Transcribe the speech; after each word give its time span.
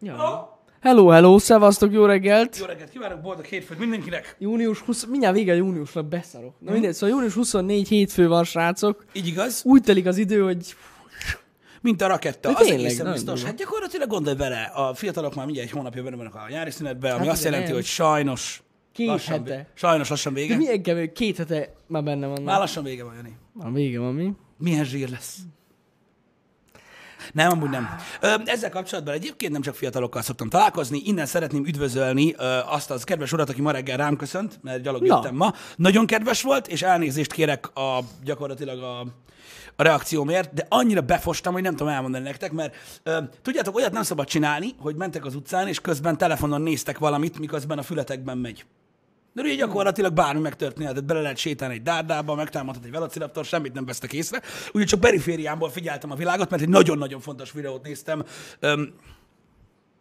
Ja. 0.00 0.56
Hello, 0.80 1.08
hello, 1.08 1.38
szevasztok, 1.38 1.92
jó 1.92 2.04
reggelt! 2.04 2.58
Jó 2.58 2.64
reggelt 2.66 2.90
kívánok, 2.90 3.20
boldog 3.20 3.44
hétfőt 3.44 3.78
mindenkinek! 3.78 4.36
Június 4.38 4.78
20, 4.80 5.06
mindjárt 5.06 5.34
vége 5.34 5.54
júniusnak, 5.54 6.06
beszarok. 6.08 6.54
Na 6.60 6.72
mindegy, 6.72 6.92
szóval 6.94 7.08
június 7.14 7.34
24 7.34 7.88
hétfő 7.88 8.28
van, 8.28 8.44
srácok. 8.44 9.04
Így 9.12 9.26
igaz? 9.26 9.62
Úgy 9.64 9.82
telik 9.82 10.06
az 10.06 10.16
idő, 10.16 10.42
hogy 10.42 10.74
Mint 11.80 12.02
a 12.02 12.06
raketta. 12.06 12.50
De 12.52 12.58
Az 12.58 12.66
tényleg, 12.66 12.84
egészen 12.86 13.12
biztos. 13.12 13.32
durva. 13.34 13.46
Hát 13.46 13.56
gyakorlatilag 13.56 14.08
gondolj 14.08 14.36
bele, 14.36 14.62
a 14.74 14.94
fiatalok 14.94 15.34
már 15.34 15.44
mindjárt 15.44 15.68
egy 15.70 15.74
hónapja 15.76 16.02
benne 16.02 16.16
vannak 16.16 16.34
a 16.34 16.46
nyári 16.50 16.70
szünetben, 16.70 17.12
ami 17.14 17.24
Hát 17.24 17.34
azt 17.34 17.44
jelenti, 17.44 17.66
nem. 17.66 17.74
hogy 17.74 17.84
sajnos 17.84 18.62
két 18.92 19.06
lassan, 19.06 19.38
hete. 19.38 19.66
sajnos 19.74 20.08
lassan 20.08 20.32
De 20.34 20.40
vége. 20.40 20.56
milyen 20.56 20.82
kevés, 20.82 21.10
két 21.14 21.36
hete 21.36 21.72
már 21.86 22.02
benne 22.02 22.26
van. 22.26 22.42
Már 22.42 22.58
lassan 22.58 22.82
vége 22.84 23.04
van, 23.04 23.14
Jani. 23.14 23.36
Már 23.52 23.72
vége 23.72 23.98
van, 23.98 24.14
mi? 24.14 24.32
Milyen 24.58 24.84
zsír 24.84 25.08
lesz. 25.10 25.36
Nem, 27.32 27.50
amúgy 27.50 27.70
nem. 27.70 27.88
Ö, 28.20 28.34
ezzel 28.44 28.70
kapcsolatban 28.70 29.14
egyébként 29.14 29.52
nem 29.52 29.60
csak 29.60 29.74
fiatalokkal 29.74 30.22
szoktam 30.22 30.48
találkozni, 30.48 31.02
innen 31.04 31.26
szeretném 31.26 31.66
üdvözölni 31.66 32.34
ö, 32.38 32.58
azt 32.66 32.90
az 32.90 33.04
kedves 33.04 33.32
urat, 33.32 33.50
aki 33.50 33.60
ma 33.60 33.70
reggel 33.70 33.96
rám 33.96 34.16
köszönt, 34.16 34.58
mert 34.62 34.82
gyalog 34.82 35.02
Na. 35.02 35.14
jöttem 35.14 35.34
ma. 35.34 35.52
Nagyon 35.76 36.06
kedves 36.06 36.42
volt, 36.42 36.68
és 36.68 36.82
elnézést 36.82 37.32
kérek 37.32 37.76
a, 37.76 37.98
gyakorlatilag 38.24 38.82
a, 38.82 39.00
a 39.76 39.82
reakciómért, 39.82 40.54
de 40.54 40.66
annyira 40.68 41.00
befostam, 41.00 41.52
hogy 41.52 41.62
nem 41.62 41.76
tudom 41.76 41.92
elmondani 41.92 42.24
nektek, 42.24 42.52
mert 42.52 42.74
ö, 43.02 43.18
tudjátok, 43.42 43.76
olyat 43.76 43.92
nem 43.92 44.02
szabad 44.02 44.26
csinálni, 44.26 44.74
hogy 44.78 44.96
mentek 44.96 45.24
az 45.24 45.34
utcán, 45.34 45.68
és 45.68 45.80
közben 45.80 46.18
telefonon 46.18 46.60
néztek 46.60 46.98
valamit, 46.98 47.38
miközben 47.38 47.78
a 47.78 47.82
fületekben 47.82 48.38
megy. 48.38 48.64
De 49.38 49.44
ugye 49.44 49.54
gyakorlatilag 49.54 50.12
bármi 50.12 50.40
megtörténhet, 50.40 50.92
tehát 50.92 51.08
bele 51.08 51.20
lehet 51.20 51.36
sétálni 51.36 51.74
egy 51.74 51.82
dárdába, 51.82 52.34
megtámadhat 52.34 52.84
egy 52.84 52.90
velociraptor, 52.90 53.44
semmit 53.44 53.72
nem 53.72 53.84
vesztek 53.84 54.12
észre. 54.12 54.42
Ugye 54.72 54.84
csak 54.84 55.00
perifériámból 55.00 55.70
figyeltem 55.70 56.10
a 56.10 56.14
világot, 56.14 56.50
mert 56.50 56.62
egy 56.62 56.68
nagyon-nagyon 56.68 57.20
fontos 57.20 57.52
videót 57.52 57.82
néztem. 57.82 58.24
Öm, 58.60 58.94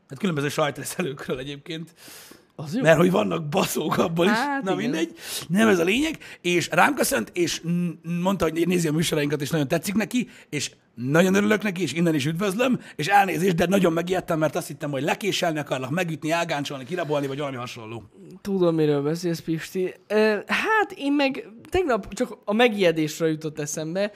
hát 0.10 0.20
különböző 0.20 0.50
sajtreszelőkről 0.50 1.40
egyébként. 1.40 1.94
Az 2.60 2.76
jó. 2.76 2.82
Mert 2.82 2.98
hogy 2.98 3.12
vannak 3.12 3.50
baszók 3.50 3.98
abból 3.98 4.26
is, 4.26 4.32
Hát 4.32 4.64
na 4.64 4.72
igen. 4.72 4.84
mindegy, 4.84 5.14
nem 5.48 5.68
ez 5.68 5.80
a 5.80 5.84
lényeg, 5.84 6.18
és 6.42 6.70
rám 6.72 6.94
köszönt, 6.94 7.32
és 7.34 7.62
mondta, 8.22 8.46
hogy 8.46 8.68
nézi 8.68 8.88
a 8.88 8.92
műsorainkat, 8.92 9.42
és 9.42 9.50
nagyon 9.50 9.68
tetszik 9.68 9.94
neki, 9.94 10.30
és 10.50 10.72
nagyon 10.94 11.34
örülök 11.34 11.64
neki, 11.64 11.82
és 11.82 11.94
innen 11.94 12.16
is 12.16 12.26
üdvözlöm, 12.26 12.80
és 12.96 13.08
elnézést, 13.08 13.56
de 13.56 13.66
nagyon 13.66 13.94
megijedtem, 13.94 14.40
mert 14.40 14.56
azt 14.56 14.68
hittem, 14.68 14.92
hogy 14.92 15.04
lekéselni 15.04 15.60
akarlak, 15.60 15.90
megütni, 15.90 16.32
elgáncsolni, 16.32 16.86
kirabolni, 16.86 17.28
vagy 17.28 17.38
valami 17.38 17.56
hasonló. 17.56 18.04
Tudom, 18.42 18.76
miről 18.76 19.02
beszélsz, 19.02 19.40
Pisti. 19.40 19.94
Hát 20.48 20.92
én 20.96 21.14
meg 21.14 21.50
tegnap 21.70 22.14
csak 22.14 22.38
a 22.46 22.54
megijedésről 22.54 23.30
jutott 23.30 23.60
eszembe. 23.60 24.12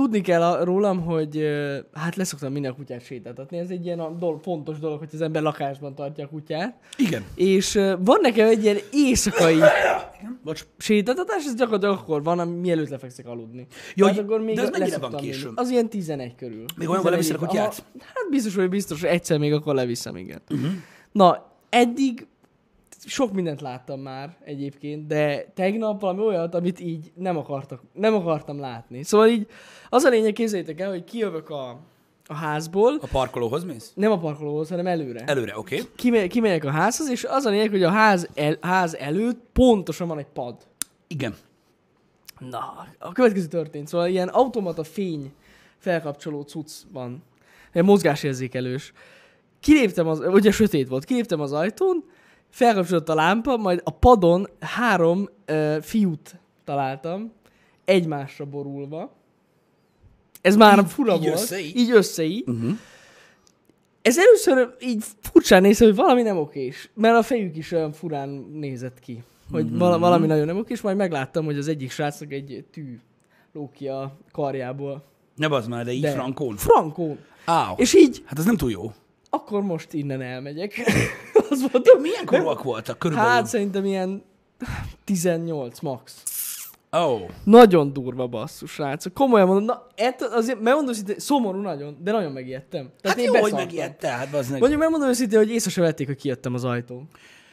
Tudni 0.00 0.20
kell 0.20 0.42
a- 0.42 0.64
rólam, 0.64 1.00
hogy 1.00 1.44
hát 1.92 2.16
leszoktam 2.16 2.52
minden 2.52 2.74
kutyát 2.74 3.04
sétáltatni. 3.04 3.58
Ez 3.58 3.70
egy 3.70 3.84
ilyen 3.84 3.98
a 4.00 4.10
dolog, 4.10 4.40
fontos 4.42 4.78
dolog, 4.78 4.98
hogy 4.98 5.08
az 5.12 5.20
ember 5.20 5.42
lakásban 5.42 5.94
tartja 5.94 6.24
a 6.24 6.28
kutyát. 6.28 6.78
Igen. 6.96 7.24
És 7.34 7.72
van 7.98 8.18
nekem 8.20 8.48
egy 8.48 8.62
ilyen 8.64 8.76
éjszakai 8.92 9.58
Bocs. 10.44 10.64
sétáltatás, 10.78 11.44
ez 11.44 11.54
gyakorlatilag 11.54 11.98
akkor 11.98 12.22
van, 12.22 12.48
mielőtt 12.48 12.88
lefekszek 12.88 13.26
aludni. 13.26 13.66
Jó, 13.94 14.06
hogy- 14.06 14.18
akkor 14.18 14.40
még 14.40 14.54
de 14.54 14.62
az 14.62 14.70
mennyire 14.78 14.98
van 14.98 15.16
későn? 15.16 15.52
Az 15.54 15.70
ilyen 15.70 15.88
11 15.88 16.34
körül. 16.34 16.64
Még 16.76 16.88
olyankor 16.88 17.10
leviszed 17.10 17.34
a 17.34 17.38
11. 17.38 17.66
kutyát? 17.66 17.84
Aha, 18.00 18.04
Hát 18.14 18.30
biztos, 18.30 18.54
hogy 18.54 18.68
biztos, 18.68 19.00
hogy 19.00 19.10
egyszer 19.10 19.38
még 19.38 19.52
akkor 19.52 19.74
leviszem, 19.74 20.16
igen. 20.16 20.40
Uh-huh. 20.50 20.70
Na, 21.12 21.50
eddig 21.68 22.26
sok 23.04 23.32
mindent 23.32 23.60
láttam 23.60 24.00
már 24.00 24.36
egyébként, 24.44 25.06
de 25.06 25.52
tegnap 25.54 26.00
valami 26.00 26.20
olyat, 26.20 26.54
amit 26.54 26.80
így 26.80 27.12
nem, 27.14 27.36
akartak, 27.36 27.82
nem 27.92 28.14
akartam 28.14 28.60
látni. 28.60 29.02
Szóval 29.02 29.28
így 29.28 29.46
az 29.88 30.04
a 30.04 30.08
lényeg, 30.08 30.32
képzeljétek 30.32 30.80
el, 30.80 30.90
hogy 30.90 31.04
kijövök 31.04 31.50
a, 31.50 31.80
a 32.26 32.34
házból, 32.34 32.98
A 33.00 33.06
parkolóhoz 33.06 33.64
mész? 33.64 33.92
nem 33.94 34.12
a 34.12 34.18
parkolóhoz, 34.18 34.68
hanem 34.68 34.86
előre. 34.86 35.24
Előre, 35.24 35.58
oké. 35.58 35.74
Okay. 35.74 35.88
Kime, 35.96 36.26
kimegyek 36.26 36.64
a 36.64 36.70
házhoz, 36.70 37.10
és 37.10 37.24
az 37.24 37.44
a 37.44 37.50
lényeg, 37.50 37.70
hogy 37.70 37.82
a 37.82 37.90
ház, 37.90 38.28
el, 38.34 38.56
ház 38.60 38.94
előtt 38.94 39.40
pontosan 39.52 40.08
van 40.08 40.18
egy 40.18 40.26
pad. 40.32 40.56
Igen. 41.06 41.34
Na, 42.38 42.86
a 42.98 43.12
következő 43.12 43.46
történt. 43.46 43.88
Szóval 43.88 44.08
ilyen 44.08 44.28
automata 44.28 44.84
fény 44.84 45.32
felkapcsoló 45.78 46.42
cucc 46.42 46.72
van. 46.92 47.22
Ilyen 47.72 47.86
mozgásérzékelős. 47.86 48.92
Kiléptem 49.60 50.08
az, 50.08 50.20
ugye 50.20 50.50
sötét 50.50 50.88
volt, 50.88 51.04
kiléptem 51.04 51.40
az 51.40 51.52
ajtón, 51.52 52.04
felkapcsolódott 52.50 53.08
a 53.08 53.14
lámpa, 53.14 53.56
majd 53.56 53.80
a 53.84 53.90
padon 53.90 54.48
három 54.60 55.28
uh, 55.48 55.80
fiút 55.80 56.40
találtam, 56.64 57.32
egymásra 57.84 58.44
borulva. 58.44 59.12
Ez 60.40 60.56
már 60.56 60.78
Így- 60.78 60.86
fura 60.90 61.14
így 61.14 61.20
volt. 61.22 61.34
össze 61.34 61.60
így? 61.60 61.76
Így 61.76 61.90
össze 61.90 62.22
így. 62.22 62.44
Uh-huh. 62.48 62.70
Ez 64.02 64.18
először 64.18 64.74
így 64.80 65.04
furcsán 65.20 65.62
nézett, 65.62 65.86
hogy 65.88 65.96
valami 65.96 66.22
nem 66.22 66.38
okés. 66.38 66.90
Mert 66.94 67.16
a 67.16 67.22
fejük 67.22 67.56
is 67.56 67.72
olyan 67.72 67.92
furán 67.92 68.28
nézett 68.52 69.00
ki. 69.00 69.22
Hogy 69.50 69.76
vala, 69.78 69.98
valami 69.98 70.26
nagyon 70.26 70.46
nem 70.46 70.58
okés, 70.58 70.80
majd 70.80 70.96
megláttam, 70.96 71.44
hogy 71.44 71.58
az 71.58 71.68
egyik 71.68 71.90
srácnak 71.90 72.32
egy 72.32 72.64
tű 72.72 73.00
lóg 73.52 73.70
ki 73.72 73.88
a 73.88 74.16
karjából. 74.32 75.04
Ne 75.36 75.48
bazd 75.48 75.68
már, 75.68 75.84
de 75.84 75.92
így 75.92 76.00
De- 76.02 76.10
frankón. 76.12 76.56
Frankó. 76.56 77.16
Áó. 77.44 77.74
És 77.78 77.94
így, 77.94 78.22
Hát 78.26 78.38
ez 78.38 78.44
nem 78.44 78.56
túl 78.56 78.70
jó. 78.70 78.92
Akkor 79.36 79.62
most 79.62 79.92
innen 79.92 80.20
elmegyek. 80.20 80.74
Az 81.50 81.70
voltam. 81.72 82.00
Milyen 82.00 82.24
korúak 82.24 82.62
voltak 82.62 82.98
körülbelül? 82.98 83.30
Hát 83.30 83.46
szerintem 83.46 83.84
ilyen 83.84 84.24
18 85.04 85.80
max. 85.80 86.22
Oh. 86.90 87.20
Nagyon 87.44 87.92
durva 87.92 88.26
basszus, 88.26 88.70
srácok. 88.70 89.14
Komolyan 89.14 89.46
mondom, 89.46 89.64
na, 89.64 89.86
ettől 89.94 90.28
azért, 90.32 90.60
megmondom 90.60 90.90
őszintén, 90.92 91.18
szomorú 91.18 91.60
nagyon, 91.60 91.96
de 92.02 92.12
nagyon 92.12 92.32
megijedtem. 92.32 92.90
Hát 93.02 93.18
én 93.18 93.24
jó, 93.24 93.40
hogy 93.40 93.52
megijedte, 93.52 94.08
hát 94.08 94.30
bazd 94.30 94.50
meg. 94.50 94.60
Mondjuk 94.60 94.80
megmondom 94.80 95.08
őszintén, 95.08 95.38
hogy 95.38 95.50
észre 95.50 95.70
se 95.70 95.80
vették, 95.80 96.06
hogy 96.06 96.16
kijöttem 96.16 96.54
az 96.54 96.64
ajtón. 96.64 97.08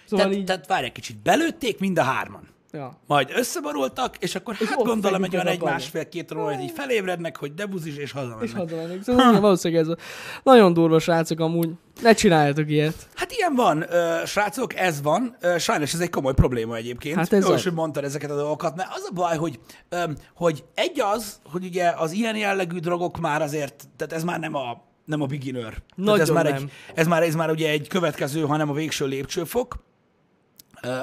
Szóval 0.05 0.25
Tehát, 0.25 0.39
így, 0.39 0.45
tehát 0.45 0.67
várj 0.67 0.85
egy 0.85 0.91
kicsit, 0.91 1.17
belőtték 1.17 1.79
mind 1.79 1.99
a 1.99 2.01
hárman. 2.01 2.47
Ja. 2.73 2.99
Majd 3.07 3.31
összeborultak, 3.35 4.17
és 4.17 4.35
akkor 4.35 4.55
És 4.59 4.67
hát 4.67 4.83
gondolom, 4.83 5.21
van 5.31 5.39
a 5.39 5.49
egy 5.49 5.61
másfél-két 5.61 6.31
óra, 6.31 6.43
hogy 6.43 6.59
így 6.63 6.71
felébrednek, 6.71 7.37
hogy 7.37 7.53
debuzis, 7.53 7.95
és 7.95 8.11
hazamennek. 8.11 8.43
És 8.43 8.53
hazamennék. 8.53 9.03
Szóval 9.03 9.29
igen, 9.29 9.41
valószínűleg 9.41 9.83
ez 9.83 9.89
a... 9.89 9.97
Nagyon 10.43 10.73
durva, 10.73 10.99
srácok, 10.99 11.39
amúgy. 11.39 11.69
Ne 12.01 12.13
csináljatok 12.13 12.69
ilyet. 12.69 13.07
Hát 13.15 13.31
ilyen 13.31 13.55
van, 13.55 13.85
ö, 13.93 14.21
srácok, 14.25 14.75
ez 14.75 15.01
van. 15.01 15.35
Ö, 15.41 15.57
sajnos 15.57 15.93
ez 15.93 15.99
egy 15.99 16.09
komoly 16.09 16.33
probléma 16.33 16.75
egyébként. 16.75 17.15
Hát 17.15 17.33
ez 17.33 17.45
Jó, 17.45 17.51
hogy 17.51 17.73
mondtad 17.73 18.03
ezeket 18.03 18.31
a 18.31 18.35
dolgokat, 18.35 18.75
mert 18.75 18.89
az 18.93 19.07
a 19.09 19.13
baj, 19.13 19.37
hogy, 19.37 19.59
ö, 19.89 20.03
hogy 20.35 20.63
egy 20.73 20.99
az, 20.99 21.39
hogy 21.51 21.65
ugye 21.65 21.93
az 21.97 22.11
ilyen 22.11 22.35
jellegű 22.35 22.77
drogok 22.77 23.19
már 23.19 23.41
azért, 23.41 23.87
tehát 23.97 24.13
ez 24.13 24.23
már 24.23 24.39
nem 24.39 24.55
a, 24.55 24.81
nem 25.05 25.21
a 25.21 25.25
beginner. 25.25 25.61
tehát 26.05 26.19
ez 26.19 26.27
Nagyon 26.27 26.33
már, 26.33 26.43
nem. 26.43 26.53
egy, 26.53 26.71
ez, 26.95 27.07
már, 27.07 27.23
ez 27.23 27.35
már 27.35 27.49
ugye 27.49 27.69
egy 27.69 27.87
következő, 27.87 28.41
hanem 28.41 28.69
a 28.69 28.73
végső 28.73 29.05
lépcsőfok. 29.05 29.75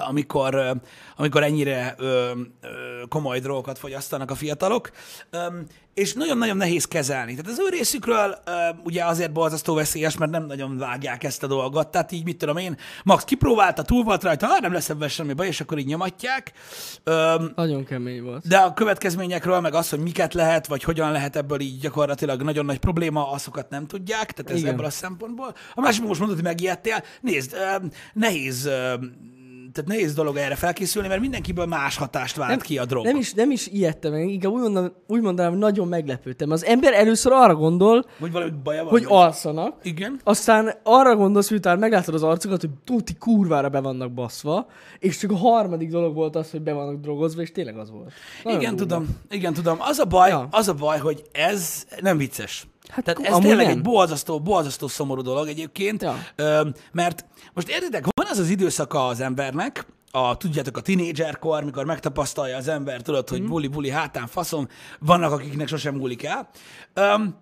Amikor, 0.09 0.81
amikor 1.17 1.43
ennyire 1.43 1.97
komoly 3.09 3.39
drogokat 3.39 3.79
fogyasztanak 3.79 4.31
a 4.31 4.35
fiatalok, 4.35 4.91
és 5.95 6.13
nagyon-nagyon 6.13 6.57
nehéz 6.57 6.85
kezelni. 6.85 7.35
Tehát 7.35 7.51
az 7.51 7.59
ő 7.59 7.69
részükről 7.69 8.39
ugye 8.85 9.05
azért 9.05 9.33
borzasztó 9.33 9.75
veszélyes, 9.75 10.17
mert 10.17 10.31
nem 10.31 10.47
nagyon 10.47 10.79
vágják 10.79 11.25
ezt 11.25 11.43
a 11.43 11.47
dolgot, 11.47 11.89
tehát 11.89 12.13
így 12.13 12.25
mit 12.25 12.39
tudom 12.39 12.57
én, 12.57 12.77
Max 13.05 13.25
kipróbálta, 13.25 13.83
túl 13.83 14.05
volt 14.05 14.23
rajta, 14.23 14.47
hát 14.47 14.61
nem 14.61 14.73
lesz 14.73 14.89
ebben 14.89 15.09
semmi 15.09 15.33
baj, 15.33 15.47
és 15.47 15.61
akkor 15.61 15.79
így 15.79 15.87
nyomatják. 15.87 16.53
Nagyon 17.55 17.85
kemény 17.85 18.23
volt. 18.23 18.49
de 18.49 18.57
a 18.57 18.75
következményekről, 18.75 19.61
meg 19.61 19.75
az, 19.75 19.91
hogy 19.91 19.99
miket 19.99 20.35
lehet, 20.35 20.67
vagy 20.67 20.83
hogyan 20.83 21.13
lehet 21.13 21.37
ebből 21.37 21.61
így 21.61 21.81
gyakorlatilag 21.81 22.43
nagyon 22.43 22.65
nagy 22.65 22.79
probléma, 22.79 23.31
azokat 23.31 23.71
nem 23.71 23.87
tudják, 23.87 24.33
tehát 24.33 24.51
ez 24.51 24.59
Igen. 24.59 24.73
ebből 24.73 24.87
a 24.87 24.91
szempontból. 24.91 25.55
A 25.75 25.81
másik, 25.81 26.05
most 26.05 26.19
mondod, 26.19 26.37
hogy 26.37 26.47
megijedtél, 26.47 27.03
nézd, 27.21 27.57
nehéz, 28.13 28.71
tehát 29.73 29.91
nehéz 29.91 30.15
dolog 30.15 30.37
erre 30.37 30.55
felkészülni, 30.55 31.09
mert 31.09 31.21
mindenkiből 31.21 31.67
más 31.67 31.97
hatást 31.97 32.37
vált 32.37 32.63
ki 32.63 32.79
a 32.79 32.85
drog. 32.85 33.05
Nem 33.05 33.17
is, 33.17 33.33
nem 33.33 33.51
is 33.51 33.67
ijedtem 33.67 34.13
meg, 34.13 34.29
inkább 34.29 34.53
úgy, 34.53 34.61
mondom, 34.61 34.93
úgy 35.07 35.21
mondanám, 35.21 35.51
hogy 35.51 35.61
nagyon 35.61 35.89
meglepődtem. 35.89 36.51
Az 36.51 36.65
ember 36.65 36.93
először 36.93 37.33
arra 37.33 37.55
gondol, 37.55 38.05
Vagy 38.19 38.33
valami 38.33 38.51
baja 38.63 38.83
van. 38.83 38.91
hogy 38.91 39.05
vagy- 39.05 39.13
alszanak, 39.13 39.75
Igen. 39.83 40.21
aztán 40.25 40.75
arra 40.83 41.17
gondolsz, 41.17 41.51
miután 41.51 41.79
meglátod 41.79 42.15
az 42.15 42.23
arcokat, 42.23 42.61
hogy 42.61 42.71
tuti 42.85 43.15
kurvára 43.15 43.69
be 43.69 43.81
vannak 43.81 44.13
baszva, 44.13 44.67
és 44.99 45.17
csak 45.19 45.31
a 45.31 45.37
harmadik 45.37 45.91
dolog 45.91 46.15
volt 46.15 46.37
az, 46.37 46.51
hogy 46.51 46.63
be 46.63 46.73
vannak 46.73 47.01
drogozva, 47.01 47.43
és 47.43 47.53
tényleg 47.53 47.77
az 47.79 47.91
volt. 47.91 48.13
Nagyon 48.45 48.61
igen, 48.61 48.77
durva. 48.77 48.95
tudom. 48.95 49.17
Igen, 49.31 49.53
tudom. 49.53 49.77
Az 49.81 49.99
a 49.99 50.05
baj, 50.05 50.29
ja. 50.29 50.49
az 50.51 50.69
a 50.69 50.75
baj, 50.75 50.99
hogy 50.99 51.23
ez 51.33 51.87
nem 52.01 52.17
vicces. 52.17 52.67
Hát 52.91 53.05
Tehát 53.05 53.21
ez 53.21 53.39
tényleg 53.39 53.67
nem. 53.67 53.77
egy 53.77 53.83
borzasztó, 53.83 54.41
borzasztó 54.41 54.89
szomorú 54.89 55.23
dolog 55.23 55.49
egyébként. 55.49 56.03
Ja. 56.03 56.17
Ö, 56.37 56.69
mert 56.93 57.25
most 57.55 57.69
értitek, 57.69 58.05
van 58.15 58.27
az 58.31 58.39
az 58.39 58.49
időszaka 58.49 59.07
az 59.07 59.21
embernek, 59.21 59.87
a, 60.11 60.37
tudjátok, 60.37 60.77
a 60.77 60.81
tinédzserkor, 60.81 61.65
mikor 61.65 61.85
megtapasztalja 61.85 62.57
az 62.57 62.69
ember, 62.69 63.03
tudod, 63.03 63.29
hogy 63.29 63.41
Mhm. 63.41 63.49
buli-buli 63.49 63.91
hátán 63.91 64.27
faszom, 64.27 64.69
vannak, 65.01 65.33
akiknek 65.33 65.69
sosem 65.69 65.95
múlik 65.95 66.23
el. 66.25 66.49
Öm, 66.95 67.35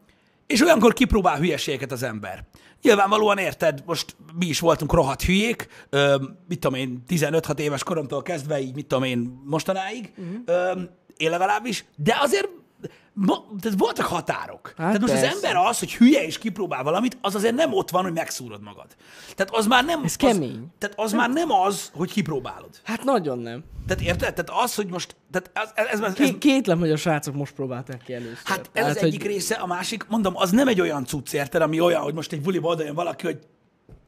és 0.46 0.62
olyankor 0.62 0.92
kipróbál 0.92 1.38
hülyeségeket 1.38 1.92
az 1.92 2.02
ember. 2.02 2.44
Nyilvánvalóan 2.82 3.38
érted, 3.38 3.82
most 3.86 4.16
mi 4.38 4.46
is 4.46 4.60
voltunk 4.60 4.92
rohadt 4.92 5.22
hülyék, 5.22 5.68
öm, 5.90 6.38
mit 6.48 6.58
tudom 6.60 6.78
én, 6.78 7.02
15-6 7.08 7.58
éves 7.58 7.82
koromtól 7.82 8.22
kezdve, 8.22 8.60
így 8.60 8.74
mit 8.74 8.86
tudom 8.86 9.04
én, 9.04 9.42
mostanáig, 9.44 10.12
Mhm. 10.16 10.34
öm, 10.44 10.88
én 11.16 11.30
legalábbis, 11.30 11.84
de 11.96 12.16
azért 12.20 12.48
ma, 13.26 13.44
tehát 13.60 13.78
voltak 13.78 14.06
határok. 14.06 14.66
Hát 14.66 14.76
tehát 14.76 15.00
most 15.00 15.12
persze. 15.12 15.28
az 15.28 15.34
ember 15.34 15.56
az, 15.56 15.78
hogy 15.78 15.94
hülye 15.94 16.24
és 16.24 16.38
kipróbál 16.38 16.82
valamit, 16.82 17.18
az 17.20 17.34
azért 17.34 17.54
nem 17.54 17.72
ott 17.72 17.90
van, 17.90 18.02
hogy 18.02 18.12
megszúrod 18.12 18.62
magad. 18.62 18.86
Tehát 19.34 19.54
az 19.54 19.66
már 19.66 19.84
nem... 19.84 19.98
Ez 19.98 20.04
az, 20.04 20.16
kemény. 20.16 20.66
Tehát 20.78 20.98
az 20.98 21.12
már 21.12 21.30
nem 21.30 21.50
az, 21.50 21.90
hogy 21.94 22.12
kipróbálod. 22.12 22.70
Hát 22.84 23.04
nagyon 23.04 23.38
nem. 23.38 23.64
Tehát 23.86 24.02
érted? 24.02 24.34
Tehát 24.34 24.62
az, 24.64 24.74
hogy 24.74 24.86
most... 24.86 25.16
Tehát 25.30 25.50
ez, 25.52 25.86
ez, 25.86 26.00
ez, 26.00 26.06
ez, 26.06 26.14
Ké- 26.14 26.38
kétlem, 26.38 26.78
hogy 26.78 26.90
a 26.90 26.96
srácok 26.96 27.34
most 27.34 27.52
próbálták 27.54 28.02
ki 28.04 28.12
először. 28.14 28.38
Hát 28.44 28.58
ez 28.58 28.68
Tehát, 28.72 28.96
az 28.96 29.02
egyik 29.02 29.24
része, 29.24 29.54
a 29.54 29.66
másik, 29.66 30.06
mondom, 30.08 30.36
az 30.36 30.50
nem 30.50 30.68
egy 30.68 30.80
olyan 30.80 31.04
cucc, 31.04 31.32
érted, 31.32 31.62
ami 31.62 31.80
olyan, 31.80 32.02
hogy 32.02 32.14
most 32.14 32.32
egy 32.32 32.40
buliba 32.40 32.68
odajön 32.68 32.94
valaki, 32.94 33.26
hogy 33.26 33.38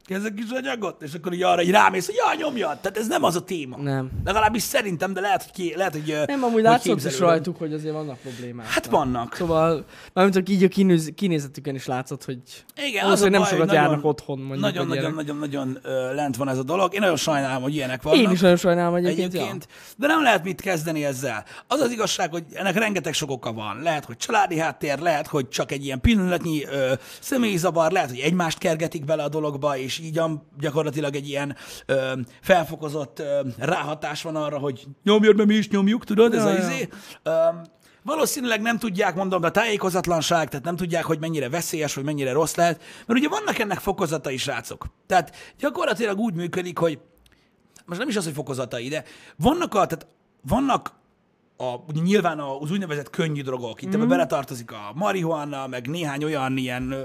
kezdek 0.05 0.33
kis 0.33 0.49
anyagot, 0.49 1.01
és 1.01 1.13
akkor 1.13 1.33
így 1.33 1.43
arra 1.43 1.61
így 1.61 1.69
rámész, 1.71 2.05
hogy 2.05 2.15
ja, 2.15 2.45
nyomjad. 2.45 2.79
Tehát 2.79 2.97
ez 2.97 3.07
nem 3.07 3.23
az 3.23 3.35
a 3.35 3.41
téma. 3.43 3.77
Nem. 3.77 4.09
Legalábbis 4.25 4.61
szerintem, 4.61 5.13
de 5.13 5.21
lehet, 5.21 5.43
hogy, 5.43 5.51
ki, 5.51 5.73
lehet, 5.75 5.91
hogy 5.93 6.15
Nem, 6.25 6.39
amúgy 6.43 6.53
hogy 6.53 6.63
látszott 6.63 7.03
is 7.05 7.19
rajtuk, 7.19 7.57
hogy 7.57 7.73
azért 7.73 7.93
vannak 7.93 8.17
problémák. 8.17 8.65
Hát 8.67 8.85
vannak. 8.85 9.35
Szóval, 9.35 9.85
mármint 10.13 10.35
hogy 10.37 10.49
így 10.49 10.63
a 10.63 10.67
kinéz, 10.67 11.11
kinézetükön 11.15 11.75
is 11.75 11.85
látszott, 11.85 12.25
hogy 12.25 12.37
Igen, 12.85 12.93
az 12.95 13.01
a 13.01 13.03
valószínűleg 13.03 13.31
nem 13.31 13.41
baj, 13.41 13.49
sokat 13.49 13.65
hogy 13.67 13.75
járnak 13.75 13.95
nagyon- 13.95 14.09
otthon, 14.11 14.37
mondjuk. 14.39 14.59
Nagyon, 14.59 14.87
nagyon, 14.87 15.13
nagyon, 15.13 15.37
nagyon 15.37 15.77
ö, 15.81 16.13
lent 16.13 16.35
van 16.35 16.49
ez 16.49 16.57
a 16.57 16.63
dolog. 16.63 16.93
Én 16.93 16.99
nagyon 16.99 17.15
sajnálom, 17.15 17.61
hogy 17.61 17.75
ilyenek 17.75 18.01
vannak. 18.01 18.19
Én 18.19 18.29
is 18.29 18.39
nagyon 18.39 18.57
sajnálom 18.57 18.95
egyébként. 18.95 19.33
egyébként, 19.33 19.67
de 19.97 20.07
nem 20.07 20.23
lehet 20.23 20.43
mit 20.43 20.61
kezdeni 20.61 21.05
ezzel. 21.05 21.43
Az 21.67 21.79
az 21.79 21.91
igazság, 21.91 22.31
hogy 22.31 22.43
ennek 22.53 22.77
rengeteg 22.77 23.13
sok 23.13 23.31
oka 23.31 23.53
van. 23.53 23.79
Lehet, 23.81 24.05
hogy 24.05 24.17
családi 24.17 24.57
háttér, 24.59 24.99
lehet, 24.99 25.27
hogy 25.27 25.49
csak 25.49 25.71
egy 25.71 25.85
ilyen 25.85 26.01
pillanatnyi 26.01 26.65
ö, 26.65 26.93
személyzavar, 27.19 27.91
lehet, 27.91 28.09
hogy 28.09 28.19
egymást 28.19 28.57
kergetik 28.57 29.05
bele 29.05 29.23
a 29.23 29.29
dologba, 29.29 29.77
és 29.77 29.90
így 29.99 30.17
am- 30.17 30.47
gyakorlatilag 30.59 31.15
egy 31.15 31.27
ilyen 31.27 31.55
ö, 31.85 32.11
felfokozott 32.41 33.19
ö, 33.19 33.41
ráhatás 33.57 34.21
van 34.21 34.35
arra, 34.35 34.57
hogy 34.57 34.85
nyomjad, 35.03 35.35
mert 35.35 35.49
mi 35.49 35.55
is 35.55 35.69
nyomjuk, 35.69 36.03
tudod, 36.03 36.33
ez 36.33 36.43
Ja, 36.43 36.49
a 36.49 36.57
izé. 36.57 36.89
Ö, 37.23 37.31
Valószínűleg 38.03 38.61
nem 38.61 38.77
tudják, 38.77 39.15
mondom, 39.15 39.43
a 39.43 39.51
tájékozatlanság, 39.51 40.49
tehát 40.49 40.65
nem 40.65 40.75
tudják, 40.75 41.03
hogy 41.03 41.19
mennyire 41.19 41.49
veszélyes, 41.49 41.93
vagy 41.93 42.03
mennyire 42.03 42.31
rossz 42.31 42.55
lehet, 42.55 42.81
mert 43.05 43.19
ugye 43.19 43.29
vannak 43.29 43.59
ennek 43.59 43.79
fokozatai, 43.79 44.37
srácok. 44.37 44.85
Tehát 45.07 45.35
gyakorlatilag 45.59 46.17
úgy 46.19 46.33
működik, 46.33 46.77
hogy 46.77 46.99
most 47.85 47.99
nem 47.99 48.09
is 48.09 48.15
az, 48.15 48.23
hogy 48.23 48.33
fokozatai, 48.33 48.87
de 48.87 49.03
vannak 49.35 49.73
a, 49.73 49.85
tehát 49.85 50.07
vannak 50.41 50.93
a, 51.57 51.75
ugye 51.87 52.01
nyilván 52.01 52.39
az 52.39 52.71
úgynevezett 52.71 53.09
könnyű 53.09 53.41
drogok. 53.41 53.81
Itt 53.81 53.97
mm. 53.97 54.07
beletartozik 54.07 54.71
a 54.71 54.91
marihuana, 54.95 55.67
meg 55.67 55.87
néhány 55.87 56.23
olyan 56.23 56.57
ilyen 56.57 56.95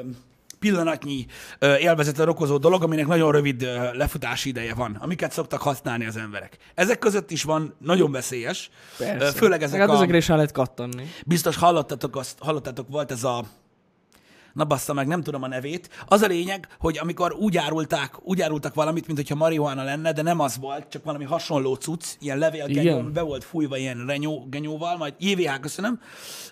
pillanatnyi 0.59 1.27
ö, 1.59 1.77
élvezetre 1.77 2.29
okozó 2.29 2.57
dolog, 2.59 2.83
aminek 2.83 3.07
nagyon 3.07 3.33
rövid 3.33 3.63
lefutási 3.93 4.49
ideje 4.49 4.75
van, 4.75 4.97
amiket 5.01 5.33
szoktak 5.33 5.63
használni 5.63 6.07
az 6.07 6.17
emberek. 6.17 6.57
Ezek 6.75 6.99
között 6.99 7.31
is 7.31 7.43
van 7.43 7.75
nagyon 7.79 8.13
veszélyes, 8.13 8.71
ö, 8.99 9.29
főleg 9.35 9.63
ezek 9.63 9.81
hát 9.81 9.89
a... 9.89 9.95
ezekre 9.95 10.17
is 10.17 10.29
lehet 10.29 10.53
kattanni. 10.53 11.11
Biztos 11.27 11.57
hallottatok, 11.57 12.17
azt, 12.17 12.39
hallottatok, 12.39 12.89
volt 12.89 13.11
ez 13.11 13.25
a 13.25 13.45
na 14.57 14.65
bassza 14.65 14.93
meg, 14.93 15.07
nem 15.07 15.23
tudom 15.23 15.43
a 15.43 15.49
nevét. 15.49 15.91
Az 16.07 16.23
a 16.23 16.27
lényeg, 16.27 16.69
hogy 16.79 16.99
amikor 16.99 17.33
úgy 17.33 17.57
árulták, 17.57 18.15
úgy 18.23 18.41
árultak 18.41 18.75
valamit, 18.75 19.07
mint 19.07 19.19
hogyha 19.19 19.35
marihuana 19.35 19.83
lenne, 19.83 20.13
de 20.13 20.23
nem 20.23 20.41
az 20.41 20.59
volt, 20.59 20.89
csak 20.89 21.05
valami 21.05 21.25
hasonló 21.25 21.75
cucc, 21.75 22.05
ilyen 22.21 22.39
levélgenyó, 22.39 22.81
Igen. 22.81 23.13
be 23.13 23.21
volt 23.21 23.45
fújva 23.45 23.77
ilyen 23.77 24.07
renyó, 24.07 24.47
genyóval, 24.51 24.97
majd 24.97 25.15
JVH, 25.19 25.61
köszönöm. 25.61 26.01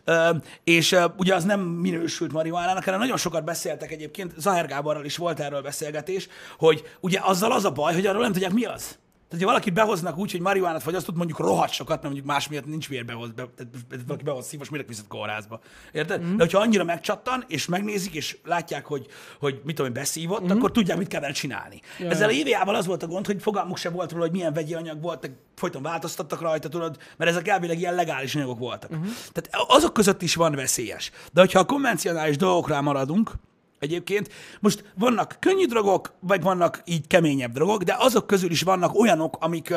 Ö, 0.04 0.30
és 0.64 0.92
ö, 0.92 1.04
ugye 1.16 1.34
az 1.34 1.44
nem 1.44 1.60
minősült 1.60 2.32
marihuánának, 2.32 2.84
hanem 2.84 3.00
nagyon 3.00 3.16
sokat 3.16 3.44
beszéltek 3.44 3.90
egyébként, 3.90 4.32
Zahár 4.38 4.66
Gáborral 4.66 5.04
is 5.04 5.16
volt 5.16 5.40
erről 5.40 5.62
beszélgetés, 5.62 6.28
hogy 6.58 6.82
ugye 7.00 7.20
azzal 7.22 7.52
az 7.52 7.64
a 7.64 7.70
baj, 7.70 7.94
hogy 7.94 8.06
arról 8.06 8.22
nem 8.22 8.32
tudják 8.32 8.52
mi 8.52 8.64
az. 8.64 8.98
Tehát, 9.28 9.44
ha 9.44 9.50
valakit 9.50 9.74
behoznak 9.74 10.18
úgy, 10.18 10.30
hogy 10.30 10.40
marihuánát 10.40 10.82
fogyasztott, 10.82 11.16
mondjuk 11.16 11.38
rohadt 11.38 11.72
sokat, 11.72 11.94
mert 11.94 12.02
mondjuk 12.02 12.26
más 12.26 12.48
miatt 12.48 12.66
nincs 12.66 12.88
miért 12.88 13.06
behoz, 13.06 13.30
be, 13.30 13.48
tehát 13.56 14.04
valaki 14.06 14.24
behoz 14.24 14.46
szívos, 14.46 14.70
miért 14.70 14.88
viszont 14.88 15.08
kórházba. 15.08 15.60
Érted? 15.92 16.22
Mm. 16.22 16.36
De 16.36 16.42
hogyha 16.42 16.58
annyira 16.58 16.84
megcsattan, 16.84 17.44
és 17.48 17.66
megnézik, 17.66 18.14
és 18.14 18.38
látják, 18.44 18.86
hogy, 18.86 19.06
hogy 19.40 19.60
mit 19.64 19.74
tudom, 19.76 19.92
beszívott, 19.92 20.42
mm. 20.44 20.50
akkor 20.50 20.70
tudják, 20.70 20.98
mit 20.98 21.08
kell 21.08 21.32
csinálni. 21.32 21.80
Ja, 21.98 22.10
Ezzel 22.10 22.28
a 22.28 22.32
EVA-val 22.32 22.74
az 22.74 22.86
volt 22.86 23.02
a 23.02 23.06
gond, 23.06 23.26
hogy 23.26 23.42
fogalmuk 23.42 23.76
se 23.76 23.90
volt 23.90 24.10
róla, 24.12 24.22
hogy 24.22 24.32
milyen 24.32 24.52
vegyi 24.52 24.74
anyag 24.74 25.02
volt, 25.02 25.30
folyton 25.54 25.82
változtattak 25.82 26.40
rajta, 26.40 26.68
tudod, 26.68 26.98
mert 27.16 27.30
ezek 27.30 27.48
elvileg 27.48 27.78
ilyen 27.78 27.94
legális 27.94 28.34
anyagok 28.34 28.58
voltak. 28.58 28.96
Mm. 28.96 29.02
Tehát 29.32 29.66
azok 29.68 29.92
között 29.92 30.22
is 30.22 30.34
van 30.34 30.54
veszélyes. 30.54 31.10
De 31.32 31.40
hogyha 31.40 31.58
a 31.58 31.64
konvencionális 31.64 32.36
dolgokra 32.36 32.82
maradunk, 32.82 33.30
Egyébként. 33.84 34.32
Most 34.60 34.92
vannak 34.94 35.36
könnyű 35.40 35.66
drogok, 35.66 36.12
vagy 36.20 36.42
vannak 36.42 36.82
így 36.84 37.06
keményebb 37.06 37.52
drogok, 37.52 37.82
de 37.82 37.96
azok 37.98 38.26
közül 38.26 38.50
is 38.50 38.62
vannak 38.62 38.98
olyanok, 38.98 39.36
amik, 39.40 39.74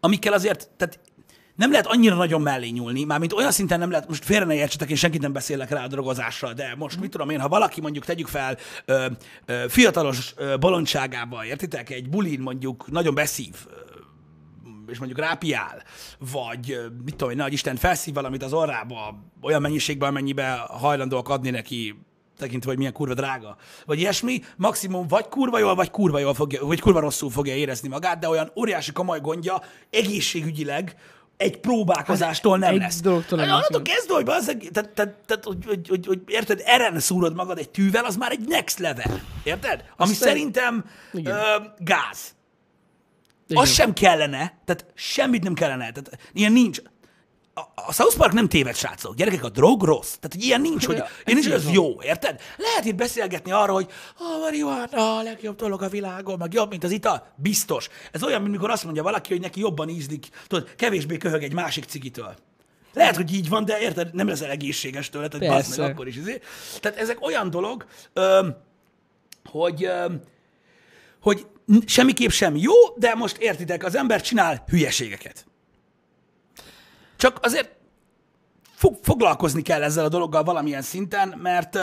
amikkel 0.00 0.32
azért, 0.32 0.70
tehát 0.76 1.00
nem 1.56 1.70
lehet 1.70 1.86
annyira 1.86 2.14
nagyon 2.14 2.40
mellé 2.40 2.68
nyúlni, 2.68 3.04
mármint 3.04 3.32
olyan 3.32 3.50
szinten 3.50 3.78
nem 3.78 3.90
lehet, 3.90 4.08
most 4.08 4.24
félre 4.24 4.44
ne 4.44 4.54
értsetek, 4.54 4.90
én 4.90 4.96
senkit 4.96 5.20
nem 5.20 5.32
beszélek 5.32 5.70
rá 5.70 5.84
a 5.84 5.86
drogozással, 5.86 6.52
de 6.52 6.74
most 6.78 7.00
mit 7.00 7.10
tudom 7.10 7.30
én, 7.30 7.40
ha 7.40 7.48
valaki 7.48 7.80
mondjuk 7.80 8.04
tegyük 8.04 8.26
fel 8.26 8.56
ö, 8.84 9.06
ö, 9.46 9.64
fiatalos 9.68 10.34
ö, 10.36 10.56
bolondságába, 10.56 11.44
értitek, 11.44 11.90
egy 11.90 12.08
bulin 12.08 12.40
mondjuk 12.40 12.90
nagyon 12.90 13.14
beszív, 13.14 13.54
és 14.86 14.98
mondjuk 14.98 15.20
rápiál, 15.20 15.82
vagy 16.32 16.80
mit 17.04 17.16
tudom 17.16 17.30
én, 17.30 17.36
nagy 17.36 17.52
Isten 17.52 17.76
felszív 17.76 18.14
valamit 18.14 18.42
az 18.42 18.52
orrába, 18.52 19.24
olyan 19.42 19.60
mennyiségben, 19.60 20.08
amennyibe 20.08 20.50
hajlandóak 20.68 21.28
adni 21.28 21.50
neki, 21.50 22.05
tekintve, 22.36 22.68
hogy 22.68 22.78
milyen 22.78 22.92
kurva 22.92 23.14
drága, 23.14 23.56
vagy 23.86 23.98
ilyesmi, 23.98 24.42
maximum 24.56 25.06
vagy 25.06 25.28
kurva 25.28 25.58
jól, 25.58 25.74
vagy 25.74 25.90
kurva 25.90 26.18
jól 26.18 26.34
fogja, 26.34 26.64
vagy 26.66 26.80
kurva 26.80 27.00
rosszul 27.00 27.30
fogja 27.30 27.54
érezni 27.54 27.88
magát, 27.88 28.18
de 28.18 28.28
olyan 28.28 28.50
óriási 28.56 28.92
komoly 28.92 29.20
gondja 29.20 29.62
egészségügyileg 29.90 30.96
egy 31.36 31.58
próbálkozástól 31.60 32.58
nem 32.58 32.72
egy 32.74 32.78
lesz. 32.80 33.00
dologtól 33.00 33.38
nem 33.38 33.48
Hát, 33.48 33.56
Onnantól 33.56 33.82
kezdve, 33.82 34.14
hogy, 34.14 34.24
bazzeg, 34.24 34.68
tehát, 34.72 34.90
tehát, 34.90 35.14
tehát 35.26 35.44
hogy, 35.44 35.64
hogy, 35.66 35.88
hogy, 35.88 36.06
hogy, 36.06 36.20
érted, 36.26 36.62
eren 36.64 37.00
szúrod 37.00 37.34
magad 37.34 37.58
egy 37.58 37.70
tűvel, 37.70 38.04
az 38.04 38.16
már 38.16 38.30
egy 38.30 38.48
next 38.48 38.78
level. 38.78 39.20
Érted? 39.42 39.84
Ami 39.96 40.10
Aztán- 40.10 40.28
szerintem 40.28 40.84
ö, 41.12 41.20
gáz. 41.78 42.34
Igen. 43.48 43.62
Az 43.62 43.72
sem 43.72 43.92
kellene, 43.92 44.58
tehát 44.64 44.86
semmit 44.94 45.42
nem 45.42 45.54
kellene. 45.54 45.92
Tehát 45.92 46.18
ilyen 46.32 46.52
nincs. 46.52 46.80
A, 47.74 47.92
South 47.92 48.16
Park 48.16 48.32
nem 48.32 48.48
téved, 48.48 48.76
srácok. 48.76 49.14
Gyerekek, 49.14 49.44
a 49.44 49.48
drog 49.48 49.82
rossz. 49.82 50.14
Tehát 50.14 50.32
hogy 50.32 50.42
ilyen 50.42 50.60
nincs, 50.60 50.86
hogy 50.86 50.96
Ja, 50.96 51.02
ilyen 51.02 51.38
ez 51.38 51.44
nincs, 51.44 51.46
hogy 51.46 51.54
az 51.54 51.74
jó, 51.74 52.02
érted? 52.02 52.40
Lehet 52.56 52.84
itt 52.84 52.94
beszélgetni 52.94 53.50
arra, 53.52 53.72
hogy 53.72 53.90
a 54.18 54.38
marihuana 54.40 55.18
a 55.18 55.22
legjobb 55.22 55.56
dolog 55.56 55.82
a 55.82 55.88
világon, 55.88 56.38
meg 56.38 56.52
jobb, 56.52 56.70
mint 56.70 56.84
az 56.84 56.90
ital. 56.90 57.32
Biztos. 57.36 57.88
Ez 58.12 58.22
olyan, 58.22 58.40
mint 58.40 58.52
mikor 58.52 58.70
azt 58.70 58.84
mondja 58.84 59.02
valaki, 59.02 59.32
hogy 59.32 59.40
neki 59.40 59.60
jobban 59.60 59.88
ízlik, 59.88 60.28
tudod, 60.46 60.74
kevésbé 60.74 61.16
köhög 61.16 61.42
egy 61.42 61.52
másik 61.52 61.84
cigitől. 61.84 62.34
Lehet, 62.92 63.16
hogy 63.16 63.34
így 63.34 63.48
van, 63.48 63.64
de 63.64 63.80
érted, 63.80 64.14
nem 64.14 64.28
leszel 64.28 64.50
egészséges 64.50 65.08
tőle, 65.08 65.28
tehát 65.28 65.48
bassz 65.48 65.76
meg 65.76 65.90
akkor 65.90 66.06
is. 66.06 66.16
Izé. 66.16 66.40
Tehát 66.80 66.98
ezek 66.98 67.24
olyan 67.24 67.50
dolog, 67.50 67.86
öm, 68.12 68.56
hogy, 69.44 69.84
öm, 69.84 70.20
hogy 71.20 71.46
semmiképp 71.86 72.30
sem 72.30 72.56
jó, 72.56 72.72
de 72.96 73.14
most 73.14 73.36
értitek, 73.36 73.84
az 73.84 73.94
ember 73.94 74.20
csinál 74.20 74.64
hülyeségeket. 74.68 75.46
Csak 77.16 77.38
azért 77.42 77.76
fog, 78.74 78.98
foglalkozni 79.02 79.62
kell 79.62 79.82
ezzel 79.82 80.04
a 80.04 80.08
dologgal 80.08 80.42
valamilyen 80.42 80.82
szinten, 80.82 81.28
mert, 81.42 81.78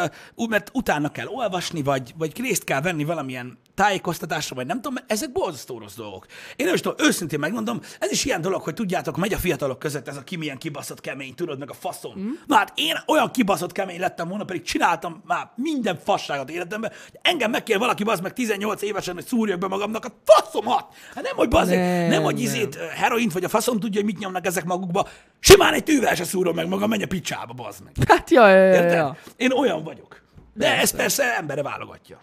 mert 0.49 0.69
utána 0.73 1.09
kell 1.09 1.27
olvasni, 1.27 1.81
vagy, 1.81 2.13
vagy 2.17 2.39
részt 2.39 2.63
kell 2.63 2.81
venni 2.81 3.03
valamilyen 3.03 3.57
tájékoztatásra, 3.75 4.55
vagy 4.55 4.65
nem 4.65 4.81
tudom, 4.81 5.03
ezek 5.07 5.31
borzasztó 5.31 5.79
rossz 5.79 5.95
dolgok. 5.95 6.25
Én 6.55 6.65
nem 6.65 6.75
is 6.75 6.81
tudom, 6.81 7.05
őszintén 7.07 7.39
megmondom, 7.39 7.79
ez 7.99 8.11
is 8.11 8.25
ilyen 8.25 8.41
dolog, 8.41 8.61
hogy 8.61 8.73
tudjátok, 8.73 9.17
megy 9.17 9.33
a 9.33 9.37
fiatalok 9.37 9.79
között 9.79 10.07
ez 10.07 10.17
a 10.17 10.23
ki 10.23 10.35
milyen 10.35 10.57
kibaszott 10.57 11.01
kemény, 11.01 11.35
tudod, 11.35 11.59
meg 11.59 11.69
a 11.69 11.73
faszom. 11.73 12.19
Mm. 12.19 12.29
Na 12.47 12.55
hát 12.55 12.71
én 12.75 12.95
olyan 13.07 13.31
kibaszott 13.31 13.71
kemény 13.71 13.99
lettem 13.99 14.27
volna, 14.27 14.43
pedig 14.43 14.61
csináltam 14.61 15.23
már 15.25 15.51
minden 15.55 15.99
fasságot 16.03 16.49
életemben, 16.49 16.91
hogy 17.11 17.19
engem 17.21 17.51
megkér 17.51 17.77
valaki, 17.77 18.03
az 18.03 18.19
meg 18.19 18.33
18 18.33 18.81
évesen, 18.81 19.13
hogy 19.13 19.25
szúrjak 19.25 19.59
be 19.59 19.67
magamnak 19.67 20.05
a 20.05 20.09
faszomat. 20.25 20.93
Hát 21.15 21.23
nem, 21.23 21.35
hogy 21.35 21.47
bazzeg, 21.47 21.77
nem, 21.77 22.09
Nem, 22.09 22.23
hogy 22.23 22.39
izét, 22.39 22.75
heroint, 22.75 23.33
vagy 23.33 23.43
a 23.43 23.49
faszom 23.49 23.79
tudja, 23.79 24.01
hogy 24.01 24.09
mit 24.09 24.19
nyomnak 24.19 24.45
ezek 24.45 24.63
magukba. 24.63 25.07
Simán 25.39 25.73
egy 25.73 25.83
tűvel 25.83 26.15
se 26.15 26.23
szúrom 26.23 26.55
meg 26.55 26.67
magam, 26.67 26.89
menj 26.89 27.03
a 27.03 27.07
picsába, 27.07 27.53
bazd 27.53 27.83
meg. 27.83 27.93
Hát, 28.07 28.29
ja, 28.29 28.47
ja, 28.47 28.55
ja, 28.55 28.73
Érted? 28.73 28.91
ja. 28.91 29.17
Én 29.35 29.51
olyan 29.51 29.83
vagyok. 29.83 30.21
De 30.53 30.79
ez 30.79 30.91
persze 30.91 31.37
embere 31.37 31.61
válogatja. 31.61 32.19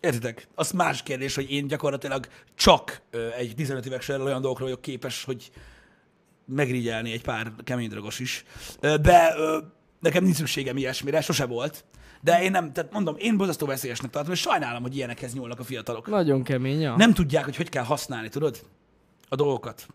Értitek? 0.00 0.48
Az 0.54 0.70
más 0.70 1.02
kérdés, 1.02 1.34
hogy 1.34 1.50
én 1.50 1.66
gyakorlatilag 1.66 2.26
csak 2.54 3.02
egy 3.36 3.54
15 3.54 3.86
éves 3.86 4.08
olyan 4.08 4.40
dolgokra 4.40 4.64
vagyok 4.64 4.80
képes, 4.80 5.24
hogy 5.24 5.50
megrigyelni 6.44 7.12
egy 7.12 7.22
pár 7.22 7.52
kemény 7.64 7.88
drogos 7.88 8.18
is. 8.18 8.44
De 8.80 9.34
nekem 10.00 10.24
nincs 10.24 10.36
szükségem 10.36 10.76
ilyesmire, 10.76 11.20
sose 11.20 11.46
volt. 11.46 11.84
De 12.20 12.42
én 12.42 12.50
nem, 12.50 12.72
tehát 12.72 12.92
mondom, 12.92 13.14
én 13.18 13.36
bozasztó 13.36 13.66
veszélyesnek 13.66 14.10
tartom, 14.10 14.32
és 14.32 14.40
sajnálom, 14.40 14.82
hogy 14.82 14.96
ilyenekhez 14.96 15.34
nyúlnak 15.34 15.58
a 15.58 15.64
fiatalok. 15.64 16.06
Nagyon 16.06 16.42
kemény, 16.42 16.80
ja. 16.80 16.96
Nem 16.96 17.14
tudják, 17.14 17.44
hogy 17.44 17.56
hogy 17.56 17.68
kell 17.68 17.84
használni, 17.84 18.28
tudod? 18.28 18.60
A 19.28 19.34
dolgokat. 19.34 19.86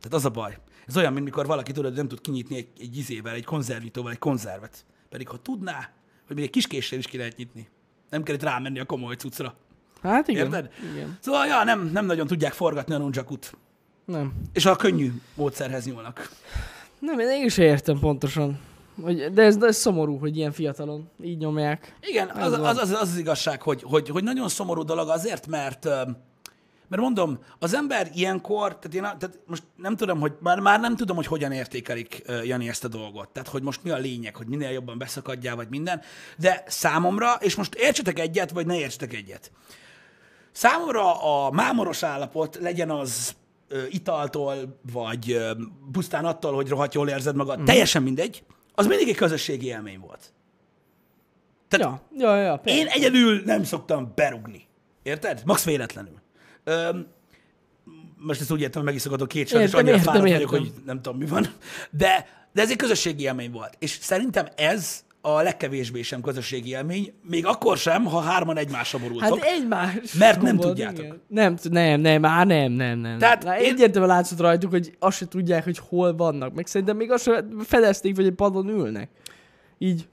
Tehát 0.00 0.16
az 0.16 0.24
a 0.24 0.30
baj. 0.30 0.58
Ez 0.86 0.96
olyan, 0.96 1.12
mint 1.12 1.24
mikor 1.24 1.46
valaki 1.46 1.72
tudod, 1.72 1.94
nem 1.94 2.08
tud 2.08 2.20
kinyitni 2.20 2.56
egy, 2.56 2.68
egy 2.80 2.96
izével, 2.96 3.34
egy 3.34 3.44
konzervítóval 3.44 4.10
egy 4.10 4.18
konzervet. 4.18 4.84
Pedig 5.08 5.28
ha 5.28 5.36
tudná, 5.36 5.92
hogy 6.26 6.36
még 6.36 6.44
egy 6.44 6.50
kis 6.50 6.66
késsel 6.66 6.98
is 6.98 7.06
ki 7.06 7.16
lehet 7.16 7.36
nyitni. 7.36 7.68
Nem 8.10 8.22
kell 8.22 8.34
itt 8.34 8.42
rámenni 8.42 8.80
a 8.80 8.84
komoly 8.84 9.14
cuccra. 9.14 9.54
Hát 10.02 10.28
igen. 10.28 10.44
Érted? 10.44 10.70
Igen. 10.94 11.18
Szóval, 11.20 11.46
ja, 11.46 11.64
nem, 11.64 11.90
nem 11.92 12.06
nagyon 12.06 12.26
tudják 12.26 12.52
forgatni 12.52 12.94
a 12.94 12.98
nunjakut. 12.98 13.56
Nem. 14.04 14.32
És 14.52 14.66
a 14.66 14.76
könnyű 14.76 15.12
módszerhez 15.34 15.86
nyúlnak. 15.86 16.30
Nem, 16.98 17.18
én 17.18 17.44
is 17.44 17.58
értem 17.58 17.98
pontosan. 17.98 18.58
De, 19.32 19.42
ez, 19.42 19.56
de 19.56 19.66
ez 19.66 19.76
szomorú, 19.76 20.18
hogy 20.18 20.36
ilyen 20.36 20.52
fiatalon 20.52 21.08
így 21.22 21.38
nyomják. 21.38 21.96
Igen, 22.00 22.38
Ez 22.38 22.46
az 22.46 22.52
az, 22.52 22.60
az, 22.60 22.78
az, 22.78 22.92
az 23.00 23.18
igazság, 23.18 23.62
hogy, 23.62 23.82
hogy, 23.82 24.08
hogy 24.08 24.22
nagyon 24.22 24.48
szomorú 24.48 24.82
dolog 24.82 25.08
azért, 25.08 25.46
mert 25.46 25.88
mert 26.90 27.02
mondom, 27.02 27.38
az 27.58 27.74
ember 27.74 28.10
ilyenkor, 28.14 28.78
tehát 28.78 28.94
én 28.94 29.18
tehát 29.18 29.38
most 29.46 29.62
nem 29.76 29.96
tudom, 29.96 30.20
hogy 30.20 30.32
már, 30.40 30.58
már 30.58 30.80
nem 30.80 30.96
tudom, 30.96 31.16
hogy 31.16 31.26
hogyan 31.26 31.52
értékelik 31.52 32.22
ö, 32.26 32.42
Jani 32.42 32.68
ezt 32.68 32.84
a 32.84 32.88
dolgot. 32.88 33.28
Tehát, 33.28 33.48
hogy 33.48 33.62
most 33.62 33.82
mi 33.82 33.90
a 33.90 33.96
lényeg, 33.96 34.36
hogy 34.36 34.46
minél 34.46 34.70
jobban 34.70 34.98
beszakadjál, 34.98 35.56
vagy 35.56 35.68
minden. 35.68 36.00
De 36.38 36.64
számomra, 36.66 37.32
és 37.40 37.54
most 37.54 37.74
értsetek 37.74 38.18
egyet, 38.18 38.50
vagy 38.50 38.66
ne 38.66 38.78
értsetek 38.78 39.14
egyet. 39.14 39.50
Számomra 40.52 41.22
a 41.44 41.50
mámoros 41.50 42.02
állapot 42.02 42.58
legyen 42.60 42.90
az 42.90 43.34
ö, 43.68 43.82
italtól, 43.88 44.80
vagy 44.92 45.32
ö, 45.32 45.50
pusztán 45.92 46.24
attól, 46.24 46.54
hogy 46.54 46.68
rohadt 46.68 46.94
jól 46.94 47.08
érzed 47.08 47.36
magad, 47.36 47.60
mm. 47.60 47.64
teljesen 47.64 48.02
mindegy, 48.02 48.42
az 48.74 48.86
mindig 48.86 49.08
egy 49.08 49.16
közösségi 49.16 49.66
élmény 49.66 49.98
volt. 49.98 50.32
Tehát 51.68 52.00
Ja, 52.16 52.36
ja, 52.36 52.42
ja, 52.42 52.60
én 52.64 52.86
egyedül 52.86 53.42
nem 53.44 53.64
szoktam 53.64 54.12
berugni. 54.14 54.68
Érted? 55.02 55.42
Max 55.44 55.64
véletlenül. 55.64 56.20
Öm, 56.64 57.06
most 58.16 58.40
ezt 58.40 58.50
úgy 58.52 58.60
értem, 58.60 58.82
hogy 58.82 58.90
megiszogatok 58.90 59.28
két 59.28 59.48
sört, 59.48 59.64
és 59.64 59.72
annyira 59.72 59.96
értem, 59.96 60.12
fáradt 60.12 60.32
vagyok, 60.32 60.50
hogy 60.50 60.72
nem 60.86 61.02
tudom, 61.02 61.18
mi 61.18 61.26
van. 61.26 61.46
De, 61.90 62.26
de 62.52 62.62
ez 62.62 62.70
egy 62.70 62.76
közösségi 62.76 63.22
élmény 63.22 63.50
volt. 63.50 63.76
És 63.78 63.98
szerintem 64.00 64.46
ez 64.56 65.04
a 65.20 65.42
legkevésbé 65.42 66.02
sem 66.02 66.20
közösségi 66.20 66.68
élmény, 66.68 67.12
még 67.22 67.46
akkor 67.46 67.76
sem, 67.76 68.04
ha 68.04 68.20
hárman 68.20 68.56
egymásra 68.56 68.98
borultok. 68.98 69.44
Hát 69.44 69.52
egymás. 69.52 70.12
Mert 70.12 70.42
nem 70.42 70.56
volt, 70.56 70.68
tudjátok. 70.68 71.04
igen. 71.04 71.22
Nem, 71.28 71.56
nem, 71.70 72.00
nem, 72.00 72.20
már 72.20 72.46
nem, 72.46 72.72
nem, 72.72 72.98
nem. 72.98 73.18
Tehát 73.18 73.40
Tehát 73.40 73.60
én-. 73.60 73.72
Egyértelműen 73.72 74.16
látszott 74.16 74.40
rajtuk, 74.40 74.70
hogy 74.70 74.96
azt 74.98 75.16
se 75.16 75.28
tudják, 75.28 75.64
hogy 75.64 75.78
hol 75.88 76.16
vannak. 76.16 76.54
Meg 76.54 76.66
szerintem 76.66 76.96
még 76.96 77.10
azt 77.10 77.22
se 77.22 77.44
fedezték, 77.64 78.16
hogy 78.16 78.26
egy 78.26 78.32
padon 78.32 78.68
ülnek. 78.68 79.10
Így, 79.78 80.08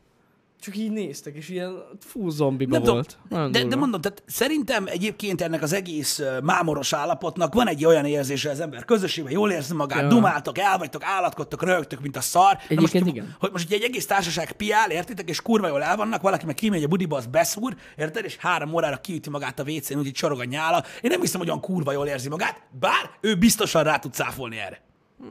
csak 0.60 0.78
így 0.78 0.92
néztek, 0.92 1.36
és 1.36 1.50
ilyen 1.50 1.84
fú 2.00 2.30
zombiba 2.30 2.72
Nem 2.72 2.80
tudom, 2.80 2.96
volt. 2.96 3.18
Nagyon 3.30 3.52
de, 3.52 3.64
de 3.64 3.76
mondom, 3.76 4.02
tehát 4.02 4.24
szerintem 4.26 4.86
egyébként 4.88 5.42
ennek 5.42 5.62
az 5.62 5.74
egész 5.74 6.22
mámoros 6.44 6.94
állapotnak 6.94 7.54
van 7.54 7.68
egy 7.68 7.86
olyan 7.86 8.06
érzése 8.06 8.50
az 8.50 8.60
ember 8.60 8.86
közösségben, 8.86 9.34
jól 9.34 9.52
érzi 9.52 9.74
magát, 9.74 10.02
ja. 10.02 10.08
Dumáltok, 10.08 10.58
elvagytok, 10.58 11.04
állatkodtok, 11.04 11.64
rögtök, 11.64 12.02
mint 12.02 12.18
a 12.18 12.22
szar. 12.22 12.54
Most, 12.54 12.66
Egyébként 12.70 13.04
hogy- 13.04 13.16
igen. 13.16 13.36
Hogy 13.40 13.52
most 13.52 13.72
egy 13.72 13.84
egész 13.84 14.06
társaság 14.06 14.52
piál, 14.52 14.92
értitek, 14.92 15.30
és 15.30 15.42
kurva 15.42 15.68
jól 15.68 15.84
el 15.84 15.96
vannak, 15.96 16.22
valaki 16.22 16.46
meg 16.46 16.56
kimegy 16.56 16.84
a 16.84 16.88
budiba, 16.88 17.18
az 17.18 17.26
beszúr, 17.26 17.76
érted, 17.96 18.26
és 18.26 18.36
három 18.38 18.74
órára 18.74 18.98
kiüti 18.98 19.30
magát 19.30 19.60
a 19.60 19.64
WC-n, 19.64 19.98
úgyhogy 19.98 20.12
csorog 20.12 20.40
a 20.40 20.44
nyála. 20.44 20.84
Én 21.02 21.10
nem 21.10 21.22
hiszem, 21.22 21.40
hogy 21.40 21.50
olyan 21.50 21.62
kurva 21.62 21.92
jól 21.92 22.08
érzi 22.08 22.30
magát, 22.30 22.62
bár 22.80 23.10
ő 23.22 23.36
biztosan 23.36 23.84
rá 23.84 23.98
tud 23.98 24.14
cáfolni 24.14 24.58
erre. 24.58 24.82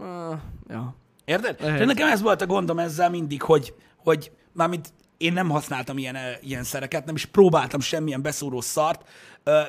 Ah, 0.00 0.38
ja. 0.68 0.96
Érted? 1.24 1.86
Nekem 1.86 2.08
ez 2.08 2.22
volt 2.22 2.42
a 2.42 2.46
gondom 2.46 2.78
ezzel 2.78 3.10
mindig, 3.10 3.42
hogy, 3.42 3.74
hogy 3.96 4.30
mármint 4.52 4.92
én 5.16 5.32
nem 5.32 5.48
használtam 5.48 5.98
ilyen, 5.98 6.16
ilyen 6.40 6.64
szereket, 6.64 7.04
nem 7.04 7.14
is 7.14 7.24
próbáltam 7.24 7.80
semmilyen 7.80 8.22
beszúró 8.22 8.60
szart, 8.60 9.08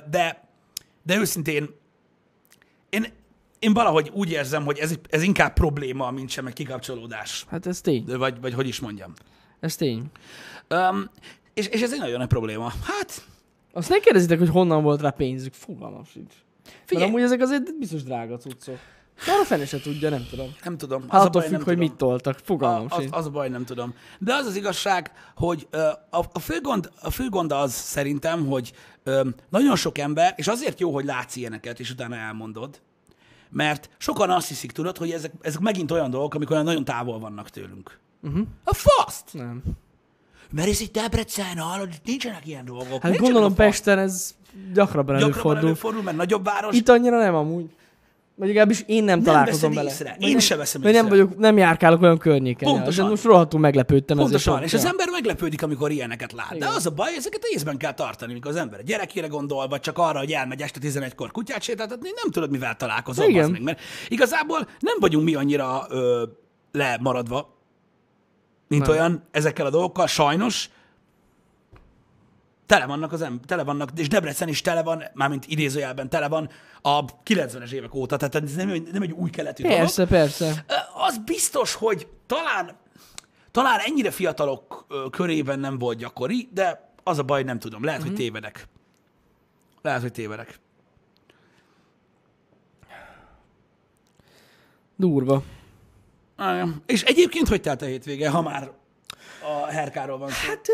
de, 0.10 0.50
de 1.04 1.18
őszintén 1.18 1.70
én, 2.89 3.13
én 3.60 3.74
valahogy 3.74 4.12
úgy 4.13 4.32
érzem, 4.32 4.66
hogy 4.66 4.77
ez, 4.77 4.94
ez 5.10 5.24
inkább 5.24 5.54
probléma, 5.54 6.12
mint 6.12 6.30
sem 6.30 6.46
egy 6.46 6.54
kikapcsolódás. 6.54 7.46
Hát 7.50 7.66
ez 7.66 7.82
tény. 7.82 8.06
Vagy, 8.06 8.42
vagy 8.42 8.54
hogy 8.54 8.68
is 8.68 8.80
mondjam. 8.80 9.13
Ez 9.60 9.75
tény. 9.75 10.04
Um, 10.70 11.10
és, 11.54 11.68
és 11.68 11.82
ez 11.82 11.94
egy 11.94 12.00
nagyon 12.00 12.18
nagy 12.18 12.27
probléma. 12.27 12.74
Hát, 12.84 13.27
Azt 13.74 13.89
ne 13.89 14.00
kérdezitek, 14.00 14.39
hogy 14.39 14.50
honnan 14.50 14.84
volt 14.84 15.01
rá 15.01 15.10
pénzük. 15.10 15.54
Fogalmam 15.54 16.04
sincs. 16.04 16.34
Figyelj. 16.63 16.82
Figyelj. 16.86 17.10
amúgy 17.10 17.22
ezek 17.22 17.42
azért 17.42 17.77
biztos 17.77 18.04
drága 18.04 18.38
cuccok. 18.38 18.80
De 19.26 19.32
arra 19.32 19.44
fene 19.46 19.66
se 19.66 19.80
tudja, 19.80 20.10
nem 20.10 20.26
tudom. 20.30 20.56
nem 20.64 20.78
tudom. 20.78 21.04
Az 21.08 21.12
Hát 21.12 21.22
a 21.22 21.26
attól 21.26 21.42
függ, 21.42 21.52
hogy 21.52 21.64
tudom. 21.64 21.80
mit 21.80 21.94
toltak. 21.94 22.40
Fogalmam 22.44 22.86
A, 22.90 22.96
az, 22.96 23.02
sincs. 23.02 23.16
az 23.16 23.26
a 23.26 23.30
baj, 23.30 23.50
nem 23.50 23.66
tudom. 23.66 23.94
De 24.20 24.34
az 24.34 24.46
az 24.46 24.56
igazság, 24.56 25.12
hogy 25.36 25.68
ö, 25.70 25.78
a, 26.10 26.26
a, 26.34 26.40
fő 26.40 26.62
gond, 26.62 26.92
a 27.02 27.10
fő 27.10 27.30
gond 27.30 27.52
az 27.52 27.74
szerintem, 27.74 28.46
hogy 28.46 28.72
ö, 29.04 29.28
nagyon 29.50 29.76
sok 29.76 29.98
ember, 29.98 30.34
és 30.36 30.48
azért 30.48 30.80
jó, 30.80 30.94
hogy 30.94 31.06
látsz 31.06 31.36
ilyeneket, 31.36 31.80
és 31.80 31.92
utána 31.92 32.16
elmondod, 32.16 32.82
mert 33.50 33.90
sokan 33.98 34.30
azt 34.30 34.48
hiszik, 34.48 34.72
tudod, 34.72 34.98
hogy 34.98 35.12
ezek, 35.12 35.32
ezek 35.42 35.60
megint 35.60 35.92
olyan 35.92 36.10
dolgok, 36.10 36.34
amik 36.34 36.50
olyan 36.50 36.64
nagyon 36.64 36.84
távol 36.86 37.20
vannak 37.20 37.50
tőlünk. 37.50 38.00
Uh-huh. 38.24 38.46
A 38.64 38.74
faszt! 38.74 39.34
Nem. 39.34 39.62
Mert 40.52 40.68
ez 40.70 40.80
itt 40.82 40.94
Debrecen, 40.94 41.58
hallod, 41.58 41.90
nincsenek 42.06 42.48
ilyen 42.48 42.66
dolgok. 42.66 42.88
Hát 42.88 42.92
Nincsenek 43.02 43.22
gondolom 43.22 43.52
a. 43.52 43.56
Pesten 43.56 44.00
ez 44.00 44.36
gyakrabban 44.54 44.74
Gyakrabban 44.74 45.16
előfordul. 45.16 45.66
előfordul, 45.68 46.02
mert 46.02 46.18
nagyobb 46.18 46.44
város. 46.46 46.76
Itt 46.76 46.90
annyira 46.90 47.18
nem 47.20 47.36
amúgy. 47.36 47.70
Vagy 48.39 48.48
legalábbis 48.48 48.84
én 48.88 49.03
nem, 49.03 49.24
találkozom 49.24 49.74
veszed 49.74 49.75
vele. 49.75 49.89
észre. 49.89 50.15
Én 50.20 50.29
nem, 50.29 50.39
se 50.39 50.56
veszem 50.56 50.82
vagy 50.82 50.94
nem 50.94 51.06
észre. 51.06 51.17
vagyok, 51.17 51.38
nem 51.38 51.58
járkálok 51.58 52.01
olyan 52.01 52.17
környéken. 52.17 52.70
Pontosan. 52.72 53.03
De 53.03 53.10
most 53.10 53.24
rohadtul 53.24 53.60
meglepődtem. 53.60 54.17
Pontosan, 54.17 54.53
ezért. 54.53 54.67
és 54.67 54.74
az 54.79 54.86
ember 54.86 55.10
meglepődik, 55.12 55.63
amikor 55.63 55.91
ilyeneket 55.91 56.32
lát. 56.32 56.50
De 56.50 56.56
Igen. 56.56 56.67
az 56.67 56.86
a 56.86 56.89
baj, 56.89 57.15
ezeket 57.17 57.44
észben 57.44 57.77
kell 57.77 57.94
tartani, 57.94 58.34
mikor 58.34 58.51
az 58.51 58.58
ember 58.58 58.84
gyerekére 58.84 59.27
gondol, 59.27 59.67
vagy 59.67 59.79
csak 59.79 59.98
arra, 59.98 60.20
hogy 60.20 60.32
elmegy 60.32 60.62
este 60.62 60.79
11-kor 60.84 61.32
kutyát 61.32 61.62
sétáltatni, 61.62 62.10
nem 62.24 62.32
tudod, 62.32 62.51
mivel 62.51 62.75
találkozol. 62.75 63.29
Igen. 63.29 63.51
Meg, 63.51 63.62
mert 63.62 63.79
igazából 64.08 64.67
nem 64.79 64.96
vagyunk 65.00 65.25
mi 65.25 65.36
annyira 65.36 65.86
ö, 65.89 66.24
lemaradva, 66.72 67.56
mint 68.67 68.86
Nem. 68.86 68.91
olyan 68.91 69.24
ezekkel 69.32 69.65
a 69.65 69.70
dolgokkal, 69.70 70.08
sajnos. 70.08 70.70
Tele 72.68 72.86
vannak 72.86 73.12
az 73.12 73.22
em- 73.22 73.46
tele 73.46 73.64
vannak, 73.64 73.90
és 73.96 74.08
Debrecen 74.08 74.48
is 74.48 74.62
tele 74.62 74.84
van, 74.84 75.04
mármint 75.14 75.46
idézőjelben 75.48 76.10
tele 76.10 76.28
van 76.28 76.50
a 76.82 77.06
90-es 77.06 77.72
évek 77.72 77.94
óta, 77.94 78.18
tehát 78.18 78.36
ez 78.36 78.54
nem, 78.56 78.88
nem 78.92 79.02
egy 79.02 79.12
új 79.12 79.30
keletű 79.30 79.64
dolog. 79.64 79.78
Persze, 79.78 80.06
persze. 80.06 80.66
Ö, 80.68 80.74
Az 81.08 81.18
biztos, 81.18 81.74
hogy 81.74 82.08
talán, 82.26 82.76
talán 83.52 83.80
ennyire 83.80 84.12
fiatalok 84.12 84.86
körében 85.12 85.60
nem 85.60 85.78
volt 85.78 85.98
gyakori, 85.98 86.50
de 86.54 86.94
az 87.04 87.18
a 87.20 87.24
baj, 87.24 87.44
nem 87.44 87.60
tudom. 87.60 87.84
Lehet, 87.84 88.02
hogy 88.02 88.14
tévedek. 88.14 88.68
Lehet, 89.82 90.02
hogy 90.02 90.12
tévedek. 90.12 90.60
Durva. 94.96 95.44
És 96.86 97.04
egyébként 97.04 97.48
hogy 97.48 97.62
telt 97.62 97.82
a 97.82 97.86
hétvége, 97.86 98.30
ha 98.30 98.42
már 98.42 98.72
a 99.44 99.66
herkáról 99.66 100.18
van 100.18 100.30
szó? 100.30 100.48
Hát, 100.48 100.68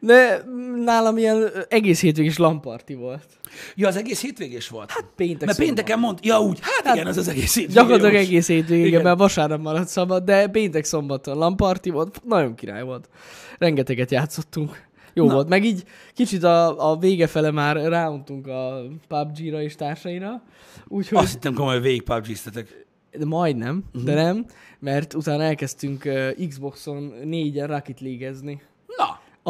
De 0.00 0.44
nálam 0.84 1.16
ilyen 1.18 1.48
egész 1.68 2.00
hétvégés 2.00 2.36
lamparti 2.38 2.94
volt. 2.94 3.26
ja, 3.74 3.88
az 3.88 3.96
egész 3.96 4.20
hétvégés 4.22 4.68
volt? 4.68 4.90
Hát, 4.90 5.04
Péntek 5.16 5.46
mert 5.46 5.58
pénteken 5.58 5.98
mond, 5.98 6.18
ja 6.22 6.40
úgy, 6.40 6.58
hát, 6.60 6.84
Hát, 6.86 6.94
igen, 6.94 7.06
az 7.06 7.16
az 7.16 7.28
egész 7.28 7.54
hétvége. 7.54 7.80
Gyakorlatilag 7.80 8.14
egész 8.14 8.46
hétvégén, 8.46 9.00
mert 9.02 9.18
vasárnap 9.18 9.60
maradt 9.60 9.88
szabad, 9.88 10.24
de 10.24 10.46
péntek 10.48 10.84
szombaton 10.84 11.38
lamparti 11.38 11.90
volt, 11.90 12.22
nagyon 12.24 12.54
király 12.54 12.82
volt. 12.82 13.08
Rengeteget 13.58 14.10
játszottunk. 14.10 14.88
Jó 15.14 15.26
Na. 15.26 15.34
volt. 15.34 15.48
Meg 15.48 15.64
így 15.64 15.84
kicsit 16.14 16.42
a, 16.42 16.90
a 16.90 16.96
vége 16.98 17.26
fele 17.26 17.50
már 17.50 17.76
ráuntunk 17.76 18.46
a 18.46 18.82
PUBG-ra 19.08 19.62
és 19.62 19.74
társaira. 19.74 20.42
Úgyhogy, 20.88 21.18
Azt 21.18 21.32
hittem 21.32 21.54
komolyan, 21.54 21.82
végig 21.82 22.02
PUBG-ztetek. 22.02 22.86
de 23.18 23.24
majdnem, 23.24 23.74
Mhm. 23.74 23.84
uh-huh. 23.92 24.04
de 24.04 24.22
nem, 24.22 24.44
mert 24.78 25.14
utána 25.14 25.42
elkezdtünk 25.42 26.04
uh, 26.04 26.46
Xboxon 26.48 27.12
négyen 27.24 27.66
Rocket 27.66 28.00
League-ezni. 28.00 28.60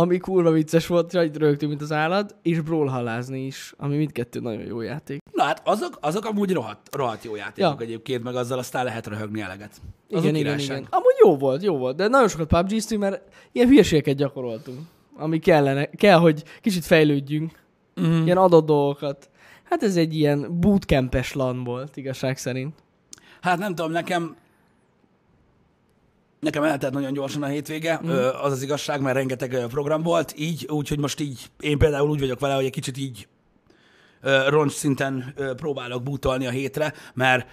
Ami 0.00 0.18
kurva 0.18 0.50
vicces 0.50 0.86
volt, 0.86 1.12
hogy 1.12 1.36
rögtünk, 1.36 1.70
mint 1.70 1.82
az 1.82 1.92
állat, 1.92 2.34
és 2.42 2.60
brawlhallázni 2.60 3.46
is, 3.46 3.74
ami 3.76 3.96
mindkettő 3.96 4.40
nagyon 4.40 4.62
jó 4.66 4.80
játék. 4.80 5.22
na 5.32 5.42
hát 5.42 5.62
azok, 5.64 5.98
azok 6.00 6.24
amúgy 6.24 6.52
rohadt, 6.52 6.94
rohadt 6.96 7.24
jó 7.24 7.36
játékok 7.36 7.80
Ja. 7.80 7.84
egyébként, 7.86 8.22
meg 8.22 8.34
azzal 8.36 8.58
aztán 8.58 8.84
lehet 8.84 9.06
röhögni 9.06 9.40
eleget. 9.40 9.70
Azok 10.10 10.22
Igen, 10.24 10.34
igen, 10.34 10.58
igen. 10.58 10.86
Amúgy 10.90 11.14
jó 11.24 11.36
volt, 11.36 11.62
jó 11.62 11.76
volt, 11.76 11.96
de 11.96 12.08
nagyon 12.08 12.28
sokat 12.28 12.46
pubg 12.46 12.98
mert 12.98 13.22
ilyen 13.52 13.68
hülyeségeket 13.68 14.16
gyakoroltunk, 14.16 14.78
ami 15.16 15.38
kellene, 15.38 15.84
kell, 15.86 16.18
hogy 16.18 16.42
kicsit 16.60 16.84
fejlődjünk, 16.84 17.58
Mhm. 17.94 18.22
ilyen 18.24 18.36
adott 18.36 18.66
dolgokat. 18.66 19.30
Hát 19.64 19.82
ez 19.82 19.96
egy 19.96 20.14
ilyen 20.16 20.60
bootcampes 20.60 21.32
lan 21.32 21.64
volt, 21.64 21.96
igazság 21.96 22.38
szerint. 22.38 22.74
Hát 23.40 23.58
nem 23.58 23.74
tudom, 23.74 23.90
nekem 23.92 24.36
nekem 26.40 26.62
eltelt 26.62 26.92
nagyon 26.92 27.12
gyorsan 27.12 27.42
a 27.42 27.46
hétvége, 27.46 28.00
mm. 28.04 28.10
az 28.42 28.52
az 28.52 28.62
igazság, 28.62 29.00
mert 29.00 29.16
rengeteg 29.16 29.66
program 29.68 30.02
volt, 30.02 30.34
így, 30.36 30.66
úgyhogy 30.68 30.98
most 30.98 31.20
így, 31.20 31.50
én 31.60 31.78
például 31.78 32.10
úgy 32.10 32.20
vagyok 32.20 32.40
vele, 32.40 32.54
hogy 32.54 32.64
egy 32.64 32.70
kicsit 32.70 32.98
így 32.98 33.28
roncs 34.46 34.72
szinten 34.72 35.34
próbálok 35.56 36.02
bútolni 36.02 36.46
a 36.46 36.50
hétre, 36.50 36.92
mert 37.14 37.48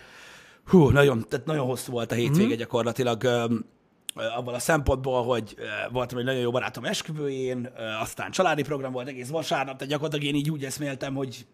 hú, 0.65 0.89
nagyon, 0.89 1.25
tehát 1.29 1.45
nagyon 1.45 1.65
hosszú 1.65 1.91
volt 1.91 2.11
a 2.11 2.15
hétvége 2.15 2.53
mm. 2.53 2.57
gyakorlatilag, 2.57 3.23
abban 4.35 4.53
a 4.53 4.59
szempontból, 4.59 5.23
hogy 5.23 5.55
voltam 5.91 6.17
egy 6.17 6.25
nagyon 6.25 6.41
jó 6.41 6.51
barátom 6.51 6.85
esküvőjén, 6.85 7.69
aztán 8.01 8.31
családi 8.31 8.63
program 8.63 8.91
volt 8.91 9.07
egész 9.07 9.29
vasárnap, 9.29 9.77
tehát 9.77 9.93
gyakorlatilag 9.93 10.25
én 10.25 10.39
így 10.39 10.51
úgy 10.51 10.65
eszméltem, 10.65 11.13
hogy 11.13 11.45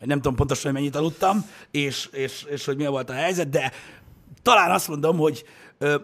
nem 0.00 0.20
tudom 0.20 0.36
pontosan, 0.36 0.64
hogy 0.64 0.80
mennyit 0.80 0.96
aludtam, 0.96 1.44
és, 1.70 2.08
és, 2.12 2.44
és 2.48 2.64
hogy 2.64 2.76
mi 2.76 2.86
volt 2.86 3.10
a 3.10 3.12
helyzet, 3.12 3.48
de 3.48 3.72
talán 4.42 4.70
azt 4.70 4.88
mondom, 4.88 5.16
hogy 5.16 5.44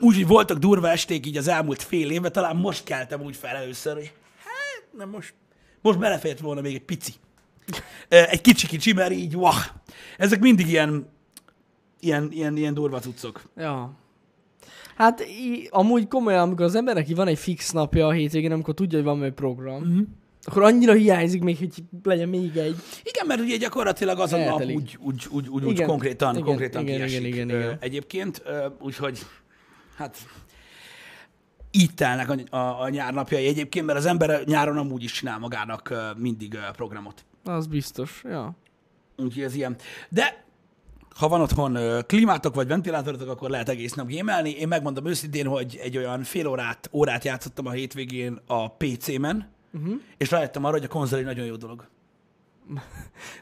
úgy, 0.00 0.14
hogy 0.14 0.26
voltak 0.26 0.58
durva 0.58 0.88
esték 0.90 1.26
így 1.26 1.36
az 1.36 1.48
elmúlt 1.48 1.82
fél 1.82 2.10
évben, 2.10 2.32
talán 2.32 2.56
most 2.56 2.84
keltem 2.84 3.22
úgy 3.22 3.36
fel 3.36 3.56
először, 3.56 3.94
hogy 3.94 4.12
hát, 4.38 4.84
nem 4.98 5.08
most, 5.08 5.34
most 5.80 5.98
belefért 5.98 6.40
volna 6.40 6.60
még 6.60 6.74
egy 6.74 6.82
pici. 6.84 7.12
Egy 8.08 8.40
kicsi-kicsi, 8.40 8.92
mert 8.92 9.12
így, 9.12 9.36
wah, 9.36 9.56
ezek 10.18 10.40
mindig 10.40 10.68
ilyen, 10.68 11.08
ilyen, 12.00 12.28
ilyen, 12.32 12.56
ilyen 12.56 12.74
durva 12.74 12.98
cuccok. 12.98 13.42
Ja. 13.56 13.92
Hát 14.96 15.26
í- 15.28 15.68
amúgy 15.70 16.08
komolyan, 16.08 16.42
amikor 16.42 16.64
az 16.64 16.74
embernek 16.74 17.06
van 17.14 17.26
egy 17.26 17.38
fix 17.38 17.70
napja 17.70 18.06
a 18.06 18.10
hétvégén, 18.12 18.52
amikor 18.52 18.74
tudja, 18.74 18.98
hogy 18.98 19.06
van 19.06 19.22
egy 19.22 19.32
program, 19.32 19.80
Mhm. 19.82 19.90
mm-hmm. 19.92 20.02
akkor 20.42 20.62
annyira 20.62 20.92
hiányzik 20.92 21.42
még, 21.42 21.58
hogy 21.58 21.72
legyen 22.02 22.28
még 22.28 22.56
egy. 22.56 22.76
Igen, 23.02 23.26
mert 23.26 23.40
ugye 23.40 23.56
gyakorlatilag 23.56 24.18
az 24.18 24.32
a 24.32 24.38
nap 24.44 24.60
úgy, 24.64 24.98
úgy, 25.00 25.26
úgy, 25.30 25.48
úgy, 25.48 25.64
úgy 25.64 25.70
Igen. 25.72 25.86
konkrétan, 25.88 26.32
Igen, 26.34 26.44
konkrétan 26.46 26.82
igen, 26.82 26.96
kiesik 26.96 27.18
igen, 27.18 27.32
igen, 27.48 27.48
igen. 27.48 27.76
egyébként. 27.80 28.42
Úgyhogy 28.80 29.18
hát 29.96 30.16
így 31.70 31.94
telnek 31.94 32.30
a, 32.30 32.56
a, 32.56 32.80
a 32.80 32.88
nyárnapjai 32.88 33.46
egyébként, 33.46 33.86
mert 33.86 33.98
az 33.98 34.06
ember 34.06 34.44
nyáron 34.44 34.76
amúgy 34.76 35.02
is 35.02 35.12
csinál 35.12 35.38
magának 35.38 35.94
mindig 36.16 36.58
programot. 36.72 37.24
Az 37.44 37.66
biztos, 37.66 38.22
ja. 38.24 38.56
Úgyhogy 39.16 39.42
ez 39.42 39.54
ilyen. 39.54 39.76
De 40.08 40.44
ha 41.14 41.28
van 41.28 41.40
otthon 41.40 41.78
klímátok 42.06 42.54
vagy 42.54 42.66
ventilátorotok, 42.66 43.28
akkor 43.28 43.50
lehet 43.50 43.68
egész 43.68 43.92
nap 43.92 44.06
gémelni. 44.06 44.50
Én 44.50 44.68
megmondom 44.68 45.06
őszintén, 45.06 45.46
hogy 45.46 45.80
egy 45.82 45.96
olyan 45.96 46.22
fél 46.22 46.46
órát, 46.46 46.88
órát 46.92 47.24
játszottam 47.24 47.66
a 47.66 47.70
hétvégén 47.70 48.40
a 48.46 48.70
PC-men, 48.70 49.48
uh-huh. 49.72 49.94
és 50.16 50.30
rájöttem 50.30 50.64
arra, 50.64 50.74
hogy 50.74 50.84
a 50.84 50.88
konzol 50.88 51.18
egy 51.18 51.24
nagyon 51.24 51.46
jó 51.46 51.56
dolog. 51.56 51.88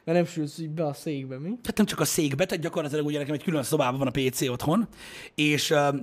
Mert 0.05 0.19
nem 0.19 0.25
sülsz 0.25 0.59
így 0.59 0.71
be 0.71 0.87
a 0.87 0.93
székbe, 0.93 1.39
mi? 1.39 1.49
Tehát 1.49 1.77
nem 1.77 1.87
csak 1.87 2.01
a 2.01 2.05
székbe, 2.05 2.45
tehát 2.45 2.63
gyakorlatilag 2.63 3.07
ugye 3.07 3.19
nekem 3.19 3.35
egy 3.35 3.43
külön 3.43 3.63
szobában 3.63 3.99
van 3.99 4.09
a 4.09 4.11
PC 4.11 4.49
otthon, 4.49 4.89
és 5.35 5.71
uh, 5.71 5.97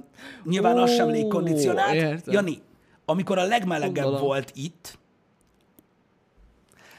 nyilván 0.44 0.78
az 0.78 0.96
sem 0.96 1.10
légkondicionált. 1.10 1.94
értem. 1.94 2.34
Jani, 2.34 2.62
amikor 3.06 3.38
a 3.38 3.44
legmelegebb 3.44 4.04
Gondolom. 4.04 4.22
volt 4.22 4.52
itt, 4.56 4.98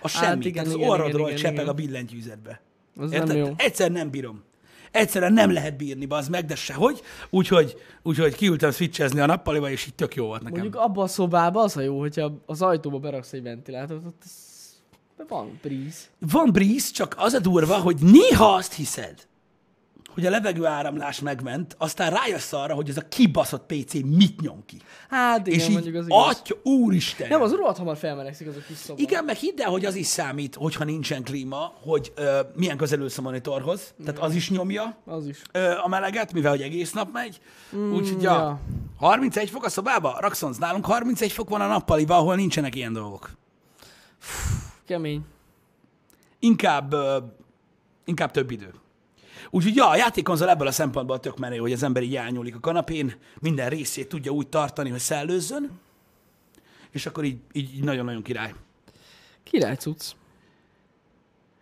a 0.02 0.08
Hát 0.08 0.24
semmi, 0.24 0.44
igen, 0.44 0.52
tehát 0.52 0.68
az 0.68 0.74
igen, 0.74 0.88
orrodról 0.88 1.26
igen, 1.26 1.40
csepeg 1.40 1.54
igen. 1.54 1.68
a 1.68 1.72
billentyűzetbe. 1.72 2.60
Az 2.96 3.12
Érted? 3.12 3.28
nem 3.28 3.36
jó. 3.36 3.52
Egyszer 3.56 3.90
nem 3.90 4.10
bírom. 4.10 4.42
Egyszerűen 4.90 5.32
nem 5.32 5.52
lehet 5.52 5.76
bírni, 5.76 6.06
az 6.08 6.28
meg, 6.28 6.44
de 6.44 6.54
sehogy. 6.54 7.02
Úgyhogy, 7.30 7.76
úgyhogy 8.02 8.34
kiültem 8.34 8.70
switchezni 8.70 9.20
a 9.20 9.26
nappaliba, 9.26 9.70
és 9.70 9.86
így 9.86 9.94
tök 9.94 10.14
jó 10.14 10.26
volt 10.26 10.42
nekem. 10.42 10.60
Mondjuk 10.60 10.82
abban 10.82 11.04
a 11.04 11.08
szobában 11.08 11.64
az 11.64 11.76
a 11.76 11.80
jó, 11.80 11.98
hogyha 11.98 12.32
az 12.46 12.62
ajtóba 12.62 12.98
beraksz 12.98 13.32
egy 13.32 13.42
ventilátort, 13.42 14.04
ott 14.04 14.22
az... 14.24 14.49
van 15.28 15.58
breeze. 15.62 15.98
Van 16.18 16.52
breeze, 16.52 16.90
csak 16.92 17.14
az 17.18 17.32
a 17.32 17.38
durva, 17.40 17.76
hogy 17.76 17.96
néha 18.00 18.54
azt 18.54 18.72
hiszed, 18.72 19.28
hogy 20.14 20.26
a 20.26 20.30
levegő 20.30 20.64
áramlás 20.66 21.20
megment, 21.20 21.74
aztán 21.78 22.10
rájössz 22.10 22.52
arra, 22.52 22.74
hogy 22.74 22.88
ez 22.88 22.96
a 22.96 23.08
kibaszott 23.08 23.66
PC 23.66 23.92
mit 23.92 24.40
nyom 24.40 24.62
ki. 24.66 24.76
Hát 25.08 25.46
igen, 25.46 25.58
és 25.58 25.66
így, 25.66 25.72
mondjuk 25.72 25.94
az 25.94 26.06
igaz. 26.06 26.26
atya, 26.26 26.54
úristen. 26.62 27.28
Nem, 27.28 27.42
az 27.42 27.52
rohadt 27.52 27.78
hamar 27.78 27.96
felmelegszik 27.96 28.46
az 28.48 28.56
a 28.56 28.60
kis 28.66 28.76
szoba. 28.76 29.00
Igen, 29.02 29.24
meg 29.24 29.36
hidd 29.36 29.60
el, 29.62 29.70
hogy 29.70 29.84
az 29.84 29.94
is 29.94 30.06
számít, 30.06 30.54
hogyha 30.54 30.84
nincsen 30.84 31.22
klíma, 31.22 31.72
hogy 31.82 32.12
ö, 32.14 32.40
milyen 32.54 32.76
közel 32.76 32.98
ülsz 33.00 33.18
a 33.18 33.22
monitorhoz. 33.22 33.94
Tehát 34.04 34.20
az 34.20 34.34
is 34.34 34.50
nyomja 34.50 34.96
Az 35.06 35.26
is. 35.26 35.42
ö, 35.52 35.72
a 35.82 35.88
meleget, 35.88 36.32
mivel 36.32 36.50
hogy 36.50 36.62
egész 36.62 36.92
nap 36.92 37.12
megy. 37.12 37.40
Mm, 37.76 37.92
Úgyhogy 37.92 38.22
ja. 38.22 38.32
ja. 38.32 38.60
31 38.96 39.50
fok 39.50 39.64
a 39.64 39.68
szobába? 39.68 40.16
Raxonz, 40.20 40.58
nálunk 40.58 40.84
31 40.84 41.32
fok 41.32 41.48
van 41.48 41.60
a 41.60 41.66
nappaliba, 41.66 42.16
ahol 42.16 42.34
nincsenek 42.34 42.74
ilyen 42.74 42.92
dolgok. 42.92 43.30
Kemény. 44.90 45.24
Inkább, 46.38 46.94
inkább 48.04 48.30
több 48.30 48.50
idő. 48.50 48.74
Úgyhogy 49.50 49.74
ja, 49.74 49.88
a 49.88 49.96
játékonzol 49.96 50.48
ebből 50.48 50.66
a 50.66 50.72
szempontból 50.72 51.20
tök 51.20 51.38
menő, 51.38 51.56
hogy 51.56 51.72
az 51.72 51.82
ember 51.82 52.02
így 52.02 52.16
elnyúlik 52.16 52.54
a 52.54 52.60
kanapén, 52.60 53.14
minden 53.40 53.68
részét 53.68 54.08
tudja 54.08 54.32
úgy 54.32 54.48
tartani, 54.48 54.90
hogy 54.90 54.98
szellőzzön, 54.98 55.80
és 56.90 57.06
akkor 57.06 57.24
így, 57.24 57.38
így, 57.52 57.84
nagyon-nagyon 57.84 58.22
király. 58.22 58.54
Király 59.42 59.74
cucc. 59.74 60.12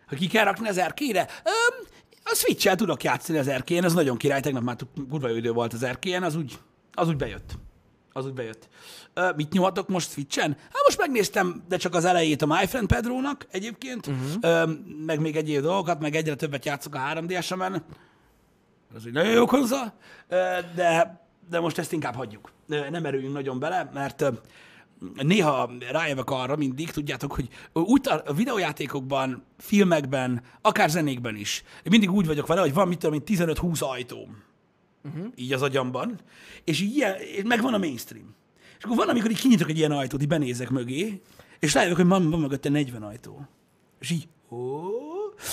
Ha 0.06 0.16
ki 0.16 0.26
kell 0.26 0.44
rakni 0.44 0.68
az 0.68 0.78
erkére, 0.78 1.28
öm, 1.44 1.86
a 2.24 2.34
switch 2.34 2.74
tudok 2.74 3.02
játszani 3.02 3.38
az 3.38 3.48
erkélyen, 3.48 3.84
az 3.84 3.94
nagyon 3.94 4.16
király, 4.16 4.40
tegnap 4.40 4.62
már 4.62 4.76
kurva 5.10 5.30
idő 5.30 5.52
volt 5.52 5.72
az 5.72 5.82
erkélyen, 5.82 6.22
az 6.22 6.36
úgy, 6.36 6.58
az 6.92 7.08
úgy 7.08 7.16
bejött. 7.16 7.58
Az 8.18 8.26
úgy 8.26 8.32
bejött. 8.32 8.68
Ö, 9.14 9.30
mit 9.36 9.52
nyomhatok 9.52 9.88
most 9.88 10.10
switchen? 10.10 10.56
Hát 10.62 10.82
most 10.84 10.98
megnéztem, 10.98 11.64
de 11.68 11.76
csak 11.76 11.94
az 11.94 12.04
elejét 12.04 12.42
a 12.42 12.46
My 12.46 12.66
Friend 12.66 12.86
Pedrónak 12.86 13.46
egyébként, 13.50 14.06
uh-huh. 14.06 14.32
Ö, 14.40 14.72
meg 15.06 15.20
még 15.20 15.36
egyéb 15.36 15.62
dolgokat, 15.62 16.00
meg 16.00 16.14
egyre 16.14 16.34
többet 16.34 16.64
játszok 16.64 16.94
a 16.94 16.98
3DS-emen. 16.98 17.82
Az 18.94 19.06
egy 19.06 19.12
nagyon 19.12 19.32
jó 19.32 19.46
konzol, 19.46 19.92
Ö, 20.28 20.58
de, 20.74 21.20
de 21.50 21.60
most 21.60 21.78
ezt 21.78 21.92
inkább 21.92 22.14
hagyjuk. 22.14 22.52
Nem 22.66 23.04
erőjünk 23.04 23.32
nagyon 23.32 23.58
bele, 23.58 23.90
mert 23.94 24.24
néha 25.22 25.70
rájövök 25.90 26.30
arra 26.30 26.56
mindig, 26.56 26.90
tudjátok, 26.90 27.32
hogy 27.32 27.48
úgy 27.72 28.08
a 28.24 28.32
videójátékokban, 28.32 29.44
filmekben, 29.58 30.42
akár 30.60 30.90
zenékben 30.90 31.36
is, 31.36 31.62
mindig 31.84 32.10
úgy 32.10 32.26
vagyok 32.26 32.46
vele, 32.46 32.60
hogy 32.60 32.74
van 32.74 32.88
mit 32.88 32.98
tudom 32.98 33.14
én 33.14 33.22
15-20 33.26 33.82
ajtóm. 33.82 34.42
Uh-huh. 35.04 35.26
Így 35.34 35.52
az 35.52 35.62
agyamban. 35.62 36.20
És 36.64 36.80
így 36.80 36.96
ilyen, 36.96 37.16
és 37.20 37.42
megvan 37.44 37.74
a 37.74 37.78
mainstream. 37.78 38.34
És 38.78 38.84
akkor 38.84 38.96
van, 38.96 39.08
amikor 39.08 39.30
így 39.30 39.40
kinyitok 39.40 39.68
egy 39.68 39.78
ilyen 39.78 39.92
ajtót, 39.92 40.22
így 40.22 40.28
benézek 40.28 40.70
mögé, 40.70 41.20
és 41.58 41.74
rájövök, 41.74 41.96
hogy 41.96 42.06
van, 42.06 42.30
van 42.30 42.40
mögötte 42.40 42.68
40 42.68 43.02
ajtó. 43.02 43.48
És 44.00 44.10
így, 44.10 44.28
ó, 44.50 44.58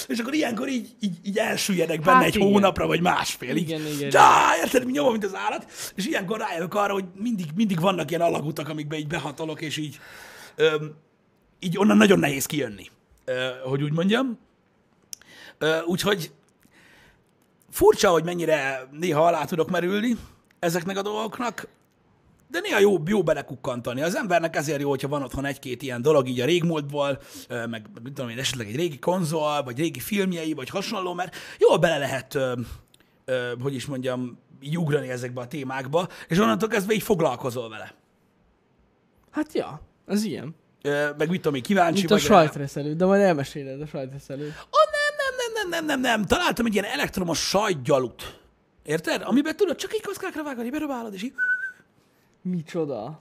és 0.08 0.20
akkor 0.20 0.34
ilyenkor 0.34 0.68
így, 0.68 0.96
így, 1.00 1.18
így 1.24 1.38
elsüllyedek 1.38 2.02
benne 2.02 2.18
Hát 2.18 2.26
egy 2.26 2.36
igen. 2.36 2.48
hónapra, 2.48 2.88
vagy 2.88 3.02
másfél. 3.02 3.56
Igen, 3.56 3.82
így, 3.82 3.96
igen, 3.96 4.10
Csá, 4.10 4.58
érted, 4.64 4.86
mi 4.86 4.92
nyomom, 4.92 5.12
mint 5.12 5.24
az 5.24 5.36
állat, 5.36 5.72
és 5.96 6.06
ilyenkor 6.06 6.40
rájövök 6.40 6.74
arra, 6.74 6.94
hogy 6.94 7.06
mindig, 7.16 7.46
mindig 7.56 7.80
vannak 7.80 8.10
ilyen 8.10 8.22
alagutak, 8.22 8.70
amikbe 8.70 8.98
így 8.98 9.08
behatolok, 9.08 9.62
és 9.62 9.78
így, 9.78 10.00
öm, 10.56 10.94
így 11.60 11.78
onnan 11.78 11.98
nagyon 11.98 12.20
nehéz 12.20 12.46
kijönni, 12.46 12.86
ö, 13.26 13.50
hogy 13.64 13.84
úgy 13.84 13.94
mondjam. 13.94 14.38
Ö, 15.58 15.82
úgyhogy 15.82 16.32
furcsa, 17.76 18.10
hogy 18.10 18.24
mennyire 18.24 18.88
néha 18.92 19.26
alá 19.26 19.46
tudok 19.46 19.70
merülni 19.70 20.18
ezeknek 20.60 20.98
a 20.98 21.02
dolgoknak, 21.02 21.68
de 22.48 22.60
néha 22.60 22.80
jó, 22.80 22.98
jó 23.06 23.24
belekukkantani. 23.24 24.02
Az 24.02 24.16
embernek 24.16 24.56
ezért 24.56 24.82
jó, 24.82 24.90
hogyha 24.90 25.08
van 25.08 25.24
otthon 25.24 25.46
egy-két 25.46 25.82
ilyen 25.82 26.02
dolog 26.02 26.28
így 26.28 26.40
a 26.40 26.46
régmúltból, 26.46 27.22
meg 27.50 27.90
mit 28.04 28.14
tudom 28.14 28.30
én, 28.30 28.38
esetleg 28.38 28.68
egy 28.68 28.76
régi 28.76 29.00
konzol, 29.00 29.64
vagy 29.64 29.78
régi 29.78 30.00
filmjei, 30.00 30.54
vagy 30.54 30.70
hasonló, 30.70 31.14
mert 31.14 31.36
jól 31.60 31.78
bele 31.78 31.98
lehet, 31.98 32.38
hogy 33.62 33.74
is 33.74 33.86
mondjam, 33.86 34.40
így 34.62 34.78
ugrani 34.78 35.10
ezekbe 35.10 35.42
a 35.42 35.48
témákba, 35.48 36.08
és 36.28 36.40
onnantól 36.40 36.70
kezdve 36.70 36.94
így 36.94 37.04
foglalkozol 37.04 37.70
vele. 37.70 37.94
Hát 39.32 39.54
ja, 39.54 39.82
az 40.06 40.24
ilyen. 40.24 40.56
Meg 41.18 41.30
mit 41.30 41.42
tudom 41.42 41.56
én, 41.56 41.62
kíváncsi 41.62 42.00
Mint 42.00 42.12
a 42.12 42.14
vagy 42.14 42.28
rá. 42.28 42.36
sajtreszelő, 42.36 42.94
de 42.94 43.06
majd 43.06 43.22
elmeséled 43.22 43.82
a 43.82 43.86
sajtreszelő. 43.86 44.54
Nem, 45.56 45.70
nem, 45.70 45.86
nem, 45.86 46.00
nem. 46.00 46.26
Találtam 46.26 46.66
egy 46.66 46.74
ilyen 46.74 46.86
elektromos 46.86 47.40
sajtgyalut. 47.40 48.40
Érted? 48.84 49.22
Amiben 49.26 49.56
tudod, 49.56 49.76
csak 49.76 49.94
így 49.96 50.02
kockákra 50.02 50.44
vágani, 50.44 50.70
berobálod, 50.70 51.14
és 51.14 51.24
így... 51.24 51.34
Micsoda. 52.42 53.18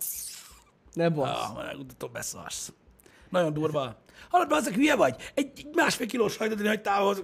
Ne 0.92 1.08
basz. 1.08 1.28
Ah, 1.28 1.64
megmutatom, 1.64 2.12
beszarsz. 2.12 2.72
Nagyon 3.30 3.52
durva. 3.52 3.96
Hallod, 4.30 4.52
azok 4.52 4.74
hülye 4.74 4.94
vagy? 4.94 5.16
Egy, 5.34 5.50
egy 5.56 5.68
másfél 5.74 6.06
kilós 6.06 6.32
sajtot 6.32 6.60
én 6.60 6.66
hagytál 6.66 7.02
ahhoz. 7.02 7.22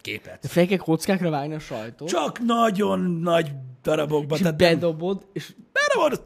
Képet. 0.00 0.52
Kell 0.52 0.76
kockákra 0.76 1.30
vágni 1.30 1.54
a 1.54 1.58
sajtot, 1.58 2.08
Csak 2.08 2.38
nagyon 2.38 3.00
nagy 3.00 3.50
darabokba. 3.82 4.34
és 4.34 4.40
Tehát 4.42 4.58
nem- 4.58 4.70
bedobod, 4.72 5.26
és 5.32 5.52
berobod. 5.72 6.22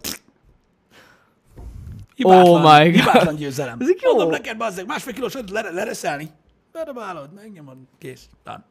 Oh 2.23 2.63
my 2.63 2.91
God. 2.91 3.01
Hibátlan 3.01 3.37
győzelem. 3.37 3.81
Ezek 3.81 4.01
jó. 4.03 4.11
Mondom 4.11 4.31
neked, 4.31 4.57
bazzeg, 4.57 4.87
másfél 4.87 5.13
kilós 5.13 5.33
sajtot 5.33 5.51
lere, 5.51 5.71
lereszelni. 5.71 6.31
Berobálod, 6.75 7.33
megnyomod, 7.33 7.77
kész. 7.99 8.27
Done. 8.45 8.65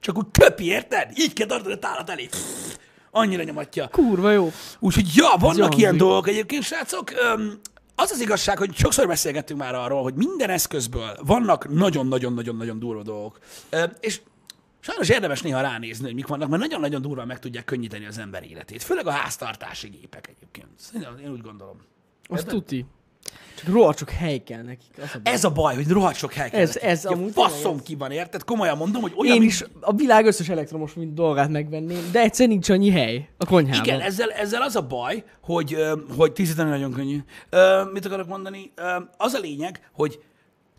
Csak 0.00 0.16
úgy 0.18 0.26
köpi, 0.30 0.64
érted? 0.64 1.18
Így 1.18 1.32
kell 1.32 1.46
tartani 1.46 1.74
a 1.74 1.78
tálat 1.78 2.10
elé. 2.10 2.26
Pff, 2.26 2.76
Annyira 3.10 3.42
nyomatja. 3.42 3.88
kurva 3.88 4.30
jó. 4.30 4.50
Úgyhogy 4.78 5.14
ja, 5.14 5.28
vannak 5.38 5.60
hangzik. 5.60 5.78
ilyen 5.78 5.96
dolgok 5.96 6.28
egyébként, 6.28 6.62
srácok. 6.62 7.10
Öm, 7.10 7.60
az 7.94 8.10
az 8.10 8.20
igazság, 8.20 8.58
hogy 8.58 8.76
sokszor 8.76 9.06
beszélgettünk 9.06 9.60
már 9.60 9.74
arról, 9.74 10.02
hogy 10.02 10.14
minden 10.14 10.50
eszközből 10.50 11.16
vannak 11.24 11.68
nagyon-nagyon-nagyon-nagyon 11.68 12.78
durva 12.78 13.02
dolgok. 13.02 13.38
Öm, 13.70 13.92
és 14.00 14.20
sajnos 14.80 15.08
érdemes 15.08 15.42
néha 15.42 15.60
ránézni, 15.60 16.04
hogy 16.04 16.14
mik 16.14 16.26
vannak, 16.26 16.48
mert 16.48 16.62
nagyon-nagyon 16.62 17.02
durva 17.02 17.24
meg 17.24 17.38
tudják 17.38 17.64
könnyíteni 17.64 18.06
az 18.06 18.18
ember 18.18 18.44
életét. 18.44 18.82
Főleg 18.82 19.06
a 19.06 19.10
háztartási 19.10 19.88
gépek 19.88 20.28
egyébként. 20.36 20.68
Szerintem 20.76 21.18
én 21.18 21.30
úgy 21.30 21.40
gondolom. 21.42 21.80
Azt 22.28 22.46
tuti. 22.46 22.86
Csak 23.54 23.74
rohadt 23.74 23.98
sok 23.98 24.10
hely 24.10 24.38
kell 24.38 24.62
nekik. 24.62 24.90
Az 25.02 25.10
a 25.14 25.20
baj. 25.22 25.32
Ez 25.34 25.44
a 25.44 25.50
baj, 25.50 25.74
hogy 25.74 25.88
rohadt 25.88 26.16
sok 26.16 26.32
hely 26.32 26.50
kell. 26.50 26.60
Ez- 26.60 26.74
nekik. 26.74 26.88
ez 26.88 27.04
Ja, 27.04 27.10
amúgy 27.10 27.32
faszom 27.32 27.76
ez. 27.76 27.82
ki 27.82 27.94
van, 27.94 28.10
érted? 28.10 28.44
Komolyan 28.44 28.76
mondom, 28.76 29.02
hogy 29.02 29.12
olyan, 29.16 29.36
Én 29.36 29.42
is 29.42 29.64
a 29.80 29.94
világ 29.94 30.26
összes 30.26 30.48
elektromos 30.48 30.94
mint 30.94 31.14
dolgát 31.14 31.48
megvenném, 31.48 32.08
de 32.12 32.20
egyszer 32.20 32.48
nincs 32.48 32.68
annyi 32.68 32.90
hely 32.90 33.28
a 33.38 33.44
konyhában. 33.44 33.84
Igen, 33.84 34.00
ezzel, 34.00 34.30
ezzel 34.30 34.62
az 34.62 34.76
a 34.76 34.82
baj, 34.86 35.24
hogy, 35.40 35.76
hogy 36.16 36.32
tisztítani 36.32 36.70
nagyon 36.70 36.92
könnyű. 36.92 37.18
Mit 37.92 38.06
akarok 38.06 38.26
mondani? 38.28 38.72
Az 39.16 39.34
a 39.34 39.38
lényeg, 39.38 39.90
hogy 39.92 40.18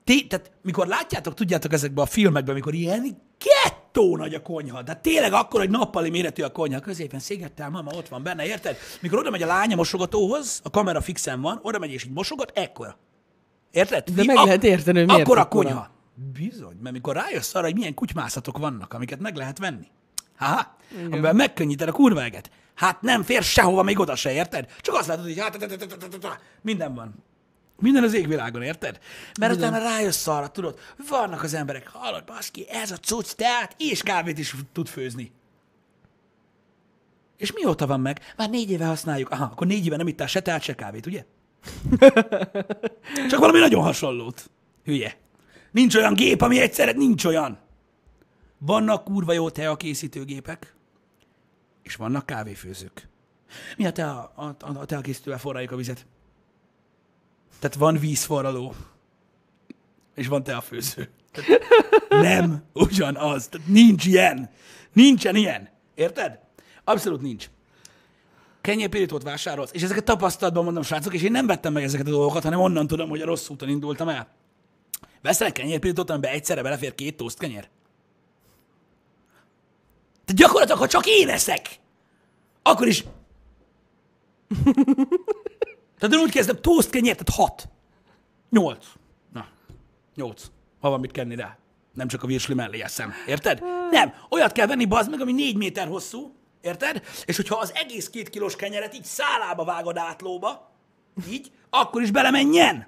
ti, 0.03 0.27
tehát 0.27 0.51
mikor 0.61 0.87
látjátok, 0.87 1.33
tudjátok 1.33 1.73
ezekbe 1.73 2.01
a 2.01 2.05
filmekben, 2.05 2.55
mikor 2.55 2.73
ilyen 2.73 3.17
gettó 3.93 4.17
nagy 4.17 4.33
a 4.33 4.41
konyha, 4.41 4.81
de 4.81 4.93
tényleg 4.93 5.33
akkor, 5.33 5.59
hogy 5.59 5.69
nappali 5.69 6.09
méretű 6.09 6.43
a 6.43 6.51
konyha, 6.51 6.79
középen 6.79 7.19
szigettel, 7.19 7.69
mama 7.69 7.91
ott 7.91 8.07
van 8.07 8.23
benne, 8.23 8.45
érted? 8.45 8.77
Mikor 9.01 9.19
oda 9.19 9.29
megy 9.29 9.41
a 9.41 9.45
lánya 9.45 9.75
mosogatóhoz, 9.75 10.61
a 10.63 10.69
kamera 10.69 11.01
fixen 11.01 11.41
van, 11.41 11.59
oda 11.61 11.79
megy 11.79 11.91
és 11.91 12.03
így 12.03 12.11
mosogat, 12.11 12.51
ekkora. 12.55 12.97
Érted? 13.71 14.09
De 14.09 14.23
meg 14.23 14.35
lehet 14.35 14.63
érteni, 14.63 14.97
hogy 14.97 15.07
miért 15.07 15.21
Akkor 15.21 15.37
a 15.37 15.41
akkora. 15.41 15.67
konyha. 15.67 15.91
Bizony, 16.33 16.77
mert 16.81 16.95
mikor 16.95 17.15
rájössz 17.15 17.55
arra, 17.55 17.65
hogy 17.65 17.75
milyen 17.75 17.93
kutymászatok 17.93 18.57
vannak, 18.57 18.93
amiket 18.93 19.19
meg 19.19 19.35
lehet 19.35 19.57
venni. 19.59 19.87
Haha, 20.37 20.75
amiben 21.11 21.35
megkönnyíted 21.35 21.87
a 21.87 21.91
kurva 21.91 22.23
eget. 22.23 22.51
Hát 22.75 23.01
nem 23.01 23.23
fér 23.23 23.43
sehova, 23.43 23.83
még 23.83 23.99
oda 23.99 24.15
se, 24.15 24.31
érted? 24.33 24.71
Csak 24.81 24.95
azt 24.95 25.07
látod, 25.07 25.23
hogy 25.23 25.39
hát, 25.39 26.39
minden 26.61 26.93
van. 26.93 27.23
Minden 27.79 28.03
az 28.03 28.13
égvilágon, 28.13 28.61
érted? 28.61 28.99
Mert 29.39 29.55
utána 29.55 29.77
rájössz 29.77 30.27
arra, 30.27 30.47
tudod, 30.47 30.79
vannak 31.09 31.43
az 31.43 31.53
emberek, 31.53 31.87
hallod, 31.87 32.23
baszki, 32.23 32.69
ez 32.69 32.91
a 32.91 32.97
cucc 32.97 33.31
teát 33.31 33.75
és 33.77 34.03
kávét 34.03 34.37
is 34.37 34.55
tud 34.71 34.87
főzni. 34.87 35.31
És 37.37 37.53
mióta 37.53 37.87
van 37.87 37.99
meg? 37.99 38.33
Már 38.37 38.49
négy 38.49 38.71
éve 38.71 38.85
használjuk. 38.85 39.29
Aha, 39.29 39.43
akkor 39.43 39.67
négy 39.67 39.85
éve 39.85 39.95
nem 39.95 40.07
ittál 40.07 40.27
se 40.27 40.41
teát, 40.41 40.61
se 40.61 40.75
kávét, 40.75 41.05
ugye? 41.05 41.25
Csak 43.29 43.39
valami 43.39 43.59
nagyon 43.59 43.83
hasonlót. 43.83 44.49
Hülye. 44.83 45.17
Nincs 45.71 45.95
olyan 45.95 46.13
gép, 46.13 46.41
ami 46.41 46.59
egyszerre 46.59 46.91
nincs 46.91 47.25
olyan. 47.25 47.59
Vannak 48.57 49.03
kurva 49.03 49.33
jó 49.33 49.49
teakészítőgépek, 49.49 50.75
és 51.81 51.95
vannak 51.95 52.25
kávéfőzők. 52.25 53.07
Mi 53.77 53.85
a 53.85 53.91
tea, 53.91 54.31
a, 54.35 54.55
a, 54.59 54.77
a 54.79 54.85
teakészítővel 54.85 55.39
forraljuk 55.39 55.71
a 55.71 55.75
vizet? 55.75 56.05
Tehát 57.63 57.77
van 57.77 57.97
vízforraló, 57.97 58.73
és 60.15 60.27
van 60.27 60.43
teafőző. 60.43 61.09
Tehát 61.31 61.61
nem 62.29 62.63
ugyanaz. 62.73 63.47
Tehát 63.47 63.67
nincs 63.67 64.05
ilyen. 64.05 64.49
Nincsen 64.93 65.35
ilyen. 65.35 65.69
Érted? 65.95 66.39
Abszolút 66.83 67.21
nincs. 67.21 67.49
Kenyérpirítót 68.61 69.23
vásárolsz, 69.23 69.69
és 69.73 69.81
ezeket 69.81 70.03
tapasztalatban 70.03 70.63
mondom, 70.63 70.83
srácok, 70.83 71.13
és 71.13 71.21
én 71.21 71.31
nem 71.31 71.47
vettem 71.47 71.73
meg 71.73 71.83
ezeket 71.83 72.07
a 72.07 72.09
dolgokat, 72.09 72.43
hanem 72.43 72.59
onnan 72.59 72.87
tudom, 72.87 73.09
hogy 73.09 73.21
a 73.21 73.25
rossz 73.25 73.49
úton 73.49 73.69
indultam 73.69 74.09
el. 74.09 74.27
Veszel 75.21 75.47
egy 75.47 75.53
kenyérpirítót, 75.53 76.09
amiben 76.09 76.31
egyszerre 76.31 76.61
belefér 76.61 76.95
két 76.95 77.17
toszt 77.17 77.37
kenyér? 77.37 77.69
Tehát 80.25 80.41
gyakorlatilag, 80.41 80.79
ha 80.79 80.87
csak 80.87 81.05
én 81.05 81.29
eszek, 81.29 81.79
akkor 82.61 82.87
is... 82.87 83.03
tehát 85.99 86.15
én 86.15 86.21
úgy 86.21 86.31
kezdem, 86.31 86.61
toast 86.61 86.89
kenyér, 86.89 87.15
tehát 87.15 87.49
hat. 87.49 87.69
Nyolc. 88.49 88.85
Na, 89.33 89.47
nyolc. 90.15 90.45
Ha 90.79 90.89
van 90.89 90.99
mit 90.99 91.11
kenni 91.11 91.35
rá. 91.35 91.57
Nem 91.93 92.07
csak 92.07 92.23
a 92.23 92.27
virsli 92.27 92.53
mellé 92.53 92.81
eszem. 92.81 93.13
Érted? 93.27 93.63
Nem. 93.91 94.13
Olyat 94.29 94.51
kell 94.51 94.67
venni, 94.67 94.85
bazd 94.85 95.09
meg, 95.09 95.21
ami 95.21 95.31
négy 95.31 95.57
méter 95.57 95.87
hosszú. 95.87 96.35
Érted? 96.61 97.03
És 97.25 97.35
hogyha 97.35 97.55
az 97.55 97.71
egész 97.75 98.09
két 98.09 98.29
kilós 98.29 98.55
kenyeret 98.55 98.95
így 98.95 99.03
szálába 99.03 99.63
vágod 99.63 99.97
átlóba, 99.97 100.71
így, 101.29 101.51
akkor 101.69 102.01
is 102.01 102.11
belemenjen. 102.11 102.87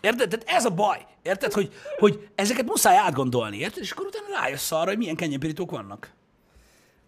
Érted? 0.00 0.28
Tehát 0.28 0.48
ez 0.48 0.64
a 0.64 0.70
baj. 0.70 1.06
Érted, 1.22 1.52
hogy, 1.52 1.72
hogy 1.98 2.28
ezeket 2.34 2.66
muszáj 2.66 2.96
átgondolni, 2.96 3.56
érted? 3.56 3.82
És 3.82 3.90
akkor 3.90 4.06
utána 4.06 4.40
rájössz 4.40 4.72
arra, 4.72 4.86
hogy 4.86 4.98
milyen 4.98 5.16
kenyérpirítók 5.16 5.70
vannak. 5.70 6.12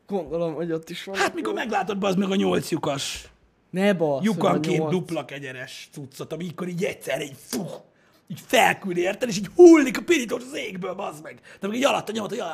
Gondolom, 0.07 0.55
hogy 0.55 0.73
ott 0.73 0.91
is 0.91 1.05
van. 1.05 1.17
Hát 1.17 1.35
mikor 1.35 1.55
meglátod 1.55 2.05
az 2.05 2.15
meg 2.15 2.31
a 2.31 2.35
nyolc 2.35 2.71
lyukas, 2.71 3.29
Ne 3.71 3.93
basz, 3.95 4.25
lyukanként 4.25 4.89
dupla 4.89 5.25
kenyeres 5.25 5.89
cuccot, 5.93 6.33
amikor 6.33 6.69
így 6.69 6.85
egyszer 6.85 7.21
egy 7.21 7.37
fú, 7.47 7.65
így 8.29 8.41
felküld, 8.47 8.97
érted? 8.97 9.29
És 9.29 9.37
így 9.39 9.49
hullik 9.55 9.99
a 9.99 10.03
pirítós 10.03 10.43
az 10.51 10.57
égből, 10.57 10.95
bazd 10.95 11.23
meg. 11.23 11.41
De 11.61 11.67
meg 11.69 11.77
így 11.77 11.85
alatta 11.85 12.13
nyomod, 12.13 12.29
hogy 12.31 12.39
jaj, 12.39 12.49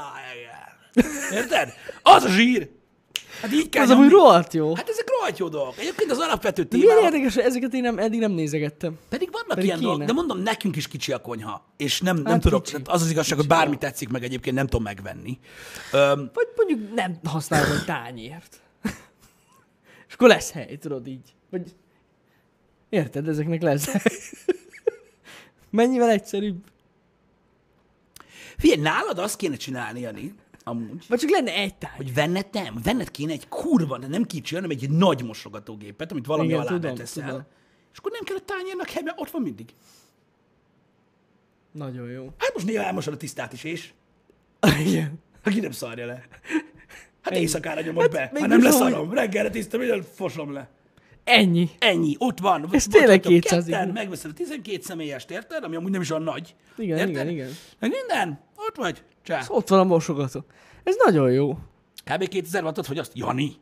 Érted? 1.33 1.73
Az 2.03 2.25
a 2.25 2.29
zsír. 2.29 2.69
Hát 3.41 3.53
így 3.53 3.69
kell 3.69 3.83
Az 3.83 3.91
amúgy 3.91 4.11
rohadt 4.11 4.55
jó. 4.55 4.75
Hát 4.75 4.89
ezek 4.89 5.11
rohadt 5.11 5.39
jó 5.39 5.49
dolgok. 5.49 5.79
Egyébként 5.79 6.11
az 6.11 6.19
alapvető 6.19 6.63
De 6.63 6.77
milyen 6.77 6.99
érdekes, 7.03 7.35
hogy 7.35 7.45
ezeket 7.45 7.75
én 7.75 7.81
nem, 7.81 7.99
eddig 7.99 8.21
nem 8.21 8.33
nézegettem. 8.33 8.99
pedig 9.09 9.29
vannak 9.33 9.49
Pedig 9.49 9.65
ilyen 9.65 9.77
kéne. 9.79 9.89
dolgok, 9.89 10.07
de 10.07 10.13
mondom, 10.13 10.39
nekünk 10.39 10.77
is 10.77 10.89
kicsi 10.89 11.13
a 11.13 11.19
konyha, 11.21 11.67
és 11.77 12.01
nem, 12.01 12.17
nem 12.17 12.33
Hát 12.33 12.41
tudok, 12.41 12.63
kicsi. 12.63 12.77
az 12.85 13.03
az 13.03 13.11
igazság, 13.11 13.39
hogy 13.39 13.47
bármi 13.47 13.79
tetszik 13.79 14.09
meg 14.09 14.25
egyébként 14.25 14.57
nem 14.57 14.67
tudom 14.67 14.83
megvenni. 14.83 15.39
Öm, 15.93 16.31
Vagy 16.35 16.47
mondjuk 16.57 16.95
nem 16.95 17.19
használom 17.25 17.79
tányért. 17.87 18.61
Akkor 20.17 20.29
lesz 20.29 20.51
hely, 20.51 20.77
tudod 20.77 21.07
így. 21.07 21.35
Vagy... 21.51 21.75
Érted, 22.89 23.29
ezeknek 23.29 23.63
lesz 23.63 23.87
hely. 23.93 24.03
Mennyivel 25.71 26.09
egyszerűbb. 26.11 26.65
figyelj, 28.59 28.81
nálad 28.81 29.19
azt 29.19 29.37
kéne 29.37 29.57
csinálni, 29.57 30.01
Jani, 30.01 30.35
amúgy, 30.65 31.05
Vagy 31.09 31.19
csak 31.19 31.31
lenne 31.31 31.53
egy 31.55 31.75
tány. 31.75 31.97
hogy 31.97 32.15
venned 32.15 32.47
nem, 32.53 32.81
venned 32.83 33.11
kéne 33.11 33.33
egy 33.33 33.49
kurva, 33.49 33.99
de 33.99 34.07
nem 34.07 34.25
kicsi, 34.25 34.55
hanem 34.55 34.71
egy 34.71 34.91
nagy 34.91 35.25
mosogatógépet, 35.25 36.11
amit 36.11 36.27
valami 36.27 36.49
Igen, 36.49 36.61
alá 36.61 36.67
tudom, 36.69 36.81
beteszel. 36.95 37.29
tudom. 37.29 37.45
És 37.93 37.99
akkor 37.99 38.11
nem 38.11 38.25
kell 38.25 38.37
a 38.37 38.45
tányérnak 38.45 38.89
hely, 38.91 39.03
mert 39.03 39.21
ott 39.21 39.31
van 39.31 39.43
mindig. 39.43 39.69
Nagyon 41.73 42.11
jó. 42.11 42.33
Hát 42.39 42.55
most 42.55 42.67
néha 42.67 42.83
elmosod 42.85 43.13
a 43.15 43.17
tisztát 43.17 43.53
is, 43.53 43.65
és 43.65 43.93
Igen. 44.87 45.19
aki 45.45 45.61
nem 45.61 45.71
szarja 45.71 46.07
le. 46.07 46.25
Hát 47.27 47.39
éjszakára 47.39 47.81
nyomod 47.81 48.03
Hát 48.03 48.11
be. 48.11 48.41
Hát 48.41 48.49
nem 48.49 48.63
leszarom. 48.63 49.13
Reggelre 49.13 49.51
tiszta, 49.51 49.79
minden 49.79 50.05
fosom 50.15 50.53
le. 50.53 50.69
Ennyi. 51.25 51.71
Ennyi, 51.79 52.15
ott 52.19 52.39
van. 52.39 52.69
Ez 52.71 52.87
tényleg 52.87 53.21
Bocsánat, 53.21 53.43
200 53.43 53.65
ketten, 53.65 53.89
megveszed 53.89 54.31
a 54.31 54.35
12 54.35 54.79
személyest, 54.83 55.31
érted? 55.31 55.65
Ami 55.65 55.77
amúgy 55.77 55.91
nem 55.91 56.01
is 56.01 56.11
olyan 56.11 56.23
nagy. 56.23 56.55
Igen, 56.77 56.99
érted? 56.99 57.15
igen, 57.15 57.29
igen. 57.29 57.49
Meg 57.79 57.91
minden, 57.91 58.41
ott 58.57 58.77
vagy. 58.77 59.03
Csá. 59.23 59.45
Ott 59.49 59.69
van 59.69 59.79
a 59.79 59.85
mosogató. 59.85 60.45
Ez 60.85 60.97
nagyon 61.05 61.33
jó. 61.33 61.59
Kb. 62.05 62.29
2000 62.29 62.65
wattot, 62.65 62.87
hogy 62.87 62.99
azt, 62.99 63.13
Jani. 63.15 63.53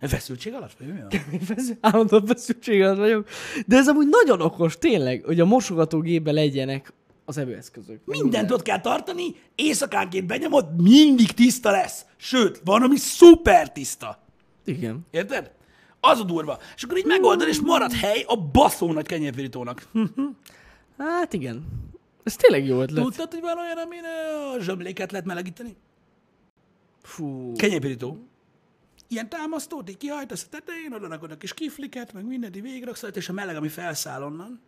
Feszültség 0.00 0.54
alatt 0.54 0.76
vagy? 0.78 0.88
Mi 1.30 1.38
Állandóan 1.80 2.26
feszültség 2.26 2.82
alatt 2.82 2.98
vagyok. 2.98 3.28
De 3.66 3.76
ez 3.76 3.88
amúgy 3.88 4.08
nagyon 4.10 4.40
okos, 4.40 4.78
tényleg, 4.78 5.22
hogy 5.24 5.40
a 5.40 5.44
mosogatógépben 5.44 6.34
legyenek 6.34 6.92
az 7.28 7.36
evőeszközök. 7.36 8.00
Mindent 8.04 8.50
ott 8.50 8.62
kell 8.62 8.80
tartani, 8.80 9.34
éjszakánként 9.54 10.26
benyomod, 10.26 10.82
mindig 10.82 11.32
tiszta 11.32 11.70
lesz. 11.70 12.04
Sőt, 12.16 12.60
van, 12.64 12.82
ami 12.82 12.96
szuper 12.96 13.72
tiszta. 13.72 14.22
Igen. 14.64 15.06
Érted? 15.10 15.50
Az 16.00 16.20
a 16.20 16.24
durva. 16.24 16.58
És 16.76 16.82
akkor 16.82 16.96
így 16.98 17.04
megoldod, 17.04 17.48
és 17.48 17.60
marad 17.60 17.92
hely 17.92 18.24
a 18.26 18.36
baszó 18.36 18.92
nagy 18.92 19.06
kenyérpirítónak. 19.06 19.88
Hát 20.98 21.32
igen. 21.32 21.66
Ez 22.22 22.36
tényleg 22.36 22.66
jó 22.66 22.80
ötlet. 22.80 23.04
Tudtad, 23.04 23.32
hogy 23.32 23.40
van 23.40 23.58
olyan, 23.58 23.78
amin 23.78 24.02
a 24.54 24.60
zsömléket 24.60 25.10
lehet 25.10 25.26
melegíteni? 25.26 25.76
Fú. 27.02 27.52
Kenyérpirító. 27.52 28.18
Ilyen 29.08 29.28
támasztót 29.28 29.90
így 29.90 29.96
kihajtasz 29.96 30.44
a 30.44 30.48
tetején, 30.50 30.92
oda 30.92 31.18
a 31.30 31.36
kis 31.36 31.54
kifliket, 31.54 32.12
meg 32.12 32.26
mindent 32.26 32.56
így 32.56 32.62
végigraksz 32.62 33.04
és 33.14 33.28
a 33.28 33.32
meleg, 33.32 33.56
ami 33.56 33.68
felszáll 33.68 34.22
onnan, 34.22 34.60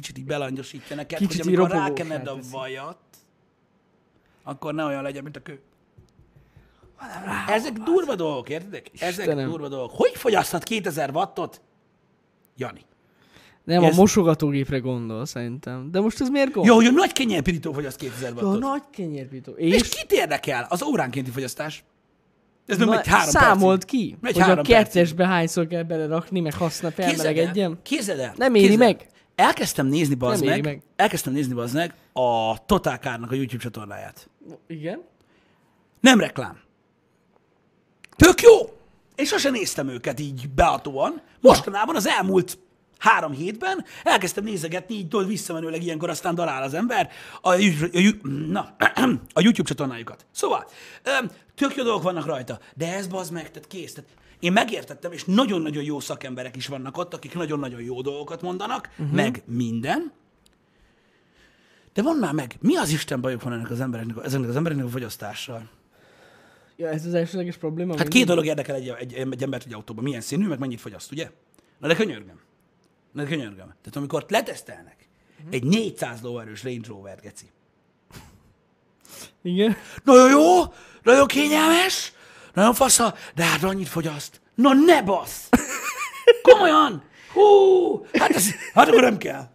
kicsit 0.00 0.18
így 0.18 0.24
belangyosítja 0.24 0.96
neked, 0.96 1.18
Kicsit 1.18 1.44
hogy 1.44 1.54
amikor 1.54 1.70
rákened 1.76 2.26
a 2.26 2.38
vajat, 2.50 2.96
akkor 4.42 4.74
ne 4.74 4.84
olyan 4.84 5.02
legyen, 5.02 5.22
mint 5.22 5.36
a 5.36 5.40
kő. 5.42 5.60
Ezek 7.48 7.72
durva 7.72 8.14
dolgok, 8.14 8.48
értedek? 8.48 8.90
Ezek 8.98 9.18
Istenem. 9.18 9.48
durva 9.50 9.68
dolgok. 9.68 9.90
Hogy 9.96 10.12
fogyaszthat 10.14 10.62
2000 10.62 11.10
wattot? 11.10 11.60
Jani. 12.56 12.80
Nem, 13.64 13.84
Ez- 13.84 13.92
a 13.92 14.00
mosogatógépre 14.00 14.78
gondol 14.78 15.26
szerintem. 15.26 15.90
De 15.90 16.00
most 16.00 16.20
ez 16.20 16.28
miért 16.28 16.52
gond? 16.52 16.66
Jó, 16.66 16.74
hogy 16.74 16.86
a 16.86 16.90
nagy 16.90 17.12
kenyérpirító 17.12 17.72
fogyaszt 17.72 17.96
2000 17.96 18.30
Jó, 18.30 18.34
wattot. 18.36 18.60
nagy 18.60 18.82
kenyérpító. 18.90 19.52
És 19.52 19.74
És, 19.74 19.88
kit 19.88 20.12
érdekel? 20.12 20.66
Az 20.68 20.82
óránkénti 20.82 21.30
fogyasztás. 21.30 21.84
Ez 22.66 22.76
nem 22.78 22.90
egy 22.92 23.06
három 23.06 23.28
számolt 23.30 23.84
percig. 23.84 24.00
ki, 24.00 24.16
Megy 24.20 24.32
hogy 24.32 24.42
a 24.42 24.44
három 24.44 24.64
kertesbe 24.64 25.26
hányszor 25.26 25.66
kell 25.66 25.82
belerakni, 25.82 26.40
meg 26.40 26.54
használ 26.54 26.90
felmelegedjen. 26.90 27.78
Képzeld 27.82 28.18
el. 28.18 28.34
Nem 28.36 28.54
éri 28.54 28.68
képzeld 28.68 28.88
el. 28.90 28.96
meg. 28.96 29.08
Elkezdtem 29.40 29.86
nézni, 29.86 30.14
bazd 30.14 30.44
meg, 30.44 30.64
meg. 30.64 30.82
elkezdtem 30.96 31.32
nézni, 31.32 31.54
bazd 31.54 31.74
meg, 31.74 31.94
a 32.12 32.64
Total 32.66 32.96
Car-nak 32.96 33.30
a 33.30 33.34
YouTube 33.34 33.62
csatornáját. 33.62 34.30
Igen? 34.66 35.02
Nem 36.00 36.20
reklám. 36.20 36.60
Tök 38.16 38.42
jó! 38.42 38.50
Én 39.14 39.24
sosem 39.24 39.52
néztem 39.52 39.88
őket 39.88 40.20
így 40.20 40.48
beatóan. 40.48 41.20
Mostanában 41.40 41.96
az 41.96 42.06
elmúlt 42.06 42.58
három 42.98 43.32
hétben 43.32 43.84
elkezdtem 44.02 44.44
nézegetni, 44.44 44.94
így 44.94 45.08
tudod 45.08 45.26
visszamenőleg 45.26 45.82
ilyenkor 45.82 46.10
aztán 46.10 46.34
darál 46.34 46.62
az 46.62 46.74
ember 46.74 47.10
a, 47.40 47.52
a, 47.52 47.58
na, 48.48 48.76
a 49.38 49.40
YouTube 49.40 49.68
csatornájukat. 49.68 50.26
Szóval, 50.30 50.70
tök 51.54 51.76
jó 51.76 51.84
dolgok 51.84 52.02
vannak 52.02 52.26
rajta, 52.26 52.58
de 52.74 52.94
ez 52.94 53.06
bazd 53.06 53.32
meg, 53.32 53.50
tehát 53.50 53.68
kész. 53.68 53.92
Tehát 53.92 54.10
én 54.40 54.52
megértettem, 54.52 55.12
és 55.12 55.24
nagyon-nagyon 55.24 55.82
jó 55.82 56.00
szakemberek 56.00 56.56
is 56.56 56.66
vannak 56.66 56.96
ott, 56.96 57.14
akik 57.14 57.34
nagyon-nagyon 57.34 57.82
jó 57.82 58.00
dolgokat 58.00 58.42
mondanak, 58.42 58.88
uh-huh. 58.90 59.14
meg 59.14 59.42
minden. 59.46 60.12
De 61.92 62.02
van 62.02 62.16
már 62.16 62.32
meg, 62.32 62.56
mi 62.60 62.76
az 62.76 62.90
Isten 62.90 63.20
bajuk 63.20 63.42
van 63.42 63.52
ennek 63.52 63.70
az 63.70 63.80
embereknek, 63.80 64.24
ezeknek 64.24 64.48
az 64.48 64.56
embereknek 64.56 64.86
a 64.86 64.90
fogyasztással? 64.90 65.68
Ja, 66.76 66.88
ez 66.88 67.06
az 67.06 67.14
elsőleges 67.14 67.56
probléma. 67.56 67.96
Hát 67.96 68.08
két 68.08 68.26
dolog 68.26 68.46
érdekel 68.46 68.74
egy, 68.74 68.88
egy, 68.88 69.14
egy 69.14 69.42
embert 69.42 69.66
egy 69.66 69.72
autóban. 69.72 70.04
Milyen 70.04 70.20
színű, 70.20 70.46
meg 70.46 70.58
mennyit 70.58 70.80
fogyaszt, 70.80 71.12
ugye? 71.12 71.30
Na 71.78 71.86
de 71.88 71.94
könyörgöm. 71.94 72.40
Na 73.12 73.22
de 73.22 73.28
könyörgöm. 73.28 73.66
Tehát 73.66 73.96
amikor 73.96 74.24
letesztelnek 74.28 75.08
egy 75.50 75.64
400 75.64 76.20
lóerős 76.22 76.64
Range 76.64 76.88
Rover, 76.88 77.20
geci. 77.20 77.50
Igen? 79.42 79.76
Nagyon 80.04 80.30
jó, 80.30 80.62
nagyon 81.02 81.26
kényelmes, 81.26 82.12
nagyon 82.54 82.74
fasza, 82.74 83.14
de 83.34 83.44
hát 83.44 83.62
annyit 83.62 83.88
fogyaszt. 83.88 84.40
Na 84.54 84.72
ne 84.72 85.02
basz! 85.02 85.48
Komolyan! 86.42 87.02
Hú! 87.32 88.06
Hát, 88.12 88.30
ez, 88.30 88.46
hát 88.74 88.88
akkor 88.88 89.02
nem 89.02 89.16
kell. 89.16 89.48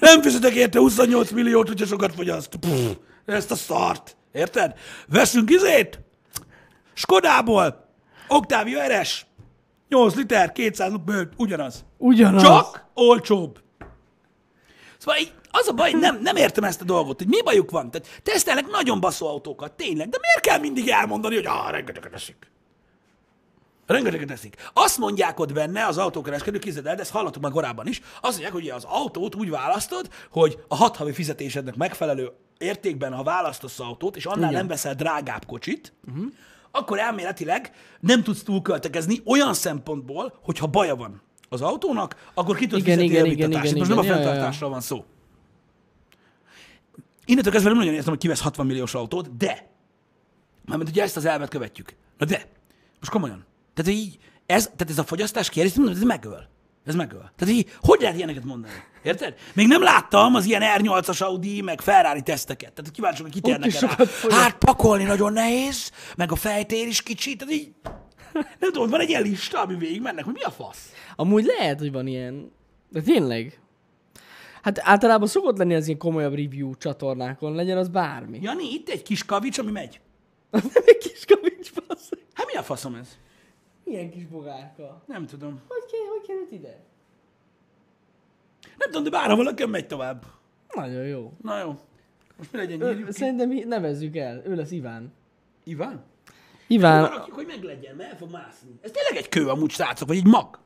Nem 0.00 0.22
fizetek 0.22 0.54
érte 0.54 0.78
28 0.78 1.30
milliót, 1.30 1.68
hogyha 1.68 1.86
sokat 1.86 2.14
fogyaszt. 2.14 2.56
Pff, 2.56 2.96
ezt 3.26 3.50
a 3.50 3.54
szart. 3.54 4.16
Érted? 4.32 4.74
Veszünk 5.06 5.50
izét? 5.50 6.00
Skodából 6.94 7.88
Octavia 8.28 9.00
RS, 9.00 9.26
8 9.88 10.14
liter, 10.14 10.52
200 10.52 10.92
bőt, 11.04 11.32
ugyanaz. 11.36 11.84
Ugyanaz. 11.96 12.42
Csak 12.42 12.86
olcsóbb. 12.94 13.58
Szóval 14.98 15.20
így 15.20 15.32
az 15.50 15.68
a 15.68 15.72
baj, 15.72 15.92
nem, 15.92 16.18
nem 16.22 16.36
értem 16.36 16.64
ezt 16.64 16.80
a 16.80 16.84
dolgot, 16.84 17.18
hogy 17.18 17.28
mi 17.28 17.42
bajuk 17.42 17.70
van. 17.70 17.90
Tehát 17.90 18.20
tesztelnek 18.22 18.66
nagyon 18.66 19.00
baszó 19.00 19.28
autókat, 19.28 19.72
tényleg, 19.72 20.08
de 20.08 20.18
miért 20.20 20.40
kell 20.40 20.58
mindig 20.58 20.88
elmondani, 20.88 21.34
hogy 21.34 21.46
ah, 21.46 21.70
rengeteget 21.70 22.14
eszik. 22.14 22.50
Rengeteget 23.86 24.30
eszik. 24.30 24.56
Azt 24.72 24.98
mondják 24.98 25.40
ott 25.40 25.52
benne 25.52 25.86
az 25.86 25.98
autókereskedők, 25.98 26.60
képzeld 26.60 26.86
el, 26.86 26.94
de 26.94 27.00
ezt 27.00 27.10
hallottuk 27.10 27.42
már 27.42 27.52
korábban 27.52 27.86
is, 27.86 28.00
azt 28.20 28.32
mondják, 28.32 28.52
hogy 28.52 28.68
az 28.68 28.84
autót 28.84 29.34
úgy 29.34 29.50
választod, 29.50 30.08
hogy 30.30 30.58
a 30.68 30.76
hat 30.76 30.96
havi 30.96 31.12
fizetésednek 31.12 31.76
megfelelő 31.76 32.32
értékben, 32.58 33.12
ha 33.12 33.22
választasz 33.22 33.80
autót, 33.80 34.16
és 34.16 34.26
annál 34.26 34.50
Igen. 34.50 34.52
nem 34.52 34.66
veszel 34.66 34.94
drágább 34.94 35.46
kocsit, 35.46 35.92
uh-huh. 36.08 36.24
akkor 36.70 36.98
elméletileg 36.98 37.72
nem 38.00 38.22
tudsz 38.22 38.42
túlköltekezni 38.42 39.22
olyan 39.24 39.54
szempontból, 39.54 40.38
hogy 40.42 40.58
ha 40.58 40.66
baja 40.66 40.96
van 40.96 41.22
az 41.48 41.62
autónak, 41.62 42.30
akkor 42.34 42.56
ki 42.56 42.66
tudod 42.66 42.86
Igen, 42.86 42.98
fizetni 42.98 43.12
igen, 43.12 43.26
javítatást. 43.26 43.64
igen, 43.64 43.78
Most 43.78 43.90
igen, 43.90 44.04
nem 44.04 44.12
a 44.12 44.16
igen. 44.16 44.26
Fenntartásról 44.26 44.70
van 44.70 44.80
szó. 44.80 45.04
Innentől 47.28 47.52
kezdve 47.52 47.70
nem 47.70 47.78
nagyon 47.78 47.94
értem, 47.94 48.08
hogy 48.08 48.18
kivesz 48.18 48.40
60 48.40 48.66
milliós 48.66 48.94
autót, 48.94 49.36
de, 49.36 49.70
mármint 50.64 50.88
ugye 50.90 51.02
ezt 51.02 51.16
az 51.16 51.24
elvet 51.24 51.48
követjük. 51.48 51.94
Na 52.18 52.26
de, 52.26 52.48
most 52.98 53.10
komolyan. 53.10 53.44
Tehát 53.74 53.90
így, 53.92 54.18
ez, 54.46 54.64
tehát 54.64 54.90
ez 54.90 54.98
a 54.98 55.04
fogyasztás 55.04 55.48
kérdés, 55.48 55.74
mondom, 55.74 55.94
ez 55.94 56.02
megöl. 56.02 56.48
Ez 56.84 56.94
megöl. 56.94 57.30
Tehát 57.36 57.54
így, 57.54 57.76
hogy 57.80 58.00
lehet 58.00 58.16
ilyeneket 58.16 58.44
mondani? 58.44 58.72
Érted? 59.02 59.34
Még 59.54 59.66
nem 59.66 59.82
láttam 59.82 60.34
az 60.34 60.44
ilyen 60.44 60.62
R8-as 60.64 61.22
Audi, 61.22 61.60
meg 61.60 61.80
Ferrari 61.80 62.22
teszteket. 62.22 62.72
Tehát 62.72 62.90
kíváncsi, 62.90 63.22
hogy 63.22 63.32
kitérnek 63.32 63.70
fogyaszt. 63.70 64.30
Hát 64.30 64.58
pakolni 64.58 65.04
nagyon 65.04 65.32
nehéz, 65.32 65.90
meg 66.16 66.32
a 66.32 66.36
fejtér 66.36 66.86
is 66.86 67.02
kicsi, 67.02 67.36
tehát 67.36 67.54
így, 67.54 67.72
nem 68.32 68.72
tudom, 68.72 68.88
van 68.88 69.00
egy 69.00 69.08
ilyen 69.08 69.22
lista, 69.22 69.62
ami 69.62 69.74
végig 69.74 70.00
mennek, 70.00 70.24
hogy 70.24 70.34
mi 70.34 70.42
a 70.42 70.50
fasz? 70.50 70.92
Amúgy 71.16 71.44
lehet, 71.44 71.78
hogy 71.78 71.92
van 71.92 72.06
ilyen. 72.06 72.52
De 72.90 73.00
tényleg. 73.00 73.60
Hát 74.62 74.78
általában 74.82 75.28
szokott 75.28 75.58
lenni 75.58 75.74
az 75.74 75.86
ilyen 75.86 75.98
komolyabb 75.98 76.34
review 76.34 76.74
csatornákon, 76.76 77.54
legyen 77.54 77.78
az 77.78 77.88
bármi. 77.88 78.38
Jani, 78.42 78.72
itt 78.72 78.88
egy 78.88 79.02
kis 79.02 79.24
kavics, 79.24 79.58
ami 79.58 79.70
megy. 79.70 80.00
Nem 80.50 80.62
egy 80.84 80.98
kis 80.98 81.24
kavics, 81.24 81.72
bassz. 81.74 82.10
Hát 82.32 82.46
mi 82.46 82.58
a 82.58 82.62
faszom 82.62 82.94
ez? 82.94 83.16
Milyen 83.84 84.10
kis 84.10 84.26
bogárka. 84.26 85.02
Nem 85.06 85.26
tudom. 85.26 85.60
Hogy, 85.68 85.90
kell, 85.90 86.00
hogy 86.18 86.26
került 86.26 86.52
ide? 86.52 86.80
Nem 88.78 88.88
tudom, 88.90 89.02
de 89.02 89.10
bárha 89.10 89.36
valaki 89.36 89.66
megy 89.66 89.86
tovább. 89.86 90.24
Nagyon 90.74 91.04
jó. 91.06 91.32
Na 91.42 91.58
jó. 91.60 91.78
Most 92.36 92.52
mi 92.52 92.58
legyen, 92.58 92.80
Ő, 92.80 92.90
írjuk 92.90 93.06
ki? 93.06 93.12
szerintem 93.12 93.48
mi 93.48 93.60
nevezzük 93.60 94.16
el. 94.16 94.42
Ő 94.44 94.54
lesz 94.54 94.70
Iván. 94.70 95.12
Iván? 95.64 96.04
Iván, 96.66 97.00
Maradjuk, 97.00 97.34
hogy 97.34 97.46
meglegyen, 97.46 97.96
mert 97.96 98.10
el 98.10 98.16
fog 98.16 98.30
mászni. 98.30 98.78
Ez 98.80 98.90
tényleg 98.90 99.16
egy 99.16 99.28
kő 99.28 99.48
amúgy, 99.48 99.70
srácok, 99.70 100.08
vagy 100.08 100.16
egy 100.16 100.26
mag. 100.26 100.58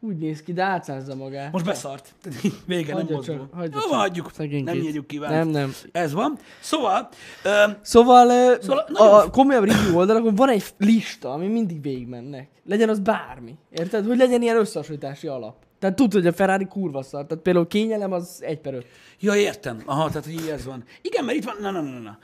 Úgy 0.00 0.16
néz 0.16 0.42
ki, 0.42 0.52
de 0.52 0.62
átszázza 0.62 1.14
magát. 1.14 1.52
Most 1.52 1.64
beszart. 1.64 2.14
Vége, 2.66 2.94
nem 2.94 3.06
Hagyja 3.06 3.48
hagyja 3.52 3.80
Jó, 3.82 3.90
van, 3.90 3.98
hagyjuk. 3.98 4.30
Szegénykét. 4.32 4.64
Nem 4.64 4.76
nyírjuk 4.76 5.06
ki 5.06 5.18
Nem, 5.18 5.48
nem. 5.48 5.74
Ez 5.92 6.12
van. 6.12 6.38
Szóval, 6.60 7.08
ö, 7.44 7.64
Szóval, 7.82 8.28
ö, 8.28 8.54
Szóval 8.60 8.78
a, 8.78 9.22
a 9.22 9.30
komolyabb 9.30 9.64
review 9.64 9.96
oldalakon 9.96 10.34
van 10.34 10.48
egy 10.48 10.64
lista, 10.78 11.32
ami 11.32 11.46
mindig 11.46 11.82
végigmennek. 11.82 12.48
Legyen 12.64 12.88
az 12.88 12.98
bármi. 12.98 13.54
Érted? 13.70 14.06
Hogy 14.06 14.16
legyen 14.16 14.42
ilyen 14.42 14.56
összehasonlítási 14.56 15.26
alap. 15.26 15.54
Tehát 15.78 15.96
tudod, 15.96 16.12
hogy 16.12 16.26
a 16.26 16.32
Ferrari 16.32 16.66
kurva 16.66 17.02
szar. 17.02 17.26
Tehát 17.26 17.42
például 17.42 17.66
kényelem 17.66 18.12
az 18.12 18.38
egy 18.40 18.60
per 18.60 18.74
öt. 18.74 18.86
Ja, 19.20 19.34
értem. 19.34 19.82
Aha, 19.84 20.08
tehát 20.08 20.24
hogy 20.24 20.32
így 20.32 20.48
ez 20.48 20.64
van. 20.64 20.84
Igen, 21.02 21.24
mert 21.24 21.36
itt 21.38 21.44
van, 21.44 21.56
na, 21.60 21.70
na, 21.70 21.80
na, 21.80 21.98
na. 21.98 22.18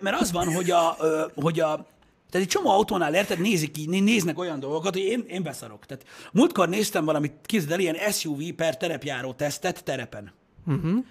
Mert 0.00 0.20
az 0.20 0.32
van, 0.32 0.52
hogy 0.52 0.70
a, 0.70 0.96
hogy 1.34 1.60
a 1.60 1.86
tehát 2.34 2.48
egy 2.48 2.52
csomó 2.52 2.70
autónál 2.70 3.14
érted, 3.14 3.38
nézik 3.38 3.78
így, 3.78 3.88
né- 3.88 4.04
néznek 4.04 4.38
olyan 4.38 4.60
dolgokat, 4.60 4.92
hogy 4.92 5.02
én, 5.02 5.24
én 5.28 5.42
beszarok. 5.42 5.86
Tehát 5.86 6.04
múltkor 6.32 6.68
néztem 6.68 7.04
valamit, 7.04 7.32
képzeld 7.42 7.72
el, 7.72 7.78
ilyen 7.78 8.12
SUV 8.12 8.42
per 8.56 8.76
terepjáró 8.76 9.32
tesztet 9.32 9.84
terepen. 9.84 10.32
Uh-huh. 10.66 11.04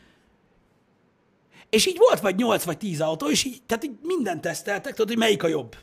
És 1.69 1.85
így 1.85 1.97
volt 1.97 2.19
vagy 2.19 2.35
8 2.35 2.63
vagy 2.63 2.77
10 2.77 3.01
autó, 3.01 3.29
és 3.29 3.43
így, 3.43 3.61
tehát 3.65 3.83
így 3.83 3.97
mindent 4.01 4.41
teszteltek, 4.41 4.93
tudod, 4.93 5.07
hogy 5.07 5.17
melyik 5.17 5.43
a 5.43 5.47
jobb. 5.47 5.75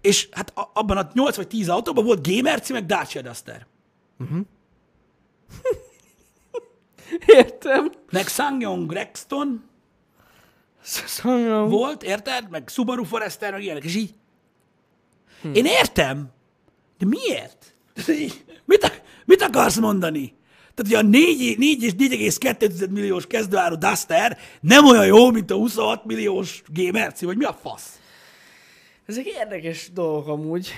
És 0.00 0.28
hát 0.30 0.52
a- 0.58 0.70
abban 0.74 0.96
a 0.96 1.10
8 1.14 1.36
vagy 1.36 1.48
10 1.48 1.68
autóban 1.68 2.04
volt 2.04 2.26
G-Merci, 2.28 2.72
meg 2.72 2.86
Dacia 2.86 3.22
Duster. 3.22 3.66
Értem. 7.26 7.92
Meg 8.10 8.26
Sangyong 8.28 8.92
Rexton, 8.92 9.64
Szóval 10.82 11.68
volt, 11.68 12.02
érted? 12.02 12.50
Meg 12.50 12.68
Subaru 12.68 13.04
Forester, 13.04 13.52
meg 13.52 13.62
ilyenek, 13.62 13.84
és 13.84 13.94
így. 13.94 14.14
Hm. 15.42 15.54
Én 15.54 15.64
értem, 15.64 16.30
de 16.98 17.06
miért? 17.06 17.74
Mit, 18.64 19.02
mit 19.24 19.42
akarsz 19.42 19.78
mondani? 19.78 20.34
Tehát, 20.74 20.92
hogy 20.92 21.06
a 21.06 21.08
4, 21.08 21.58
4 21.58 21.82
és 21.82 21.92
4,2 21.92 22.90
milliós 22.90 23.26
kezdőáru 23.26 23.78
Duster 23.78 24.38
nem 24.60 24.84
olyan 24.84 25.06
jó, 25.06 25.30
mint 25.30 25.50
a 25.50 25.54
26 25.54 26.04
milliós 26.04 26.62
G-Merci, 26.66 27.24
vagy 27.24 27.36
mi 27.36 27.44
a 27.44 27.58
fasz? 27.62 27.98
Ezek 29.06 29.26
érdekes 29.26 29.90
dolgok 29.92 30.28
amúgy. 30.28 30.72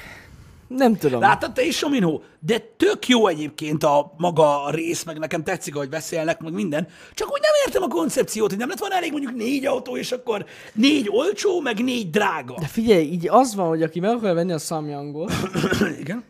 Nem 0.76 0.96
tudom. 0.96 1.20
Láttad 1.20 1.52
te 1.52 1.64
is, 1.64 1.76
Sominho? 1.76 2.20
De 2.40 2.58
tök 2.76 3.08
jó 3.08 3.26
egyébként 3.26 3.84
a 3.84 4.14
maga 4.16 4.64
a 4.64 4.70
rész, 4.70 5.04
meg 5.04 5.18
nekem 5.18 5.42
tetszik, 5.42 5.74
ahogy 5.74 5.88
beszélnek, 5.88 6.40
meg 6.40 6.52
minden. 6.52 6.86
Csak 7.14 7.32
úgy 7.32 7.40
nem 7.40 7.52
értem 7.66 7.82
a 7.82 7.88
koncepciót, 7.88 8.48
hogy 8.50 8.58
nem 8.58 8.68
lett 8.68 8.78
volna 8.78 8.94
elég 8.94 9.10
mondjuk 9.10 9.34
négy 9.34 9.66
autó, 9.66 9.96
és 9.96 10.12
akkor 10.12 10.44
négy 10.72 11.08
olcsó, 11.10 11.60
meg 11.60 11.84
négy 11.84 12.10
drága. 12.10 12.54
De 12.60 12.66
figyelj, 12.66 13.04
így 13.04 13.28
az 13.28 13.54
van, 13.54 13.68
hogy 13.68 13.82
aki 13.82 14.00
meg 14.00 14.10
akarja 14.10 14.34
venni 14.34 14.52
a 14.52 14.58
Samyangot, 14.58 15.32
Igen. 16.00 16.24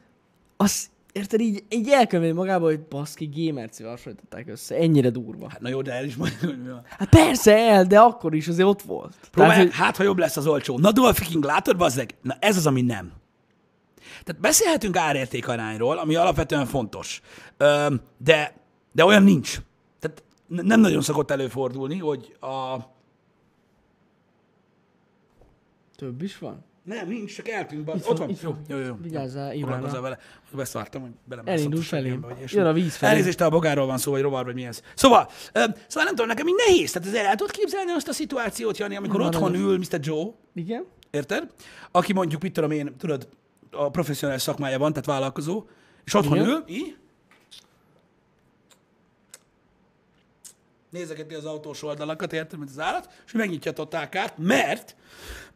az 0.57 0.89
érted, 1.15 1.41
így, 1.41 1.65
így 1.69 1.89
elkönyveli 1.89 2.33
magába, 2.33 2.65
hogy 2.65 2.81
baszki, 2.81 3.25
G-Merci-vel 3.25 3.91
hasonlították 3.91 4.49
össze. 4.49 4.75
Ennyire 4.75 5.11
durva. 5.11 5.49
Hát 5.51 5.61
na 5.61 5.69
jó, 5.69 5.83
de 5.83 5.93
el 5.93 6.05
is 6.05 6.17
mondjuk, 6.17 6.41
hogy 6.41 6.63
mi 6.63 6.69
van. 6.69 6.83
Hát 6.99 7.09
persze 7.09 7.59
el, 7.59 7.85
de 7.85 7.99
akkor 7.99 8.35
is 8.35 8.49
azért 8.49 8.69
ott 8.69 8.83
volt. 8.83 9.17
Próbálj, 9.31 9.55
Tehát, 9.55 9.71
hogy, 9.71 9.81
hát 9.81 9.97
ha 9.97 10.03
jobb 10.03 10.19
lesz 10.19 10.37
az 10.37 10.47
olcsó. 10.47 10.79
Na 10.79 10.93
Dolphy 10.93 11.25
King, 11.25 11.45
látod, 11.45 11.77
bazzeg? 11.77 12.15
Na 12.23 12.37
ez 12.41 12.57
az, 12.57 12.67
ami 12.67 12.83
nem. 12.83 13.13
Tehát 14.25 14.41
beszélhetünk 14.41 14.97
árértékarányról, 14.97 15.99
ami 15.99 16.15
alapvetően 16.15 16.67
fontos. 16.67 17.21
De, 18.19 18.55
de 18.93 19.05
olyan 19.05 19.23
nincs. 19.23 19.59
Tehát 19.99 20.23
nem 20.47 20.81
nagyon 20.81 21.03
szokott 21.03 21.31
előfordulni, 21.31 21.99
hogy 21.99 22.37
a... 22.41 22.77
több 25.97 26.23
is 26.23 26.39
van. 26.39 26.65
Nem, 26.85 27.09
nincs, 27.09 27.35
csak 27.35 27.49
eltűnt. 27.49 27.89
Itt 27.89 27.95
Ott 27.95 28.05
van, 28.07 28.17
van. 28.17 28.29
itt 28.29 28.41
Jó, 28.41 28.51
van. 28.51 28.61
jó, 28.69 28.79
jó. 28.79 28.97
Vigyázzál, 29.03 29.53
Jó, 29.53 29.59
Ivánra. 29.59 29.75
foglalkozzál 29.75 30.01
vele. 30.03 30.19
Beszartam, 30.53 31.03
hogy 31.03 31.11
bele 31.25 31.43
Elindul 31.45 31.83
ilyesmi. 31.91 32.19
Jön 32.47 32.67
a 32.67 32.73
víz 32.73 32.97
felé. 32.97 33.13
Elnézést, 33.13 33.41
a 33.41 33.49
bogárról 33.49 33.87
van 33.87 33.99
szó, 33.99 34.11
vagy 34.11 34.21
rovar, 34.23 34.45
vagy 34.45 34.55
mi 34.55 34.65
ez. 34.67 34.81
Szóval, 34.95 35.29
ö, 35.53 35.59
szóval 35.87 36.05
nem 36.05 36.07
tudom, 36.07 36.27
nekem 36.27 36.47
így 36.47 36.55
nehéz. 36.67 36.93
Tehát 36.93 37.09
ez 37.09 37.15
el 37.15 37.35
tudod 37.35 37.53
képzelni 37.53 37.91
azt 37.91 38.09
a 38.09 38.13
szituációt, 38.13 38.79
Jani, 38.79 38.97
amikor 38.97 39.21
Van 39.21 39.29
otthon 39.29 39.55
ül 39.55 39.79
Mr. 39.79 39.99
Joe, 40.01 40.27
Igen? 40.55 40.85
Érted? 41.11 41.51
Aki 41.91 42.13
mondjuk, 42.13 42.43
mit 42.43 42.53
tudom 42.53 42.71
én, 42.71 42.97
tudod, 42.97 43.29
a 43.77 43.91
professzionális 43.91 44.43
szakmája 44.43 44.79
van, 44.79 44.91
tehát 44.91 45.07
vállalkozó, 45.07 45.65
és 46.05 46.15
otthon 46.15 46.37
Igen. 46.37 46.49
ül, 46.49 46.65
így, 46.67 46.97
nézegeti 50.95 51.35
az 51.35 51.45
autós 51.45 51.83
oldalakat, 51.83 52.33
érted, 52.33 52.59
mint 52.59 52.71
az 52.71 52.79
állat, 52.79 53.09
és 53.27 53.33
megnyitja 53.33 53.71
a 53.71 53.75
totálkárt, 53.75 54.39
mert 54.39 54.97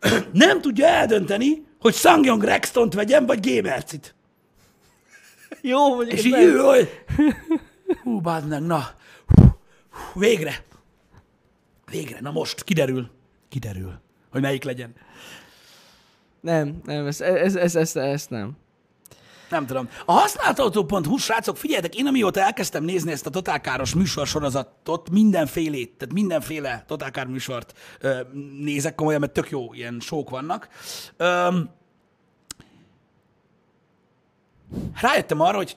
nem 0.32 0.60
tudja 0.60 0.86
eldönteni, 0.86 1.66
hogy 1.80 1.94
Sangyong 1.94 2.42
Rextont 2.42 2.94
vegyem, 2.94 3.26
vagy 3.26 3.40
G-Mercit. 3.40 4.14
Jó, 5.60 5.94
hogy 5.94 6.08
És 6.08 6.24
így 6.24 6.34
hogy... 6.60 7.04
Hú, 8.02 8.20
meg, 8.20 8.62
na. 8.62 8.84
Hú, 9.26 9.42
hú, 9.90 10.20
végre. 10.20 10.64
Végre, 11.90 12.20
na 12.20 12.30
most, 12.30 12.64
kiderül. 12.64 13.10
Kiderül, 13.48 14.00
hogy 14.30 14.40
melyik 14.40 14.64
legyen. 14.64 14.94
Nem, 16.40 16.80
nem, 16.84 17.06
ezt, 17.06 17.20
ez, 17.20 17.54
ez, 17.56 17.76
ez, 17.76 17.96
ez 17.96 18.26
nem. 18.26 18.56
Nem 19.50 19.66
tudom. 19.66 19.88
A 20.04 20.12
használtautó.hu, 20.12 21.16
srácok, 21.16 21.56
figyeljetek, 21.56 21.94
én 21.94 22.06
amióta 22.06 22.40
elkezdtem 22.40 22.84
nézni 22.84 23.12
ezt 23.12 23.26
a 23.26 23.30
totálkáros 23.30 23.94
műsorsorozatot, 23.94 25.10
mindenfélét, 25.10 25.92
tehát 25.96 26.14
mindenféle 26.14 26.84
totálkár 26.86 27.26
műsort 27.26 27.78
ö, 28.00 28.20
nézek 28.58 28.94
komolyan, 28.94 29.20
mert 29.20 29.32
tök 29.32 29.50
jó 29.50 29.74
ilyen 29.74 30.00
sók 30.00 30.30
vannak. 30.30 30.68
Ö, 31.16 31.58
rájöttem 35.00 35.40
arra, 35.40 35.56
hogy 35.56 35.74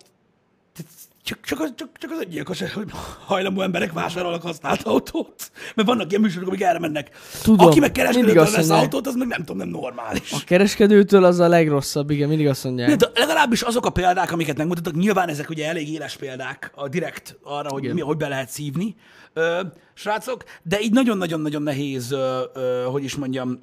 csak, 1.24 1.40
csak, 1.42 1.60
az, 1.60 1.74
csak, 1.76 1.90
csak 1.98 2.12
az 2.12 2.20
öngyilkos, 2.24 2.60
hogy 2.74 2.90
hajlamú 3.26 3.62
emberek 3.62 3.92
vásárolnak 3.94 4.42
használt 4.42 4.82
autót. 4.84 5.52
Mert 5.76 5.88
vannak 5.88 6.10
ilyen 6.10 6.22
műsorok, 6.22 6.48
amik 6.48 6.62
erre 6.62 6.80
mennek. 6.80 7.10
Tudom, 7.44 7.68
Aki 7.68 7.80
meg 7.80 7.92
kereskedőtől 7.92 8.44
vesz 8.44 8.56
mondják. 8.56 8.80
autót, 8.82 9.08
az 9.08 9.16
meg 9.16 9.28
nem 9.28 9.40
tudom, 9.40 9.58
nem 9.58 9.68
normális. 9.70 10.32
A 10.32 10.38
kereskedőtől 10.46 11.24
az 11.24 11.40
a 11.40 11.48
legrosszabb, 11.48 12.10
igen, 12.10 12.28
mindig 12.28 12.48
azt 12.48 12.64
mondják. 12.64 12.96
De 12.96 13.10
legalábbis 13.14 13.62
azok 13.62 13.86
a 13.86 13.90
példák, 13.90 14.32
amiket 14.32 14.58
megmutatok, 14.58 14.94
nyilván 14.96 15.30
ezek 15.30 15.50
ugye 15.50 15.68
elég 15.68 15.90
éles 15.94 16.16
példák, 16.16 16.72
a 16.76 16.88
direkt 16.88 17.38
arra, 17.44 17.70
hogy 17.70 17.84
Igen. 17.84 17.96
mi, 17.96 18.02
hogy 18.02 18.18
be 18.18 18.28
lehet 18.28 18.50
szívni, 18.50 18.96
ö, 19.34 19.62
srácok, 19.94 20.44
de 20.64 20.80
így 20.82 20.92
nagyon-nagyon-nagyon 20.92 21.62
nehéz, 21.62 22.12
ö, 22.12 22.42
ö, 22.54 22.84
hogy 22.84 23.04
is 23.04 23.16
mondjam, 23.16 23.60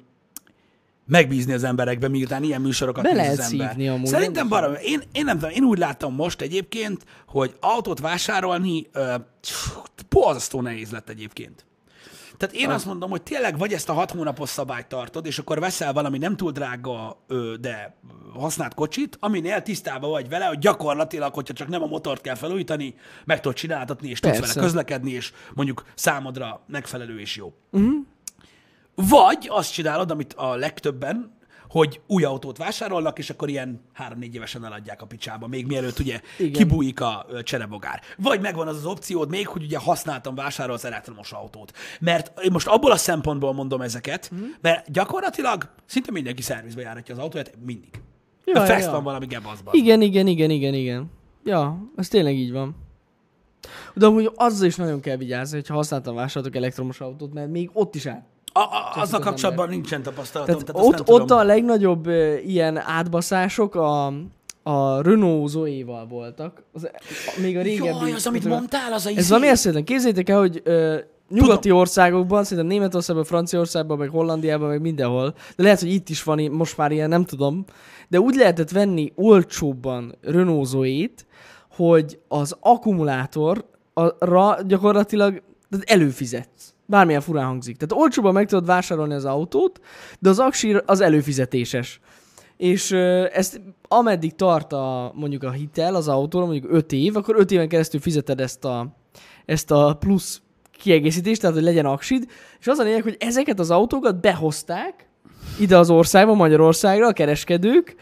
megbízni 1.09 1.53
az 1.53 1.63
emberekbe, 1.63 2.07
miután 2.07 2.43
ilyen 2.43 2.61
műsorokat 2.61 3.03
Be 3.03 3.13
lehet 3.13 3.37
az 3.39 3.51
ember. 3.51 3.89
amúgy, 3.89 4.05
Szerintem 4.05 4.47
barom, 4.47 4.73
én, 4.83 5.01
én 5.11 5.25
nem 5.25 5.39
tudom, 5.39 5.55
én 5.55 5.63
úgy 5.63 5.77
láttam 5.77 6.13
most 6.13 6.41
egyébként, 6.41 7.03
hogy 7.27 7.55
autót 7.59 7.99
vásárolni 7.99 8.87
ö, 8.91 9.15
borzasztó 10.09 10.61
nehéz 10.61 10.91
lett 10.91 11.09
egyébként. 11.09 11.67
Tehát 12.39 12.55
én 12.55 12.69
azt 12.69 12.85
mondom, 12.85 13.09
hogy 13.09 13.21
tényleg 13.21 13.57
vagy 13.57 13.73
ezt 13.73 13.89
a 13.89 13.93
hat 13.93 14.11
hónapos 14.11 14.49
szabályt 14.49 14.87
tartod, 14.87 15.25
és 15.25 15.39
akkor 15.39 15.59
veszel 15.59 15.93
valami 15.93 16.17
nem 16.17 16.35
túl 16.35 16.51
drága, 16.51 17.23
de 17.59 17.95
használt 18.33 18.73
kocsit, 18.73 19.17
aminél 19.19 19.61
tisztában 19.61 20.09
vagy 20.09 20.29
vele, 20.29 20.45
hogy 20.45 20.59
gyakorlatilag, 20.59 21.33
hogyha 21.33 21.53
csak 21.53 21.67
nem 21.67 21.83
a 21.83 21.85
motort 21.85 22.21
kell 22.21 22.35
felújítani, 22.35 22.95
meg 23.25 23.39
tudod 23.39 23.57
csináltatni, 23.57 24.09
és 24.09 24.19
tudsz 24.19 24.37
Persze. 24.37 24.53
vele 24.53 24.65
közlekedni, 24.65 25.11
és 25.11 25.31
mondjuk 25.53 25.85
számodra 25.95 26.61
megfelelő 26.67 27.19
és 27.19 27.35
jó. 27.35 27.53
Uh-huh. 27.71 28.05
Vagy 28.95 29.47
azt 29.49 29.73
csinálod, 29.73 30.11
amit 30.11 30.33
a 30.33 30.55
legtöbben, 30.55 31.37
hogy 31.69 32.01
új 32.07 32.23
autót 32.23 32.57
vásárolnak, 32.57 33.17
és 33.19 33.29
akkor 33.29 33.49
ilyen 33.49 33.81
három-négy 33.93 34.35
évesen 34.35 34.65
eladják 34.65 35.01
a 35.01 35.05
picsába, 35.05 35.47
még 35.47 35.65
mielőtt 35.67 35.99
ugye 35.99 36.21
Igen. 36.37 36.51
kibújik 36.51 37.01
a 37.01 37.25
cserebogár. 37.43 38.01
Vagy 38.17 38.41
megvan 38.41 38.67
az 38.67 38.75
az 38.75 38.85
opciód 38.85 39.29
még, 39.29 39.47
hogy 39.47 39.63
ugye 39.63 39.77
használtan 39.77 40.35
vásárolsz 40.35 40.83
elektromos 40.83 41.31
autót. 41.31 41.71
Mert 41.99 42.49
most 42.51 42.67
abból 42.67 42.91
a 42.91 42.97
szempontból 42.97 43.53
mondom 43.53 43.81
ezeket, 43.81 44.29
Mhm. 44.31 44.43
mert 44.61 44.91
gyakorlatilag 44.91 45.69
szinte 45.85 46.11
mindenki 46.11 46.41
szervizbe 46.41 46.81
járatja 46.81 47.15
az 47.15 47.21
autóját, 47.21 47.53
mindig. 47.65 48.01
Ja, 48.45 48.59
ja, 48.59 48.65
fest 48.65 48.85
ja. 48.85 48.91
van 48.91 49.03
valami 49.03 49.25
gebaszban. 49.25 49.73
Igen, 49.73 50.01
igen, 50.01 50.27
igen, 50.27 50.49
igen, 50.49 50.73
igen. 50.73 51.11
Ja, 51.43 51.77
ez 51.95 52.07
tényleg 52.07 52.35
így 52.35 52.51
van. 52.51 52.75
De 53.93 54.05
amúgy 54.05 54.31
azzal 54.35 54.67
is 54.67 54.75
nagyon 54.75 54.99
kell 54.99 55.17
vigyázni, 55.17 55.55
hogyha 55.57 55.73
használtan 55.75 56.15
vásároltok 56.15 56.55
elektromos 56.55 56.99
autót, 57.01 57.33
mert 57.33 57.49
még 57.49 57.69
ott 57.73 57.95
is 57.95 58.05
áll. 58.05 58.23
A, 58.59 58.97
a, 58.97 59.01
azzal 59.01 59.19
az 59.19 59.25
kapcsolatban 59.25 59.69
nincsen 59.69 60.03
tapasztalatom, 60.03 60.55
Tehát, 60.55 60.71
tehát, 60.71 60.87
ott, 60.87 60.99
ott 60.99 61.19
tudom. 61.19 61.37
a 61.37 61.43
legnagyobb 61.43 62.07
ilyen 62.45 62.77
átbaszások 62.77 63.75
a, 63.75 64.05
a 64.63 65.01
Renault 65.01 65.49
Zoe-val 65.49 66.07
voltak. 66.07 66.63
Az, 66.73 66.83
a, 66.83 66.89
még 67.41 67.57
a 67.57 67.61
régebbi... 67.61 67.87
Jaj, 67.99 68.11
az, 68.11 68.27
amit 68.27 68.45
a- 68.45 68.49
mondtál, 68.49 68.93
az 68.93 69.05
a 69.05 69.09
Ez 69.09 69.17
izé. 69.17 69.29
valami 69.29 69.47
eszéletlen. 69.47 69.83
Képzeljétek 69.85 70.29
el, 70.29 70.39
hogy 70.39 70.61
ö, 70.63 70.97
nyugati 71.29 71.71
országokban, 71.71 72.43
szerintem 72.43 72.67
Németországban, 72.67 73.25
Franciaországban, 73.25 73.97
meg 73.97 74.09
Hollandiában, 74.09 74.67
meg 74.69 74.81
mindenhol, 74.81 75.33
de 75.55 75.63
lehet, 75.63 75.79
hogy 75.79 75.93
itt 75.93 76.09
is 76.09 76.23
van 76.23 76.39
most 76.51 76.77
már 76.77 76.91
ilyen, 76.91 77.09
nem 77.09 77.25
tudom, 77.25 77.65
de 78.07 78.19
úgy 78.19 78.35
lehetett 78.35 78.69
venni 78.71 79.11
olcsóbban 79.15 80.15
Renault 80.21 80.67
Zoe-t, 80.67 81.25
hogy 81.75 82.19
az 82.27 82.55
akkumulátorra 82.59 84.57
gyakorlatilag 84.67 85.41
előfizetsz. 85.85 86.73
Bármilyen 86.89 87.21
furán 87.21 87.45
hangzik. 87.45 87.77
Tehát 87.77 88.03
olcsóban 88.03 88.33
meg 88.33 88.47
tudod 88.47 88.65
vásárolni 88.65 89.13
az 89.13 89.25
autót, 89.25 89.79
de 90.19 90.29
az 90.29 90.39
aksír 90.39 90.83
az 90.85 91.01
előfizetéses. 91.01 91.99
És 92.57 92.91
ezt 93.31 93.61
ameddig 93.87 94.35
tart 94.35 94.73
a, 94.73 95.11
mondjuk 95.15 95.43
a 95.43 95.51
hitel 95.51 95.95
az 95.95 96.07
autóra, 96.07 96.45
mondjuk 96.45 96.71
5 96.73 96.91
év, 96.91 97.15
akkor 97.15 97.35
5 97.37 97.51
éven 97.51 97.67
keresztül 97.67 97.99
fizeted 97.99 98.39
ezt 98.39 98.65
a, 98.65 98.95
ezt 99.45 99.71
a 99.71 99.95
plusz 99.99 100.41
kiegészítést, 100.71 101.41
tehát 101.41 101.55
hogy 101.55 101.65
legyen 101.65 101.85
aksid, 101.85 102.27
és 102.59 102.67
az 102.67 102.77
a 102.77 102.83
lényeg, 102.83 103.03
hogy 103.03 103.17
ezeket 103.19 103.59
az 103.59 103.71
autókat 103.71 104.21
behozták 104.21 105.07
ide 105.59 105.77
az 105.77 105.89
országba, 105.89 106.33
Magyarországra 106.33 107.07
a 107.07 107.13
kereskedők, 107.13 107.95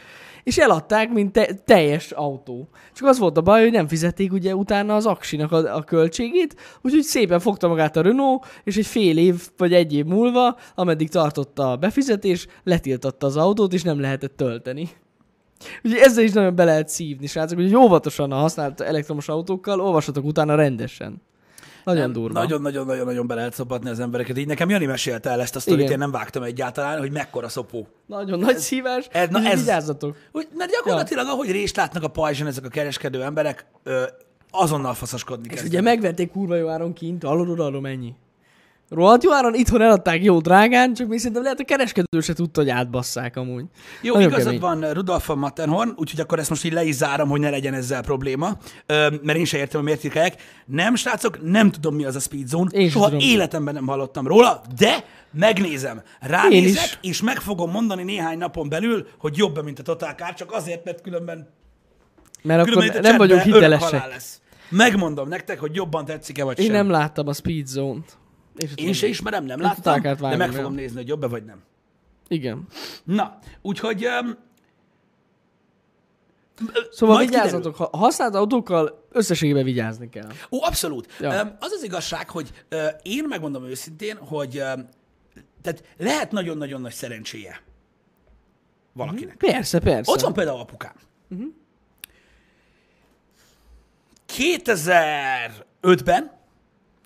és 0.47 0.57
eladták, 0.57 1.12
mint 1.12 1.31
te- 1.31 1.53
teljes 1.65 2.12
autó. 2.12 2.69
Csak 2.93 3.07
az 3.07 3.19
volt 3.19 3.38
a 3.38 3.41
baj, 3.41 3.62
hogy 3.62 3.71
nem 3.71 3.88
fizették 3.88 4.33
ugye 4.33 4.55
utána 4.55 4.95
az 4.95 5.05
aksinak 5.05 5.51
a, 5.51 5.75
a 5.75 5.83
költségét, 5.83 6.55
úgyhogy 6.81 7.01
szépen 7.01 7.39
fogta 7.39 7.67
magát 7.67 7.95
a 7.95 8.01
Renault, 8.01 8.45
és 8.63 8.77
egy 8.77 8.86
fél 8.86 9.17
év 9.17 9.49
vagy 9.57 9.73
egy 9.73 9.93
év 9.93 10.05
múlva, 10.05 10.57
ameddig 10.75 11.10
tartott 11.10 11.60
a 11.60 11.75
befizetés, 11.75 12.47
letiltatta 12.63 13.25
az 13.27 13.38
autót, 13.38 13.73
és 13.73 13.83
nem 13.83 13.99
lehetett 13.99 14.38
tölteni. 14.38 14.89
Úgyhogy 15.83 16.01
ezzel 16.01 16.23
is 16.23 16.31
nagyon 16.31 16.55
be 16.55 16.63
lehet 16.63 16.89
szívni, 16.89 17.27
srácok, 17.27 17.57
hogy 17.57 17.75
óvatosan 17.75 18.31
a 18.31 18.36
használt 18.36 18.81
elektromos 18.81 19.29
autókkal, 19.29 19.81
olvassatok 19.81 20.25
utána 20.25 20.55
rendesen. 20.55 21.21
Nagyon 21.88 22.02
Nem, 22.04 22.12
durva. 22.12 22.39
Nagyon-nagyon-nagyon 22.39 23.28
be 23.28 23.36
lehet 23.36 23.54
szopatni 23.54 23.89
az 23.89 24.00
embereket. 24.00 24.38
Így 24.38 24.47
nekem 24.47 24.69
Jani 24.69 24.86
mesélte 24.86 25.30
el 25.30 25.41
ezt 25.41 25.56
a 25.56 25.60
sztorit, 25.60 25.89
én 25.89 25.97
nem 25.97 26.12
vágtam 26.12 26.43
egyáltalán, 26.43 27.00
hogy 27.00 27.12
mekkora 27.12 27.50
szopó. 27.50 27.88
Nagyon 28.06 28.39
nagy 28.39 28.58
szívás, 28.58 29.08
ez- 29.12 29.30
na 29.30 29.39
ez- 29.43 29.60
vigyázzatok. 29.60 30.15
Úgy, 30.32 30.47
mert 30.56 30.71
gyakorlatilag, 30.71 31.28
ahogy 31.28 31.52
részt 31.52 31.76
látnak 31.76 32.04
a 32.04 32.08
pajzson 32.08 32.47
ezek 32.47 32.65
a 32.65 32.69
kereskedő 32.69 33.23
emberek, 33.23 33.65
ö, 33.84 34.04
azonnal 34.52 34.93
faszaskodni 34.93 35.43
És 35.43 35.50
kezdenek. 35.50 35.71
ugye 35.71 35.82
megvették 35.82 36.32
kurva 36.32 36.56
jó 36.56 36.67
áron 36.67 36.93
kint, 36.93 37.23
oda, 37.23 37.65
arról 37.65 37.82
mennyi. 37.82 38.13
Rohadt 38.89 39.23
jó 39.23 39.34
áron, 39.34 39.54
itthon 39.54 39.82
eladták 39.82 40.23
jó 40.23 40.39
drágán, 40.39 40.93
csak 40.93 41.08
még 41.08 41.17
szerintem 41.17 41.43
lehet 41.43 41.60
a 41.60 41.63
kereskedő 41.63 42.19
se 42.21 42.34
tudta, 42.34 42.62
hogy 42.62 42.69
átbasszák 42.69 43.36
amúgy. 43.36 43.65
Jó, 44.02 44.13
Nagyon 44.13 44.30
igazad 44.30 44.45
kemény. 44.45 44.60
van 44.60 44.93
Rudolf 44.93 45.28
von 45.28 45.38
Matterhorn, 45.38 45.89
úgyhogy 45.95 46.19
akkor 46.19 46.39
ezt 46.39 46.50
most 46.50 46.65
így 46.65 46.71
le 46.73 46.84
is 46.84 46.95
zárom, 46.95 47.30
hogy 47.30 47.39
ne 47.39 47.50
legyen 47.50 47.73
ezzel 47.73 48.02
probléma, 48.02 48.58
ö, 48.86 49.08
mert 49.23 49.38
én 49.38 49.45
sem 49.45 49.60
értem, 49.60 49.80
hogy 49.80 49.89
miért 49.89 50.04
írkálják. 50.04 50.36
Nem, 50.65 50.95
srácok, 50.95 51.39
nem 51.43 51.71
tudom, 51.71 51.95
mi 51.95 52.06
az 52.06 52.15
a 52.15 52.19
Speed 52.19 52.47
Zone, 52.47 52.69
Én 52.71 52.89
soha 52.89 53.06
tudom. 53.06 53.19
életemben 53.19 53.73
nem 53.73 53.88
hallottam 53.88 54.28
róla, 54.28 54.62
de 54.78 55.04
megnézem, 55.32 56.02
ránézek, 56.19 56.97
és 57.02 57.21
meg 57.21 57.39
fogom 57.39 57.71
mondani 57.71 58.04
néhány 58.04 58.38
napon 58.38 58.69
belül, 58.69 59.08
hogy 59.19 59.38
jobb, 59.38 59.63
mint 59.63 59.80
a 59.80 59.84
Total 59.84 60.12
Car, 60.13 60.34
csak 60.34 60.52
azért, 60.52 60.86
mert 60.86 61.02
különben, 61.02 61.50
Mert 62.43 62.63
különben 62.69 63.02
nem 63.02 63.17
vagyunk 63.17 63.41
hitelesek. 63.41 64.08
lesz. 64.10 64.41
Megmondom 64.69 65.28
nektek, 65.28 65.60
hogy 65.60 65.76
jobban 65.76 66.06
tetszik-e 66.06 66.43
vagy 66.43 66.60
Én 66.60 66.65
sem. 66.65 66.76
nem 66.76 66.89
láttam 66.89 67.28
a 67.28 67.34
Speed 67.34 67.65
Zone-t. 67.67 68.17
Én, 68.58 68.70
Én 68.76 68.93
se 68.93 69.08
ismerem, 69.08 69.46
nem 69.46 69.62
láttam, 69.62 70.02
de 70.02 70.36
meg 70.36 70.52
fogom 70.52 70.74
nézni, 70.74 70.98
hogy 70.98 71.08
jobb-e 71.08 71.28
vagy 71.28 71.43
nem. 71.43 71.63
Igen. 72.28 72.67
Na, 73.04 73.39
úgyhogy 73.62 74.06
um, 74.06 74.38
Szóval 76.91 77.15
Majd 77.15 77.30
vigyázzatok, 77.30 77.76
ha 77.76 77.89
használt 77.91 78.36
autókkal 78.36 79.08
összességében 79.12 79.63
vigyázni 79.63 80.10
kell. 80.10 80.30
Ó, 80.52 80.63
abszolút. 80.63 81.12
Ja. 81.20 81.58
Az 81.60 81.72
az 81.72 81.84
igazság, 81.84 82.30
hogy 82.30 82.65
én 83.02 83.26
megmondom 83.28 83.63
őszintén, 83.63 84.17
hogy 84.17 84.52
tehát 85.62 85.84
lehet 85.98 86.32
nagyon-nagyon 86.32 86.82
nagy 86.82 86.93
szerencséje 86.93 87.62
valakinek. 88.93 89.36
Persze, 89.36 89.80
persze. 89.80 90.12
Ott 90.12 90.22
van 90.22 90.34
például 90.34 90.60
apukám. 90.60 90.96
Uh-huh. 91.30 91.48
2005-ben, 94.38 96.32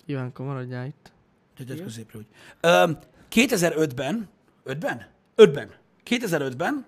Ivánka, 0.06 0.42
maradjál 0.42 0.86
itt. 0.86 1.11
Gyere 1.58 1.82
középre 1.82 2.18
úgy. 2.18 2.26
Ö, 2.60 2.90
2005-ben, 3.30 4.28
5-ben? 4.66 5.06
5-ben. 5.36 5.70
2005-ben 6.06 6.86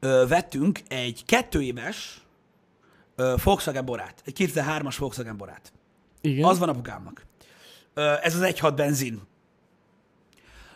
ö, 0.00 0.24
vettünk 0.28 0.80
egy 0.88 1.24
kettő 1.24 1.62
éves 1.62 2.20
ö, 3.16 3.34
Volkswagen 3.44 3.84
borát. 3.84 4.22
Egy 4.24 4.50
2003-as 4.54 4.94
Volkswagen 4.98 5.36
borát. 5.36 5.72
Igen. 6.20 6.44
Az 6.44 6.58
van 6.58 6.68
apukámnak. 6.68 7.26
Ö, 7.94 8.14
Ez 8.22 8.34
az 8.34 8.40
1.6 8.42 8.72
benzin. 8.76 9.22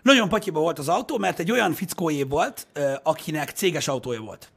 Nagyon 0.03 0.29
patyiba 0.29 0.61
volt 0.61 0.79
az 0.79 0.89
autó, 0.89 1.19
mert 1.19 1.39
egy 1.39 1.51
olyan 1.51 1.73
fickóé 1.73 2.23
volt, 2.23 2.67
ö, 2.73 2.95
akinek 3.03 3.51
céges 3.51 3.89
autója 3.89 4.21
volt. 4.21 4.51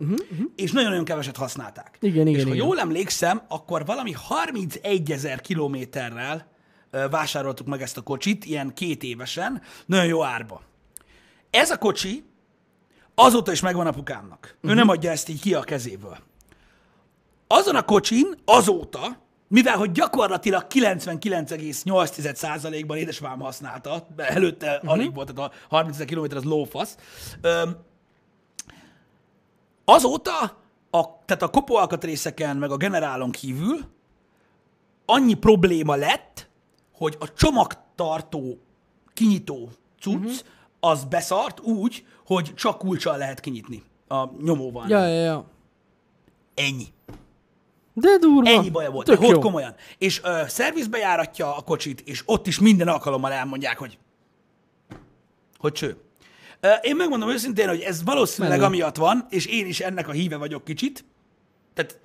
Uh-huh, 0.00 0.18
uh-huh. 0.30 0.50
És 0.56 0.72
nagyon-nagyon 0.72 1.04
keveset 1.04 1.36
használták. 1.36 1.96
Igen, 2.00 2.26
és 2.26 2.34
igen, 2.34 2.46
ha 2.46 2.54
igen. 2.54 2.66
jól 2.66 2.78
emlékszem, 2.78 3.42
akkor 3.48 3.84
valami 3.84 4.12
31 4.12 5.12
ezer 5.12 5.40
kilométerrel 5.40 6.46
vásároltuk 7.10 7.66
meg 7.66 7.82
ezt 7.82 7.96
a 7.96 8.00
kocsit, 8.00 8.44
ilyen 8.44 8.74
két 8.74 9.02
évesen, 9.02 9.62
nagyon 9.86 10.06
jó 10.06 10.24
árba. 10.24 10.62
Ez 11.50 11.70
a 11.70 11.78
kocsi 11.78 12.24
azóta 13.14 13.52
is 13.52 13.60
megvan 13.60 13.86
apukámnak. 13.86 14.56
Uh-huh. 14.56 14.70
Ő 14.70 14.74
nem 14.74 14.88
adja 14.88 15.10
ezt 15.10 15.28
így 15.28 15.40
ki 15.40 15.54
a 15.54 15.60
kezéből. 15.60 16.18
Azon 17.46 17.76
a 17.76 17.82
kocsin 17.82 18.34
azóta, 18.44 19.26
mivel 19.48 19.76
hogy 19.76 19.92
gyakorlatilag 19.92 20.66
99,8%-ban 20.70 22.96
édesapám 22.96 23.40
használta, 23.40 24.06
előtte 24.16 24.74
uh-huh. 24.74 24.90
alig 24.90 25.14
volt, 25.14 25.34
tehát 25.34 25.50
a 25.50 25.54
30 25.68 25.94
ezer 25.94 26.06
kilométer 26.06 26.36
az 26.36 26.44
lófasz, 26.44 26.96
azóta, 29.88 30.38
a, 30.90 31.24
tehát 31.24 31.42
a 31.42 31.48
kopóalkatrészeken, 31.48 32.56
meg 32.56 32.70
a 32.70 32.76
generálon 32.76 33.30
kívül 33.30 33.78
annyi 35.06 35.34
probléma 35.34 35.94
lett, 35.94 36.48
hogy 36.92 37.16
a 37.18 37.32
csomagtartó, 37.32 38.58
kinyitó 39.14 39.68
cucc, 40.00 40.14
uh-huh. 40.14 40.32
az 40.80 41.04
beszart 41.04 41.60
úgy, 41.60 42.06
hogy 42.26 42.54
csak 42.54 42.78
kulcsal 42.78 43.16
lehet 43.16 43.40
kinyitni 43.40 43.82
a 44.08 44.24
nyomóval. 44.42 44.88
Ja, 44.88 45.06
ja, 45.06 45.22
ja. 45.22 45.44
Ennyi. 46.54 46.86
De 47.92 48.18
durva. 48.20 48.50
Ennyi 48.50 48.70
baja 48.70 48.90
volt. 48.90 49.06
Tök 49.06 49.22
jó. 49.22 49.38
komolyan. 49.38 49.74
És 49.98 50.20
ö, 50.24 50.42
szervizbe 50.46 50.98
járatja 50.98 51.56
a 51.56 51.60
kocsit, 51.60 52.00
és 52.00 52.22
ott 52.26 52.46
is 52.46 52.58
minden 52.58 52.88
alkalommal 52.88 53.32
elmondják, 53.32 53.78
hogy 53.78 53.98
hogy 55.58 55.72
cső. 55.72 55.96
Én 56.82 56.96
megmondom 56.96 57.28
őszintén, 57.28 57.68
hogy 57.68 57.80
ez 57.80 58.04
valószínűleg 58.04 58.58
Menő. 58.58 58.72
amiatt 58.72 58.96
van, 58.96 59.26
és 59.30 59.46
én 59.46 59.66
is 59.66 59.80
ennek 59.80 60.08
a 60.08 60.12
híve 60.12 60.36
vagyok 60.36 60.64
kicsit. 60.64 61.04
Tehát 61.74 62.00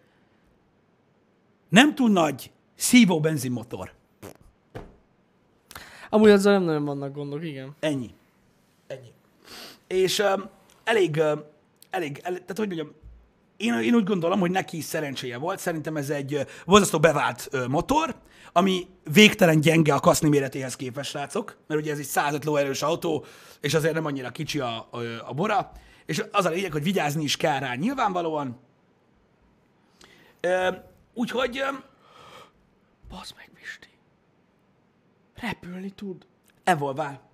nem 1.69 1.95
túl 1.95 2.09
nagy 2.09 2.51
szívó 2.75 3.19
benzinmotor. 3.19 3.93
Amúgy 6.09 6.29
azzal 6.29 6.53
nem 6.53 6.63
nagyon 6.63 6.85
vannak 6.85 7.13
gondok, 7.13 7.43
igen. 7.45 7.75
Ennyi. 7.79 8.13
Ennyi. 8.87 9.11
És 9.87 10.19
um, 10.19 10.49
elég, 10.83 11.15
um, 11.15 11.43
elég, 11.89 12.19
elég, 12.23 12.39
tehát 12.41 12.57
hogy 12.57 12.67
mondjam, 12.67 12.91
én, 13.63 13.73
én 13.73 13.95
úgy 13.95 14.03
gondolom, 14.03 14.39
hogy 14.39 14.51
neki 14.51 14.77
is 14.77 14.83
szerencséje 14.83 15.37
volt. 15.37 15.59
Szerintem 15.59 15.97
ez 15.97 16.09
egy 16.09 16.45
borzasztó 16.65 16.99
bevált 16.99 17.49
motor, 17.67 18.15
ami 18.53 18.87
végtelen 19.11 19.59
gyenge 19.59 19.93
a 19.93 19.99
kaszni 19.99 20.29
méretéhez 20.29 20.75
képest, 20.75 21.09
srácok, 21.09 21.57
mert 21.67 21.81
ugye 21.81 21.91
ez 21.91 21.97
egy 21.97 22.05
105 22.05 22.45
lóerős 22.45 22.81
autó, 22.81 23.25
és 23.61 23.73
azért 23.73 23.93
nem 23.93 24.05
annyira 24.05 24.29
kicsi 24.29 24.59
a, 24.59 24.87
a, 24.91 24.99
a 25.25 25.33
bora, 25.33 25.71
és 26.05 26.23
az 26.31 26.45
a 26.45 26.49
lényeg, 26.49 26.71
hogy 26.71 26.83
vigyázni 26.83 27.23
is 27.23 27.37
kell 27.37 27.59
rá 27.59 27.73
nyilvánvalóan. 27.75 28.59
Úgyhogy 31.13 31.63
Bazd 33.09 33.33
meg, 33.35 33.49
Pisti. 33.53 33.87
Repülni 35.35 35.89
tud. 35.89 36.25
evolvál. 36.63 37.32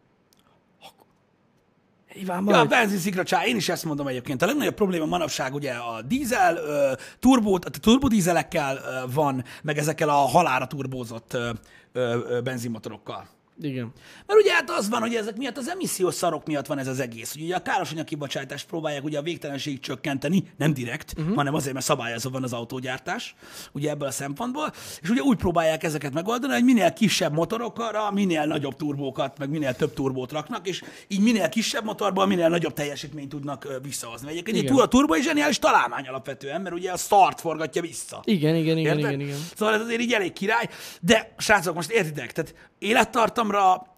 Iván, 2.20 2.45
Ja, 2.47 2.59
a 2.59 2.65
benzinszikra 2.65 3.24
csá, 3.24 3.45
én 3.45 3.55
is 3.55 3.70
ezt 3.70 3.86
mondom 3.86 4.07
egyébként. 4.07 4.41
A 4.41 4.45
legnagyobb 4.45 4.74
probléma 4.74 5.05
manapság 5.05 5.53
ugye 5.53 5.72
a 5.72 6.01
dízel, 6.01 6.55
ö, 6.55 6.91
turbó, 7.20 7.53
a 7.53 7.70
turbodízelekkel 7.82 8.76
ö, 8.78 9.11
van, 9.13 9.43
meg 9.63 9.78
ezekkel 9.78 10.09
a 10.09 10.13
halára 10.13 10.67
turbózott 10.67 11.34
ö, 11.34 11.49
ö, 11.93 12.17
ö, 12.30 12.41
benzinmotorokkal. 12.41 13.28
Igen. 13.62 13.91
Mert 14.26 14.39
ugye 14.39 14.53
hát 14.53 14.70
az 14.70 14.89
van, 14.89 15.01
hogy 15.01 15.16
ezek 15.16 15.38
miatt 15.38 15.57
az 15.57 15.70
emissziós 15.70 16.14
szarok 16.14 16.45
miatt 16.45 16.66
van 16.66 16.78
ez 16.78 16.88
az 16.88 16.99
egész. 16.99 17.36
Ugye 17.36 17.55
a 17.55 17.62
károsanyag 17.62 18.05
kibocsátást 18.05 18.68
próbálják 18.68 19.03
ugye 19.03 19.18
a 19.18 19.22
végtelenség 19.22 19.80
csökkenteni, 19.80 20.43
nem 20.57 20.74
direkt, 20.74 21.14
uh-huh. 21.18 21.36
hanem 21.36 21.53
azért, 21.53 21.74
mert 21.74 21.86
szabályozva 21.86 22.30
van 22.30 22.43
az 22.43 22.53
autógyártás, 22.53 23.36
ugye 23.72 23.89
ebből 23.89 24.07
a 24.07 24.12
szempontból, 24.12 24.72
és 25.01 25.10
ugye 25.10 25.22
úgy 25.22 25.38
próbálják 25.38 25.84
ezeket 25.84 26.14
megoldani, 26.14 26.53
hogy 26.53 26.64
minél 26.64 26.93
kisebb 26.93 27.34
motorokra, 27.34 28.12
minél 28.12 28.45
nagyobb 28.45 28.76
turbókat, 28.76 29.38
meg 29.38 29.49
minél 29.49 29.76
több 29.76 29.93
turbót 29.93 30.32
raknak, 30.32 30.68
és 30.68 30.84
így 31.07 31.22
minél 31.22 31.49
kisebb 31.49 31.84
motorból 31.84 32.26
minél 32.26 32.49
nagyobb 32.49 32.74
teljesítményt 32.74 33.30
tudnak 33.30 33.80
visszahozni. 33.82 34.30
Egyébként 34.30 34.57
Igen. 34.57 34.70
tur- 34.72 34.84
a 34.84 34.88
turbo 34.88 35.14
egy 35.14 35.24
zseniális 35.24 35.60
találmány 35.60 36.07
alapvetően, 36.07 36.62
mert 36.62 36.76
ugye 36.76 36.91
a 36.91 36.97
start 36.97 37.41
forgatja 37.41 37.82
vissza. 37.82 38.22
Igen, 38.24 38.55
igen, 38.55 38.78
igen, 38.78 38.97
Érted? 38.97 39.12
igen, 39.12 39.28
igen. 39.28 39.38
Szóval 39.55 39.76
ez 39.76 39.82
azért 39.82 40.01
így 40.01 40.14
elég 40.14 40.34
király, 40.34 40.70
de 41.01 41.34
srácok, 41.38 41.76
most 41.76 41.89
értitek, 41.89 42.32
tehát 42.32 42.53
élettartamra 42.80 43.49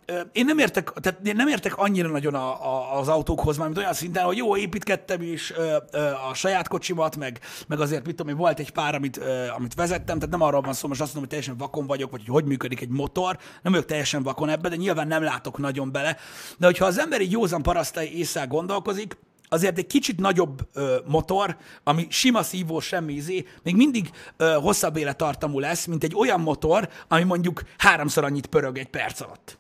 ö, 0.06 0.20
én 0.32 0.46
nem 0.46 0.58
értek, 0.58 0.92
tehát 1.02 1.28
én 1.28 1.36
nem 1.36 1.48
értek 1.48 1.78
annyira 1.78 2.10
nagyon 2.10 2.34
a, 2.34 2.66
a, 2.74 3.00
az 3.00 3.08
autókhoz, 3.08 3.58
mint 3.58 3.78
olyan 3.78 3.94
szinten, 3.94 4.24
hogy 4.24 4.38
jó, 4.38 4.58
építgettem 4.58 5.22
is 5.22 5.52
ö, 5.52 5.78
ö, 5.92 6.10
a 6.30 6.34
saját 6.34 6.68
kocsimat, 6.68 7.16
meg, 7.18 7.40
meg 7.68 7.80
azért, 7.80 8.06
mit 8.06 8.16
tudom 8.16 8.38
volt 8.38 8.60
egy 8.60 8.72
pár, 8.72 8.96
amit, 8.96 9.18
ö, 9.18 9.48
amit 9.58 9.74
vezettem, 9.74 10.16
tehát 10.16 10.32
nem 10.32 10.42
arról 10.42 10.62
van 10.62 10.74
szó, 10.74 10.88
most 10.88 11.02
azt 11.02 11.14
mondom, 11.14 11.30
hogy 11.30 11.40
teljesen 11.40 11.58
vakon 11.58 11.88
vagyok, 11.88 12.12
vagy 12.12 12.22
hogy 12.26 12.34
hogy 12.34 12.46
működik 12.46 12.82
egy 12.82 12.90
motor, 12.90 13.38
nem 13.62 13.72
vagyok 13.72 13.88
teljesen 13.88 14.24
vakon 14.24 14.50
ebbe, 14.50 14.70
de 14.70 14.76
nyilván 14.76 15.08
nem 15.08 15.24
látok 15.24 15.58
nagyon 15.58 15.92
bele. 15.92 16.18
De 16.58 16.66
hogyha 16.66 16.86
az 16.86 17.00
ember 17.00 17.22
így 17.22 17.32
józan 17.32 17.62
parasztai 17.62 18.18
észre 18.18 18.46
gondolkozik, 18.46 19.18
azért 19.52 19.78
egy 19.78 19.88
kicsit 19.88 20.20
nagyobb 20.20 20.68
ö, 20.74 20.98
motor, 21.06 21.58
ami 21.84 22.08
sima 22.10 22.44
szívó, 22.44 22.80
semmi 22.80 23.14
izé, 23.14 23.46
még 23.64 23.76
mindig 23.76 24.12
ö, 24.38 24.58
hosszabb 24.62 24.98
élettartamú 24.98 25.60
lesz, 25.60 25.86
mint 25.86 26.04
egy 26.04 26.16
olyan 26.16 26.40
motor, 26.40 26.90
ami 27.08 27.24
mondjuk 27.24 27.62
háromszor 27.78 28.24
annyit 28.24 28.48
pörög 28.48 28.78
egy 28.78 28.90
perc 28.90 29.22
alatt. 29.22 29.58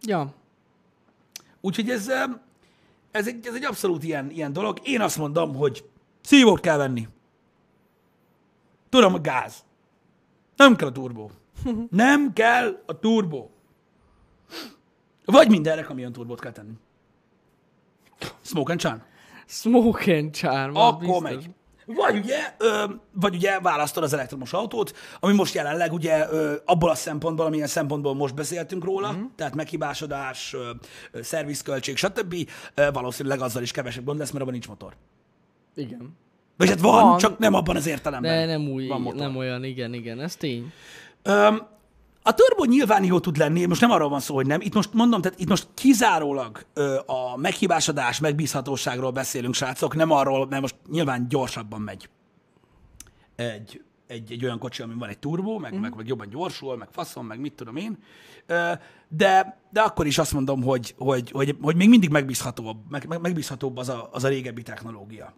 Ja. 0.00 0.34
Úgyhogy 1.60 1.90
ez, 1.90 2.08
ez, 3.10 3.26
egy, 3.26 3.46
ez 3.46 3.54
egy 3.54 3.64
abszolút 3.64 4.04
ilyen, 4.04 4.30
ilyen 4.30 4.52
dolog. 4.52 4.78
Én 4.82 5.00
azt 5.00 5.18
mondom, 5.18 5.54
hogy 5.54 5.84
szívót 6.22 6.60
kell 6.60 6.76
venni. 6.76 7.08
Tudom, 8.88 9.12
hogy 9.12 9.20
gáz. 9.20 9.64
Nem 10.56 10.76
kell 10.76 10.88
a 10.88 10.92
turbó. 10.92 11.30
Nem 11.90 12.32
kell 12.32 12.82
a 12.86 12.98
turbó. 12.98 13.50
Vagy 15.24 15.48
mindenre 15.48 15.82
kamion 15.82 16.12
turbót 16.12 16.40
kell 16.40 16.52
tenni. 16.52 16.74
Smoke 18.42 18.70
and 18.72 18.80
Chan. 18.80 19.02
Smoke 19.46 20.16
and 20.16 20.34
charm. 20.34 20.76
Akkor 20.76 20.98
biztos. 20.98 21.22
megy. 21.22 21.48
Vagy 21.86 22.16
ugye, 22.16 22.54
ö, 22.58 22.84
vagy 23.12 23.34
ugye 23.34 23.60
választod 23.60 24.02
az 24.02 24.12
elektromos 24.12 24.52
autót, 24.52 24.96
ami 25.20 25.34
most 25.34 25.54
jelenleg 25.54 25.92
ugye 25.92 26.26
ö, 26.30 26.54
abból 26.64 26.90
a 26.90 26.94
szempontból, 26.94 27.46
amilyen 27.46 27.66
szempontból 27.66 28.14
most 28.14 28.34
beszéltünk 28.34 28.84
róla, 28.84 29.10
Mhm. 29.12 29.20
mm. 29.20 29.24
tehát 29.36 29.54
meghibásodás, 29.54 30.52
ö, 30.54 30.70
ö, 31.12 31.22
szervizköltség, 31.22 31.96
stb. 31.96 32.34
Ö, 32.74 32.90
valószínűleg 32.92 33.40
azzal 33.40 33.62
is 33.62 33.70
kevesebb 33.70 34.04
gond 34.04 34.18
lesz, 34.18 34.30
mert 34.30 34.40
abban 34.40 34.52
nincs 34.52 34.68
motor. 34.68 34.92
Igen. 35.74 36.16
Vagy 36.56 36.68
hát 36.68 36.80
van, 36.80 37.08
Van. 37.08 37.18
csak 37.18 37.38
nem 37.38 37.54
abban 37.54 37.76
az 37.76 37.86
értelemben. 37.86 38.32
De 38.46 38.46
nem 38.56 38.68
új, 38.68 38.86
Van 38.86 39.00
motor. 39.00 39.20
nem 39.20 39.36
olyan, 39.36 39.64
igen, 39.64 39.94
igen, 39.94 40.20
ez 40.20 40.36
tény. 40.36 40.72
Öm, 41.22 41.66
a 42.26 42.34
turbo 42.34 42.64
nyilván 42.64 43.04
jó 43.04 43.20
tud 43.20 43.36
lenni, 43.36 43.64
most 43.64 43.80
nem 43.80 43.90
arról 43.90 44.08
van 44.08 44.20
szó, 44.20 44.34
hogy 44.34 44.46
nem. 44.46 44.60
Itt 44.60 44.74
most 44.74 44.92
mondom, 44.92 45.20
tehát 45.20 45.40
itt 45.40 45.48
most 45.48 45.68
kizárólag 45.74 46.66
ö, 46.74 46.98
a 47.06 47.36
meghibásodás, 47.36 48.20
megbízhatóságról 48.20 49.10
beszélünk, 49.10 49.54
srácok, 49.54 49.94
nem 49.94 50.10
arról, 50.10 50.46
mert 50.46 50.60
most 50.60 50.76
nyilván 50.90 51.28
gyorsabban 51.28 51.80
megy 51.80 52.08
egy, 53.36 53.82
egy, 54.06 54.32
egy 54.32 54.44
olyan 54.44 54.58
kocsi, 54.58 54.82
ami 54.82 54.94
van 54.98 55.08
egy 55.08 55.18
turbó, 55.18 55.58
meg, 55.58 55.74
mm. 55.74 55.80
meg, 55.80 55.94
meg 55.96 56.06
jobban 56.06 56.28
gyorsul, 56.28 56.76
meg 56.76 56.88
faszom, 56.90 57.26
meg 57.26 57.40
mit 57.40 57.52
tudom 57.52 57.76
én. 57.76 57.98
Ö, 58.46 58.72
de, 59.08 59.60
de 59.70 59.80
akkor 59.80 60.06
is 60.06 60.18
azt 60.18 60.32
mondom, 60.32 60.62
hogy, 60.62 60.94
hogy, 60.98 61.30
hogy, 61.30 61.56
hogy 61.62 61.76
még 61.76 61.88
mindig 61.88 62.10
megbízhatóbb, 62.10 62.76
meg, 62.88 63.06
meg, 63.06 63.20
megbízhatóbb 63.20 63.76
az 63.76 63.88
a, 63.88 64.08
az 64.12 64.24
a 64.24 64.28
régebbi 64.28 64.62
technológia. 64.62 65.32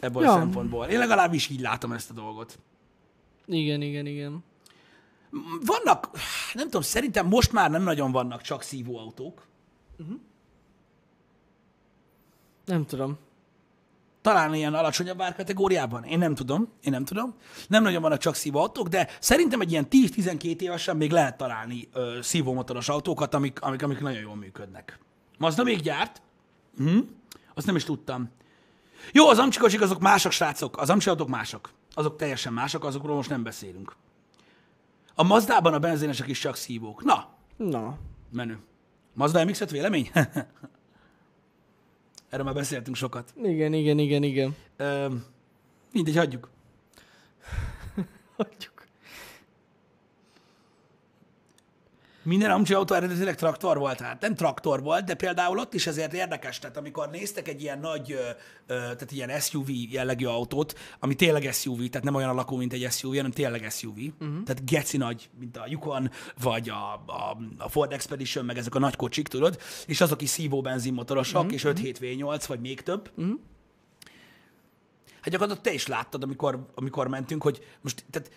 Ebből 0.00 0.22
Ja. 0.22 0.32
a 0.32 0.38
szempontból. 0.38 0.86
Én 0.86 0.98
legalábbis 0.98 1.48
így 1.48 1.60
látom 1.60 1.92
ezt 1.92 2.10
a 2.10 2.14
dolgot. 2.14 2.58
Igen, 3.46 3.82
igen, 3.82 4.06
igen. 4.06 4.44
Vannak, 5.64 6.10
nem 6.52 6.64
tudom, 6.64 6.82
szerintem 6.82 7.26
most 7.26 7.52
már 7.52 7.70
nem 7.70 7.82
nagyon 7.82 8.12
vannak 8.12 8.40
csak 8.40 8.62
szívóautók. 8.62 9.46
Nem 12.64 12.86
tudom. 12.86 13.18
Talán 14.22 14.54
ilyen 14.54 14.74
alacsonyabb 14.74 15.20
árkategóriában. 15.20 16.04
Én 16.04 16.18
nem 16.18 16.34
tudom. 16.34 16.68
Én 16.82 16.92
nem 16.92 17.04
tudom. 17.04 17.34
Nem 17.68 17.82
nagyon 17.82 18.02
vannak 18.02 18.18
csak 18.18 18.34
szívóautók, 18.34 18.88
de 18.88 19.08
szerintem 19.20 19.60
egy 19.60 19.70
ilyen 19.70 19.86
10-12 19.90 20.60
évesen 20.60 20.96
még 20.96 21.10
lehet 21.10 21.36
találni 21.36 21.88
ö, 21.92 22.18
szívómotoros 22.22 22.88
autókat, 22.88 23.34
amik, 23.34 23.60
amik, 23.60 23.82
amik 23.82 24.00
nagyon 24.00 24.20
jól 24.20 24.36
működnek. 24.36 24.98
Mazda 25.38 25.62
még 25.62 25.80
gyárt. 25.80 26.22
Hm? 26.76 26.98
Azt 27.54 27.66
nem 27.66 27.76
is 27.76 27.84
tudtam. 27.84 28.30
Jó, 29.12 29.28
az 29.28 29.38
amcsikocsik 29.38 29.80
azok 29.80 30.00
mások, 30.00 30.32
srácok. 30.32 30.76
Az 30.76 30.90
amcsiautók 30.90 31.28
mások. 31.28 31.70
Azok 31.94 32.16
teljesen 32.16 32.52
mások, 32.52 32.84
azokról 32.84 33.16
most 33.16 33.30
nem 33.30 33.42
beszélünk. 33.42 33.96
A 35.20 35.22
Mazdában 35.22 35.74
a 35.74 35.78
benzinesek 35.78 36.28
is 36.28 36.38
csak 36.38 36.56
szívók. 36.56 37.04
Na, 37.04 37.28
Na. 37.56 37.98
Menő. 38.32 38.58
Mazda 39.14 39.44
MX-5 39.44 39.68
vélemény? 39.70 40.10
Erről 42.30 42.44
már 42.44 42.54
beszéltünk 42.54 42.96
sokat. 42.96 43.34
Igen, 43.42 43.72
igen, 43.72 43.98
igen, 43.98 44.22
igen. 44.22 44.56
Ö, 44.76 45.14
mindegy, 45.92 46.16
hagyjuk. 46.16 46.50
Hagyjuk. 48.36 48.69
Minden 52.30 52.50
amcsi 52.50 52.74
autó 52.74 52.94
eredetileg 52.94 53.36
traktor 53.36 53.78
volt, 53.78 54.00
hát 54.00 54.20
nem 54.20 54.34
traktor 54.34 54.82
volt, 54.82 55.04
de 55.04 55.14
például 55.14 55.58
ott 55.58 55.74
is 55.74 55.86
ezért 55.86 56.12
érdekes, 56.12 56.58
tehát 56.58 56.76
amikor 56.76 57.10
néztek 57.10 57.48
egy 57.48 57.62
ilyen 57.62 57.78
nagy, 57.78 58.18
tehát 58.66 59.12
ilyen 59.12 59.40
SUV 59.40 59.68
jellegű 59.70 60.26
autót, 60.26 60.78
ami 61.00 61.14
tényleg 61.14 61.52
SUV, 61.52 61.76
tehát 61.76 62.02
nem 62.02 62.14
olyan 62.14 62.28
alakú, 62.28 62.56
mint 62.56 62.72
egy 62.72 62.86
SUV, 62.90 63.14
hanem 63.14 63.30
tényleg 63.30 63.70
SUV, 63.70 63.96
uh-huh. 63.96 64.42
tehát 64.44 64.64
geci 64.64 64.96
nagy, 64.96 65.30
mint 65.38 65.56
a 65.56 65.64
Yukon, 65.68 66.10
vagy 66.42 66.68
a, 66.68 66.92
a, 66.92 67.38
a 67.58 67.68
Ford 67.68 67.92
Expedition, 67.92 68.44
meg 68.44 68.58
ezek 68.58 68.74
a 68.74 68.78
nagy 68.78 68.96
kocsik, 68.96 69.28
tudod, 69.28 69.58
és 69.86 70.00
azok 70.00 70.22
is 70.22 70.28
szívó 70.28 70.60
benzinmotorosok, 70.60 71.42
uh-huh. 71.42 71.54
és 71.54 71.64
5 71.64 71.80
V8, 72.00 72.44
vagy 72.46 72.60
még 72.60 72.80
több. 72.80 73.10
Uh-huh. 73.16 73.38
Hát 75.20 75.30
gyakorlatilag 75.30 75.60
te 75.60 75.72
is 75.72 75.86
láttad, 75.86 76.22
amikor, 76.22 76.66
amikor 76.74 77.08
mentünk, 77.08 77.42
hogy 77.42 77.64
most, 77.80 78.04
tehát 78.10 78.30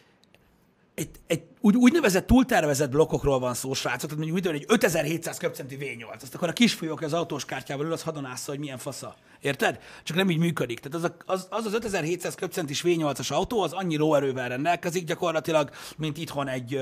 egy, 0.95 1.09
egy 1.27 1.43
úgy, 1.59 1.75
úgynevezett 1.75 2.27
túltervezett 2.27 2.89
blokkokról 2.89 3.39
van 3.39 3.53
szó, 3.53 3.73
srácok, 3.73 4.09
tehát 4.09 4.15
mondjuk 4.15 4.33
mit 4.33 4.43
tudom, 4.43 4.59
egy 4.59 4.65
5700 4.67 5.37
köbcenti 5.37 5.77
V8, 5.79 6.21
azt 6.21 6.35
akkor 6.35 6.47
a 6.47 6.89
aki 6.91 7.03
az 7.03 7.13
autós 7.13 7.45
kártyával 7.45 7.85
ül, 7.85 7.91
az 7.91 8.01
hadonásza, 8.01 8.51
hogy 8.51 8.59
milyen 8.59 8.77
fasza. 8.77 9.15
Érted? 9.41 9.79
Csak 10.03 10.17
nem 10.17 10.29
így 10.29 10.37
működik. 10.37 10.79
Tehát 10.79 10.97
az 10.97 11.03
a, 11.03 11.33
az, 11.33 11.47
az, 11.49 11.65
az 11.65 11.73
5700 11.73 12.35
köbcentis 12.35 12.81
V8-as 12.85 13.31
autó, 13.31 13.61
az 13.61 13.73
annyi 13.73 13.97
lóerővel 13.97 14.49
rendelkezik 14.49 15.05
gyakorlatilag, 15.05 15.69
mint 15.97 16.17
itthon 16.17 16.47
egy, 16.47 16.79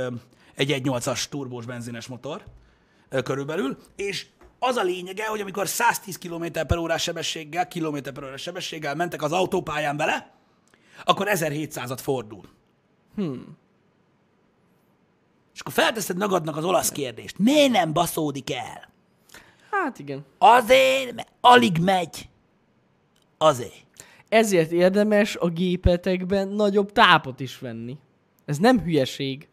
egy 0.55 0.81
1.8-as 0.83 1.23
turbós 1.23 1.65
benzines 1.65 2.07
motor 2.07 2.43
körülbelül, 3.23 3.77
és 3.95 4.25
az 4.59 4.75
a 4.75 4.83
lényege, 4.83 5.27
hogy 5.27 5.41
amikor 5.41 5.67
110 5.67 6.17
km 6.17 6.45
per 6.67 6.77
órás 6.77 7.01
sebességgel, 7.01 7.67
km 7.67 7.97
per 8.13 8.23
órás 8.23 8.41
sebességgel 8.41 8.95
mentek 8.95 9.21
az 9.21 9.31
autópályán 9.31 9.97
vele, 9.97 10.31
akkor 11.03 11.27
1700-at 11.29 11.99
fordul. 12.01 12.49
És 15.61 15.67
akkor 15.67 15.83
felteszed 15.83 16.17
magadnak 16.17 16.57
az 16.57 16.63
olasz 16.63 16.89
kérdést. 16.89 17.37
Miért 17.37 17.71
nem 17.71 17.93
baszódik 17.93 18.53
el? 18.53 18.89
Hát 19.71 19.99
igen. 19.99 20.25
Azért, 20.37 21.15
mert 21.15 21.31
alig 21.41 21.77
megy. 21.77 22.29
Azért. 23.37 23.85
Ezért 24.29 24.71
érdemes 24.71 25.35
a 25.35 25.49
gépetekben 25.49 26.47
nagyobb 26.47 26.91
tápot 26.91 27.39
is 27.39 27.59
venni. 27.59 27.97
Ez 28.45 28.57
nem 28.57 28.79
hülyeség. 28.79 29.47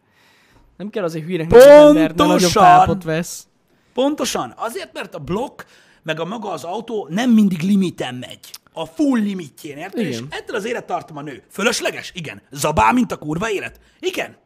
Nem 0.77 0.91
kell 0.91 1.05
azért 1.05 1.25
hülyének 1.25 1.51
nézni 1.51 1.71
az 1.71 1.87
ember, 1.87 2.03
mert 2.03 2.15
nagyobb 2.15 2.53
tápot 2.53 3.05
vesz. 3.05 3.47
Pontosan. 3.95 4.55
Azért, 4.57 4.93
mert 4.93 5.15
a 5.15 5.19
blokk, 5.19 5.63
meg 6.03 6.21
a 6.21 6.25
maga 6.25 6.51
az 6.51 6.65
autó 6.65 7.07
nem 7.11 7.31
mindig 7.31 7.61
limiten 7.61 8.15
megy. 8.15 8.51
A 8.73 8.87
full 8.87 9.21
limitjén, 9.21 9.77
érted? 9.77 10.07
És 10.07 10.23
ettől 10.29 10.57
az 10.57 10.65
élettartam 10.65 11.17
a 11.17 11.23
nő. 11.23 11.45
Fölösleges? 11.51 12.13
Igen. 12.15 12.43
Zabál, 12.51 12.93
mint 12.93 13.13
a 13.13 13.17
kurva 13.17 13.51
élet? 13.51 13.81
Igen. 14.01 14.37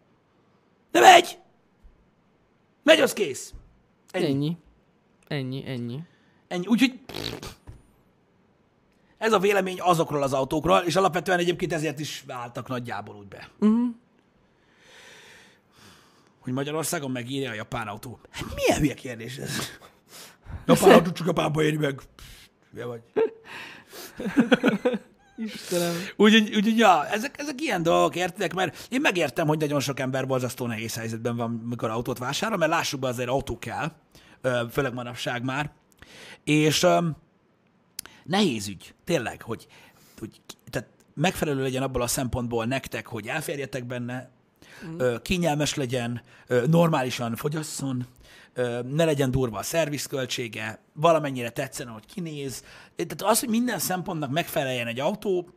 De 0.91 1.01
megy! 1.01 1.41
Megy, 2.83 3.01
az 3.01 3.13
kész. 3.13 3.55
Ennyi. 4.11 4.27
Ennyi. 4.27 4.57
Ennyi, 5.29 5.65
ennyi. 5.67 6.03
Ennyi. 6.49 6.67
Úgyhogy 6.67 7.01
ez 9.19 9.33
a 9.33 9.39
vélemény 9.39 9.81
azokról 9.81 10.23
az 10.23 10.33
autókról, 10.33 10.79
és 10.79 10.97
alapvetően 10.97 11.39
egyébként 11.39 11.73
ezért 11.73 11.99
is 11.99 12.25
váltak 12.27 12.69
nagyjából 12.69 13.15
úgy 13.15 13.29
be. 13.29 13.49
Uh-huh. 13.59 13.89
Hogy 16.41 16.53
Magyarországon 16.53 17.11
megírja 17.11 17.51
a 17.51 17.55
japán 17.55 17.89
autó. 17.89 18.19
Hát 18.31 18.55
milyen 18.55 18.79
hülye 18.79 18.95
kérdés 18.95 19.37
ez? 19.37 19.59
Japán 20.67 20.91
autó 20.91 21.11
csak 21.11 21.27
Japánba 21.27 21.63
éri 21.63 21.77
meg. 21.77 22.01
Hülye 22.73 22.85
vagy. 22.85 23.03
Istenem. 25.37 25.95
Úgyhogy, 26.17 26.55
úgyhogy 26.55 26.79
ja, 26.79 27.07
ezek, 27.07 27.39
ezek 27.39 27.61
ilyen 27.61 27.83
dolgok, 27.83 28.17
értitek? 28.17 28.55
Mert 28.55 28.87
én 28.91 29.01
megértem, 29.01 29.47
hogy 29.47 29.59
nagyon 29.59 29.81
sok 29.81 30.01
ember 30.01 30.27
borzasztó 30.27 30.67
nehéz 30.67 30.95
helyzetben 30.95 31.37
van, 31.37 31.51
mikor 31.51 31.91
autót 31.91 32.19
vásárol, 32.19 32.57
mert 32.59 32.71
lássuk 32.71 33.01
be, 33.01 33.09
azért 33.09 33.29
autó 33.29 33.59
kell, 33.59 33.93
főleg 34.71 34.95
manapság 34.95 35.45
már. 35.45 35.71
És 36.45 36.83
öm, 36.83 37.17
nehéz 38.25 38.69
ügy, 38.69 38.95
tényleg, 39.05 39.43
hogy, 39.43 39.67
hogy 40.19 40.41
tehát 40.71 40.89
megfelelő 41.15 41.63
legyen 41.63 41.83
abból 41.83 42.03
a 42.03 42.07
szempontból 42.07 42.65
nektek, 42.65 43.07
hogy 43.07 43.27
elférjetek 43.27 43.85
benne, 43.87 44.31
ö, 44.99 45.17
kényelmes 45.23 45.75
legyen, 45.75 46.23
normálisan 46.67 47.37
fogyasszon, 47.37 48.07
ne 48.83 49.05
legyen 49.05 49.31
durva 49.31 49.59
a 49.59 49.63
szervizköltsége, 49.63 50.81
valamennyire 50.93 51.51
tetszen, 51.51 51.89
hogy 51.89 52.07
kinéz. 52.07 52.65
Tehát 52.97 53.23
az, 53.23 53.41
hogy 53.41 53.49
minden 53.49 53.79
szempontnak 53.79 54.31
megfeleljen 54.31 54.87
egy 54.87 55.01
autó, 55.01 55.49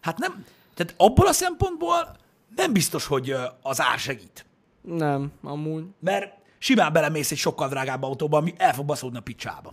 hát 0.00 0.18
nem, 0.18 0.44
tehát 0.74 0.94
abból 0.96 1.26
a 1.26 1.32
szempontból 1.32 2.16
nem 2.56 2.72
biztos, 2.72 3.06
hogy 3.06 3.34
az 3.62 3.80
ár 3.80 3.98
segít. 3.98 4.46
Nem, 4.80 5.32
amúgy. 5.42 5.84
Mert 6.00 6.34
simán 6.58 6.92
belemész 6.92 7.30
egy 7.30 7.38
sokkal 7.38 7.68
drágább 7.68 8.02
autóba, 8.02 8.36
ami 8.36 8.54
el 8.56 8.74
fog 8.74 8.86
baszódni 8.86 9.18
a 9.18 9.20
picsába. 9.20 9.72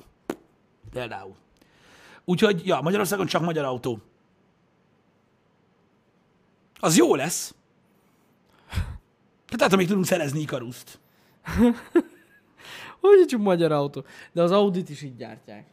Például. 0.92 1.36
Úgyhogy, 2.26 2.66
ja, 2.66 2.82
Magyarországon 2.82 3.26
csak 3.26 3.42
magyar 3.42 3.66
autó. 3.66 4.00
Az 6.80 6.98
jó 6.98 7.16
lesz. 7.16 7.54
Tehát 9.50 9.76
még 9.76 9.88
tudunk 9.88 10.06
szerezni 10.06 10.40
Ikaruszt. 10.40 11.00
Hogy 13.02 13.26
csak 13.28 13.42
magyar 13.42 13.72
autó. 13.72 14.04
De 14.32 14.42
az 14.42 14.52
Audit 14.52 14.90
is 14.90 15.02
így 15.02 15.16
gyártják. 15.16 15.68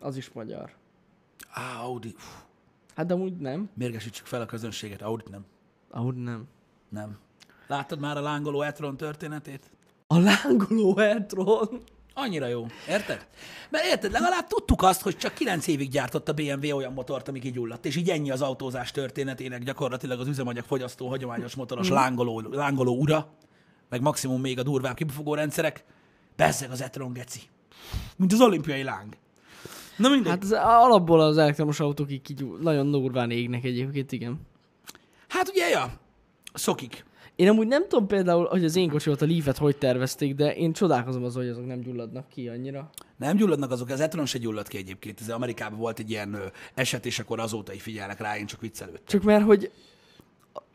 Az 0.00 0.16
is 0.16 0.30
magyar. 0.32 0.70
Á, 1.50 1.80
Audi. 1.80 2.14
Uf, 2.16 2.42
Hát 2.94 3.06
de 3.06 3.14
amúgy 3.14 3.36
nem. 3.36 3.70
mérgesítsük 3.74 4.26
fel 4.26 4.40
a 4.40 4.46
közönséget. 4.46 5.02
Audi 5.02 5.24
nem. 5.30 5.44
Audi 5.90 6.20
nem. 6.20 6.48
Nem. 6.88 7.18
Láttad 7.66 7.98
már 8.00 8.16
a 8.16 8.20
lángoló 8.20 8.62
e 8.62 8.72
történetét? 8.72 9.70
A 10.06 10.18
lángoló 10.18 10.98
Eltron. 10.98 11.82
Annyira 12.20 12.46
jó. 12.46 12.66
Érted? 12.88 13.26
Mert 13.70 13.84
érted, 13.84 14.12
legalább 14.12 14.46
tudtuk 14.46 14.82
azt, 14.82 15.02
hogy 15.02 15.16
csak 15.16 15.34
9 15.34 15.66
évig 15.66 15.90
gyártott 15.90 16.28
a 16.28 16.32
BMW 16.32 16.76
olyan 16.76 16.92
motort, 16.92 17.28
ami 17.28 17.38
kigyulladt, 17.38 17.86
és 17.86 17.96
így 17.96 18.10
ennyi 18.10 18.30
az 18.30 18.42
autózás 18.42 18.90
történetének 18.90 19.62
gyakorlatilag 19.62 20.20
az 20.20 20.28
üzemanyag 20.28 20.64
fogyasztó, 20.64 21.08
hagyományos 21.08 21.54
motoros 21.54 21.88
lángoló, 21.88 22.40
lángoló 22.40 22.96
ura, 22.96 23.28
meg 23.88 24.00
maximum 24.00 24.40
még 24.40 24.58
a 24.58 24.62
durvább 24.62 24.94
kibufogó 24.94 25.34
rendszerek. 25.34 25.84
Bezzeg 26.36 26.70
az 26.70 26.82
Etron 26.82 27.12
geci. 27.12 27.40
Mint 28.16 28.32
az 28.32 28.40
olimpiai 28.40 28.82
láng. 28.82 29.16
Na 29.96 30.08
mindegy. 30.08 30.30
Hát 30.30 30.42
az 30.42 30.52
alapból 30.52 31.20
az 31.20 31.38
elektromos 31.38 31.80
autók 31.80 32.10
így 32.10 32.22
kigyúl, 32.22 32.58
nagyon 32.58 32.90
durván 32.90 33.30
égnek 33.30 33.64
egyébként, 33.64 34.12
igen. 34.12 34.40
Hát 35.28 35.48
ugye, 35.48 35.68
ja, 35.68 35.92
szokik. 36.54 37.04
Én 37.38 37.48
amúgy 37.48 37.66
nem 37.66 37.88
tudom 37.88 38.06
például, 38.06 38.46
hogy 38.46 38.64
az 38.64 38.76
én 38.76 38.88
kocsimat 38.88 39.22
a 39.22 39.26
Leaf-et 39.26 39.56
hogy 39.56 39.76
tervezték, 39.76 40.34
de 40.34 40.54
én 40.54 40.72
csodálkozom 40.72 41.24
az, 41.24 41.34
hogy 41.34 41.48
azok 41.48 41.66
nem 41.66 41.80
gyulladnak 41.80 42.28
ki 42.28 42.48
annyira. 42.48 42.90
Nem 43.16 43.36
gyulladnak 43.36 43.70
azok, 43.70 43.88
az 43.88 44.00
Etron 44.00 44.26
se 44.26 44.38
gyulladt 44.38 44.68
ki 44.68 44.76
egyébként. 44.76 45.20
Ez 45.20 45.28
Amerikában 45.28 45.78
volt 45.78 45.98
egy 45.98 46.10
ilyen 46.10 46.36
eset, 46.74 47.06
és 47.06 47.18
akkor 47.18 47.40
azóta 47.40 47.72
így 47.74 47.80
figyelnek 47.80 48.20
rá, 48.20 48.36
én 48.38 48.46
csak 48.46 48.60
viccelődtem. 48.60 49.04
Csak 49.06 49.22
mert, 49.22 49.44
hogy 49.44 49.70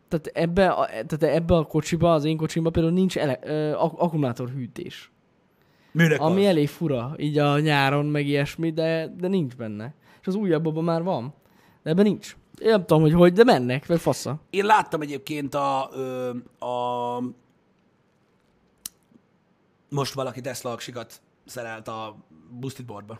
tehát 0.08 0.26
ebbe, 0.26 0.68
a, 0.70 0.86
tehát 0.86 1.22
ebbe 1.22 1.54
a 1.56 1.64
kocsiba, 1.64 2.12
az 2.12 2.24
én 2.24 2.36
kocsimba 2.36 2.70
például 2.70 2.94
nincs 2.94 3.18
ele, 3.18 3.38
ö, 3.42 3.72
ak- 3.72 4.00
akkumulátorhűtés. 4.00 5.10
Műnek 5.92 6.20
Ami 6.20 6.40
az. 6.40 6.46
elég 6.46 6.68
fura, 6.68 7.14
így 7.16 7.38
a 7.38 7.58
nyáron, 7.58 8.06
meg 8.06 8.26
ilyesmi, 8.26 8.72
de, 8.72 9.14
de 9.18 9.28
nincs 9.28 9.56
benne. 9.56 9.94
És 10.20 10.26
az 10.26 10.34
újabbabban 10.34 10.84
már 10.84 11.02
van. 11.02 11.34
De 11.82 11.90
ebben 11.90 12.04
nincs. 12.04 12.36
Én 12.60 12.70
nem 12.70 12.80
tudom, 12.80 13.02
hogy 13.02 13.12
hogy, 13.12 13.32
de 13.32 13.44
mennek, 13.44 13.86
vagy 13.86 14.00
fasza. 14.00 14.40
Én 14.50 14.64
láttam 14.64 15.00
egyébként 15.00 15.54
a, 15.54 15.90
ö, 15.92 16.30
a 16.66 17.22
most 19.88 20.12
valaki 20.14 20.40
Tesla 20.40 20.70
aksikat 20.70 21.20
szerelt 21.46 21.88
a 21.88 22.16
boosted 22.50 22.84
boardba. 22.84 23.18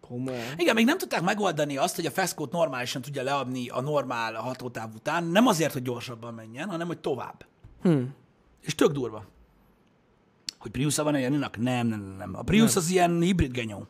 Komolyan. 0.00 0.44
Igen, 0.56 0.74
még 0.74 0.84
nem 0.84 0.98
tudták 0.98 1.22
megoldani 1.22 1.76
azt, 1.76 1.96
hogy 1.96 2.06
a 2.06 2.10
feszkót 2.10 2.52
normálisan 2.52 3.02
tudja 3.02 3.22
leadni 3.22 3.68
a 3.68 3.80
normál 3.80 4.34
hatótáv 4.34 4.94
után, 4.94 5.24
nem 5.24 5.46
azért, 5.46 5.72
hogy 5.72 5.82
gyorsabban 5.82 6.34
menjen, 6.34 6.68
hanem 6.68 6.86
hogy 6.86 6.98
tovább. 6.98 7.44
Hm. 7.82 8.02
És 8.60 8.74
tök 8.74 8.92
durva. 8.92 9.24
Hogy 10.58 10.70
prius 10.70 10.96
van 10.96 11.14
a 11.14 11.18
Janinak? 11.18 11.56
Nem, 11.58 11.86
nem, 11.86 12.00
nem, 12.00 12.16
nem. 12.16 12.36
A 12.36 12.42
Prius 12.42 12.76
az 12.76 12.90
ilyen 12.90 13.20
hibrid 13.20 13.52
genyó. 13.52 13.86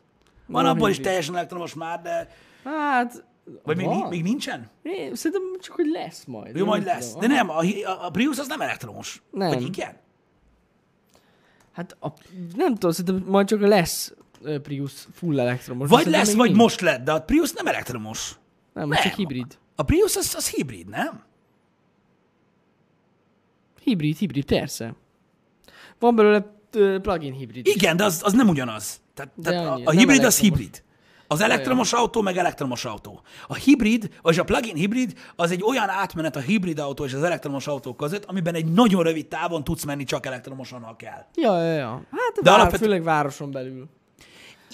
Van 0.47 0.63
Nem 0.63 0.71
abból 0.71 0.89
is 0.89 0.95
hibrid. 0.95 1.07
teljesen 1.11 1.35
elektromos 1.35 1.73
már, 1.73 2.01
de... 2.01 2.29
Hát, 2.63 3.25
Vagy 3.63 3.77
még, 3.77 3.85
van. 3.85 4.09
még 4.09 4.23
nincsen? 4.23 4.69
Én 4.83 5.15
szerintem 5.15 5.59
csak, 5.59 5.75
hogy 5.75 5.87
lesz 5.87 6.25
majd. 6.25 6.55
Jó, 6.55 6.65
majd 6.65 6.83
lesz. 6.83 7.15
De 7.15 7.27
nem, 7.27 7.49
a, 7.49 7.63
a, 8.05 8.09
Prius 8.09 8.39
az 8.39 8.47
nem 8.47 8.61
elektromos. 8.61 9.21
Nem. 9.31 9.49
Vagy 9.49 9.63
igen? 9.63 9.97
Hát 11.71 11.97
a, 11.99 12.13
nem 12.55 12.73
tudom, 12.73 12.91
szerintem 12.91 13.23
majd 13.31 13.47
csak 13.47 13.61
lesz 13.61 14.13
Prius 14.61 15.07
full 15.13 15.39
elektromos. 15.39 15.89
Vagy 15.89 15.97
Szerintem 15.97 16.21
lesz, 16.21 16.35
vagy 16.35 16.47
nincs. 16.47 16.61
most 16.61 16.81
lett, 16.81 17.03
de 17.03 17.11
a 17.11 17.21
Prius 17.21 17.51
nem 17.51 17.67
elektromos. 17.67 18.39
Nem, 18.73 18.87
nem. 18.87 19.01
csak 19.01 19.13
hibrid. 19.13 19.57
A 19.75 19.83
Prius 19.83 20.15
az, 20.15 20.33
az 20.35 20.49
hibrid, 20.49 20.87
nem? 20.87 21.23
Hibrid, 23.81 24.17
hibrid, 24.17 24.45
persze. 24.45 24.95
Van 25.99 26.15
belőle 26.15 26.59
plug-in 27.01 27.33
hibrid. 27.33 27.67
Igen, 27.67 27.97
de 27.97 28.03
az, 28.03 28.21
az 28.23 28.33
nem 28.33 28.47
ugyanaz. 28.47 29.01
Tehát, 29.13 29.31
tehát 29.43 29.65
a, 29.65 29.81
a 29.83 29.91
hibrid 29.91 30.23
az 30.23 30.39
hibrid. 30.39 30.83
Az 31.31 31.41
elektromos 31.41 31.93
autó 31.93 32.21
meg 32.21 32.37
elektromos 32.37 32.85
autó. 32.85 33.21
A 33.47 33.55
hibrid, 33.55 34.09
vagy 34.21 34.39
a 34.39 34.43
plug-in 34.43 34.75
hibrid, 34.75 35.13
az 35.35 35.51
egy 35.51 35.63
olyan 35.63 35.89
átmenet 35.89 36.35
a 36.35 36.39
hibrid 36.39 36.79
autó 36.79 37.05
és 37.05 37.13
az 37.13 37.23
elektromos 37.23 37.67
autó 37.67 37.93
között, 37.93 38.25
amiben 38.25 38.53
egy 38.55 38.65
nagyon 38.65 39.03
rövid 39.03 39.27
távon 39.27 39.63
tudsz 39.63 39.83
menni 39.83 40.03
csak 40.03 40.25
elektromosan, 40.25 40.81
ha 40.81 40.95
kell. 40.95 41.25
Ja, 41.35 41.63
ja, 41.63 41.73
ja. 41.73 41.89
Hát 42.11 42.33
De 42.41 42.49
vár, 42.49 42.59
alapvető- 42.59 42.83
főleg 42.85 43.03
városon 43.03 43.51
belül. 43.51 43.89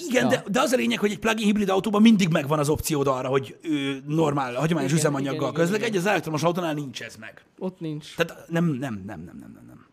Igen, 0.09 0.23
Ja. 0.23 0.29
de, 0.29 0.43
de 0.51 0.61
az 0.61 0.71
a 0.71 0.75
lényeg, 0.75 0.99
hogy 0.99 1.11
egy 1.11 1.19
plug-in 1.19 1.45
hibrid 1.45 1.69
autóban 1.69 2.01
mindig 2.01 2.29
megvan 2.29 2.59
az 2.59 2.69
opciód 2.69 3.07
arra, 3.07 3.27
hogy 3.27 3.57
ő, 3.61 4.03
normál, 4.07 4.53
hagyományos 4.55 4.91
Igen, 4.91 5.01
üzemanyaggal 5.03 5.51
közlekedj, 5.51 5.97
az 5.97 6.05
elektromos 6.05 6.43
autónál 6.43 6.73
nincs 6.73 7.01
ez 7.01 7.15
meg. 7.15 7.41
Ott 7.59 7.79
nincs. 7.79 8.15
Tehát 8.15 8.49
nem, 8.49 8.65
nem, 8.65 8.79
nem, 8.79 9.03
nem, 9.05 9.37
nem, 9.39 9.51
nem. 9.53 9.63
nem. 9.67 9.85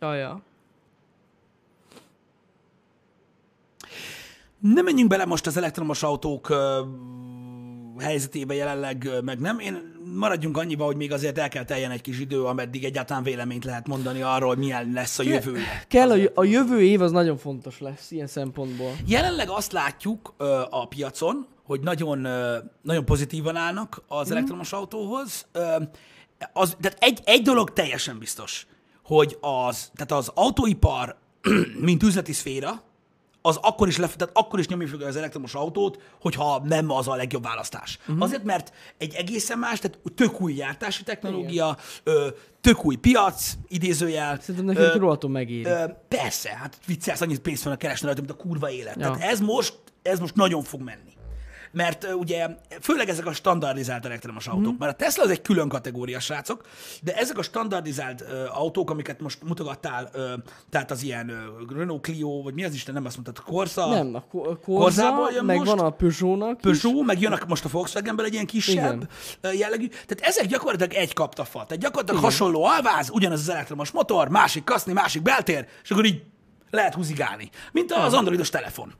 Ja, 0.00 0.14
ja. 0.14 0.42
Nem 4.62 4.84
menjünk 4.84 5.08
bele 5.10 5.24
most 5.24 5.46
az 5.46 5.56
elektromos 5.56 6.02
autók 6.02 6.52
helyzetébe 7.98 8.54
jelenleg, 8.54 9.08
meg 9.24 9.40
nem. 9.40 9.58
Én 9.58 9.92
maradjunk 10.14 10.56
annyiba, 10.56 10.84
hogy 10.84 10.96
még 10.96 11.12
azért 11.12 11.38
el 11.38 11.48
kell 11.48 11.64
teljen 11.64 11.90
egy 11.90 12.00
kis 12.00 12.20
idő, 12.20 12.44
ameddig 12.44 12.84
egyáltalán 12.84 13.22
véleményt 13.22 13.64
lehet 13.64 13.88
mondani 13.88 14.22
arról, 14.22 14.48
hogy 14.48 14.58
milyen 14.58 14.90
lesz 14.92 15.18
a 15.18 15.22
jövője. 15.22 15.84
Kell 15.88 16.10
a, 16.10 16.16
a 16.34 16.44
jövő 16.44 16.82
év 16.82 17.00
az 17.00 17.10
nagyon 17.10 17.36
fontos 17.36 17.80
lesz 17.80 18.10
ilyen 18.10 18.26
szempontból. 18.26 18.90
Jelenleg 19.06 19.48
azt 19.50 19.72
látjuk 19.72 20.34
ö, 20.36 20.60
a 20.70 20.86
piacon, 20.88 21.46
hogy 21.64 21.80
nagyon, 21.80 22.24
ö, 22.24 22.58
nagyon 22.82 23.04
pozitívan 23.04 23.56
állnak 23.56 24.02
az 24.08 24.26
Mhm. 24.28 24.36
elektromos 24.36 24.72
autóhoz. 24.72 25.46
Ö, 25.52 25.76
az, 26.52 26.76
tehát 26.80 26.98
egy, 27.00 27.20
egy 27.24 27.42
dolog 27.42 27.72
teljesen 27.72 28.18
biztos, 28.18 28.66
hogy 29.04 29.38
az, 29.40 29.90
tehát 29.94 30.12
az 30.12 30.30
autóipar, 30.34 31.16
mint 31.80 32.02
üzleti 32.02 32.32
szféra, 32.32 32.82
az 33.42 33.58
akkor 33.62 33.88
is, 33.88 33.96
lef, 33.96 34.16
tehát 34.16 34.36
akkor 34.36 34.58
is 34.58 34.68
nyomni 34.68 34.86
fogja 34.86 35.06
az 35.06 35.16
elektromos 35.16 35.54
autót, 35.54 35.98
hogyha 36.20 36.62
nem 36.64 36.90
az 36.90 37.08
a 37.08 37.14
legjobb 37.14 37.42
választás. 37.42 37.98
Uh-huh. 38.00 38.22
Azért, 38.22 38.44
mert 38.44 38.72
egy 38.98 39.14
egészen 39.14 39.58
más, 39.58 39.78
tehát 39.78 39.98
tök 40.14 40.40
új 40.40 40.52
gyártási 40.52 41.02
technológia, 41.02 41.76
ö, 42.02 42.28
tök 42.60 42.84
új 42.84 42.96
piac, 42.96 43.52
idézőjel. 43.68 44.38
Szerintem 44.40 44.64
nekünk 44.64 45.02
rohadtul 45.02 45.30
megéri. 45.30 45.64
Ö, 45.64 45.84
persze, 46.08 46.50
hát 46.50 46.78
viccelsz, 46.86 47.20
annyit 47.20 47.40
pénzt 47.40 47.62
fognak 47.62 47.78
keresni 47.78 48.06
rajta, 48.06 48.20
mint 48.20 48.32
a 48.32 48.42
kurva 48.42 48.70
élet. 48.70 48.96
Ja. 48.96 49.10
Tehát 49.10 49.30
ez 49.30 49.40
most, 49.40 49.78
ez 50.02 50.18
most 50.20 50.34
nagyon 50.34 50.62
fog 50.62 50.80
menni. 50.80 51.12
Mert 51.72 52.06
ugye 52.14 52.46
főleg 52.80 53.08
ezek 53.08 53.26
a 53.26 53.32
standardizált 53.32 54.04
elektromos 54.04 54.46
autók, 54.46 54.72
mm. 54.72 54.76
mert 54.78 54.92
a 54.92 55.04
Tesla 55.04 55.22
az 55.22 55.30
egy 55.30 55.42
külön 55.42 55.68
kategória, 55.68 56.20
srácok, 56.20 56.62
de 57.02 57.14
ezek 57.16 57.38
a 57.38 57.42
standardizált 57.42 58.20
ö, 58.20 58.44
autók, 58.48 58.90
amiket 58.90 59.20
most 59.20 59.42
mutogattál, 59.42 60.10
ö, 60.12 60.32
tehát 60.70 60.90
az 60.90 61.02
ilyen 61.02 61.28
ö, 61.28 61.34
Renault 61.76 62.02
Clio, 62.02 62.42
vagy 62.42 62.54
mi 62.54 62.64
az 62.64 62.74
Isten, 62.74 62.94
nem 62.94 63.04
azt 63.04 63.14
mondtad, 63.14 63.44
Corsa, 63.44 63.88
Nem, 63.88 64.14
a 64.14 64.20
Korzából 64.64 65.18
Korza, 65.22 65.34
jön 65.34 65.44
meg 65.44 65.56
most? 65.56 65.70
van 65.70 65.78
a 65.78 65.90
Peugeot-nak 65.90 66.64
is. 66.64 66.80
Peugeot, 66.80 67.06
meg 67.06 67.20
jön 67.20 67.32
a- 67.32 67.38
most 67.48 67.64
a 67.64 67.68
Volkswagenből 67.68 68.26
egy 68.26 68.32
ilyen 68.32 68.46
kisebb 68.46 69.08
Igen. 69.40 69.54
jellegű. 69.54 69.86
Tehát 69.88 70.20
ezek 70.20 70.46
gyakorlatilag 70.46 70.92
egy 70.92 71.12
kaptafa. 71.12 71.64
Tehát 71.66 71.82
gyakorlatilag 71.82 72.20
Igen. 72.20 72.30
hasonló 72.30 72.64
alváz, 72.64 73.10
ugyanaz 73.10 73.40
az 73.40 73.48
elektromos 73.48 73.90
motor, 73.90 74.28
másik 74.28 74.64
kaszni, 74.64 74.92
másik 74.92 75.22
beltér, 75.22 75.66
és 75.82 75.90
akkor 75.90 76.04
így 76.04 76.22
lehet 76.70 76.94
húzigálni. 76.94 77.50
Mint 77.72 77.92
az 77.92 78.12
androidos 78.14 78.50
telefon. 78.50 78.92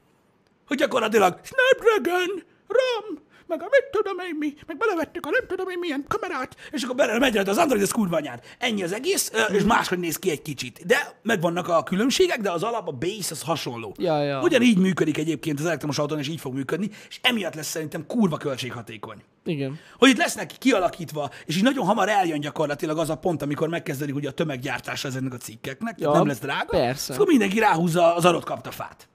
Hogy 0.66 0.76
gyakorlatilag 0.76 1.40
Snapdragon, 1.42 2.42
RAM, 2.72 3.22
meg 3.52 3.62
a 3.62 3.68
mit 3.70 3.90
tudom 3.90 4.18
én 4.18 4.36
mi, 4.38 4.54
meg 4.66 4.76
belevettük 4.76 5.26
a 5.26 5.30
nem 5.30 5.46
tudom 5.46 5.68
én 5.68 5.78
milyen 5.78 6.04
kamerát, 6.08 6.56
és 6.70 6.82
akkor 6.82 6.94
bele 6.94 7.18
megy 7.18 7.36
az 7.36 7.58
Android, 7.58 7.82
az 7.82 7.90
kurva 7.90 8.16
anyád. 8.16 8.40
Ennyi 8.58 8.82
az 8.82 8.92
egész, 8.92 9.32
és 9.52 9.62
máshogy 9.62 9.98
néz 9.98 10.18
ki 10.18 10.30
egy 10.30 10.42
kicsit. 10.42 10.86
De 10.86 11.16
megvannak 11.22 11.68
a 11.68 11.82
különbségek, 11.82 12.40
de 12.40 12.50
az 12.50 12.62
alap, 12.62 12.88
a 12.88 12.92
base 12.92 13.28
az 13.30 13.42
hasonló. 13.42 13.94
Ja, 13.98 14.22
ja. 14.22 14.40
Ugyanígy 14.40 14.78
működik 14.78 15.18
egyébként 15.18 15.58
az 15.58 15.66
elektromos 15.66 15.98
autón, 15.98 16.18
és 16.18 16.28
így 16.28 16.40
fog 16.40 16.54
működni, 16.54 16.90
és 17.08 17.18
emiatt 17.22 17.54
lesz 17.54 17.68
szerintem 17.68 18.06
kurva 18.06 18.36
költséghatékony. 18.36 19.22
Igen. 19.44 19.78
Hogy 19.98 20.08
itt 20.08 20.18
lesznek 20.18 20.50
kialakítva, 20.58 21.30
és 21.46 21.56
így 21.56 21.62
nagyon 21.62 21.86
hamar 21.86 22.08
eljön 22.08 22.40
gyakorlatilag 22.40 22.98
az 22.98 23.10
a 23.10 23.16
pont, 23.16 23.42
amikor 23.42 23.68
megkezdődik 23.68 24.14
ugye 24.14 24.28
a 24.28 24.32
tömeggyártása 24.32 25.08
ezeknek 25.08 25.32
a 25.32 25.36
cikkeknek, 25.36 26.00
ja, 26.00 26.12
nem 26.12 26.26
lesz 26.26 26.38
drága, 26.38 26.70
persze. 26.70 27.14
akkor 27.14 27.26
mindenki 27.26 27.58
ráhúzza 27.58 28.14
az 28.14 28.24
adott 28.24 28.44
kaptafát. 28.44 29.08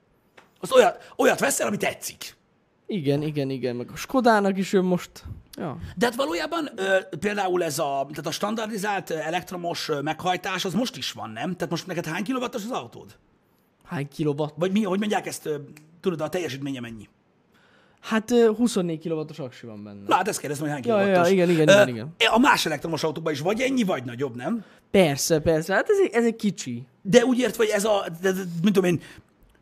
Az 0.59 0.71
olyat, 0.71 1.13
olyat 1.17 1.39
veszel, 1.39 1.67
ami 1.67 1.77
tetszik. 1.77 2.36
Igen, 2.87 3.21
igen, 3.21 3.49
igen. 3.49 3.75
Meg 3.75 3.89
a 3.93 3.95
Skodának 3.95 4.57
is 4.57 4.73
jön 4.73 4.83
most. 4.85 5.11
Ja. 5.57 5.77
De 5.95 6.05
hát 6.05 6.15
valójában 6.15 6.69
ö, 6.75 6.97
például 7.19 7.63
ez 7.63 7.79
a, 7.79 8.05
tehát 8.09 8.25
a 8.27 8.31
standardizált 8.31 9.09
elektromos 9.09 9.89
meghajtás, 10.01 10.65
az 10.65 10.73
most 10.73 10.97
is 10.97 11.11
van, 11.11 11.29
nem? 11.29 11.53
Tehát 11.55 11.69
most 11.69 11.87
neked 11.87 12.05
hány 12.05 12.23
kilovattos 12.23 12.63
az 12.63 12.71
autód? 12.71 13.15
Hány 13.85 14.07
kilowatt? 14.07 14.53
Vagy 14.57 14.71
mi, 14.71 14.83
hogy 14.83 14.99
mondják 14.99 15.25
ezt, 15.27 15.49
tudod, 16.01 16.21
a 16.21 16.29
teljesítménye 16.29 16.79
mennyi? 16.79 17.09
Hát 18.01 18.31
ö, 18.31 18.51
24 18.55 18.99
kilowattos 18.99 19.39
aksi 19.39 19.65
van 19.65 19.83
benne. 19.83 19.99
Na, 20.07 20.15
hát 20.15 20.27
ezt 20.27 20.39
kérdezem, 20.39 20.63
hogy 20.63 20.73
hány 20.73 20.83
Ja, 20.85 20.97
ja, 20.97 21.03
kilovattos. 21.03 21.31
igen, 21.33 21.49
igen, 21.49 21.67
igen, 21.69 21.87
igen. 21.87 22.13
A 22.31 22.39
más 22.39 22.65
elektromos 22.65 23.03
autóban 23.03 23.33
is 23.33 23.39
vagy 23.39 23.61
ennyi, 23.61 23.83
vagy 23.83 24.03
nagyobb, 24.03 24.35
nem? 24.35 24.63
Persze, 24.91 25.39
persze. 25.39 25.73
Hát 25.73 25.89
ez, 25.89 25.97
egy- 26.03 26.13
ez 26.13 26.25
egy 26.25 26.35
kicsi. 26.35 26.83
De 27.01 27.25
úgy 27.25 27.39
ért, 27.39 27.55
hogy 27.55 27.67
ez 27.67 27.85
a, 27.85 28.05
de, 28.21 28.31
de, 28.31 28.39
mint 28.61 28.73
tudom 28.75 28.83
én, 28.83 29.01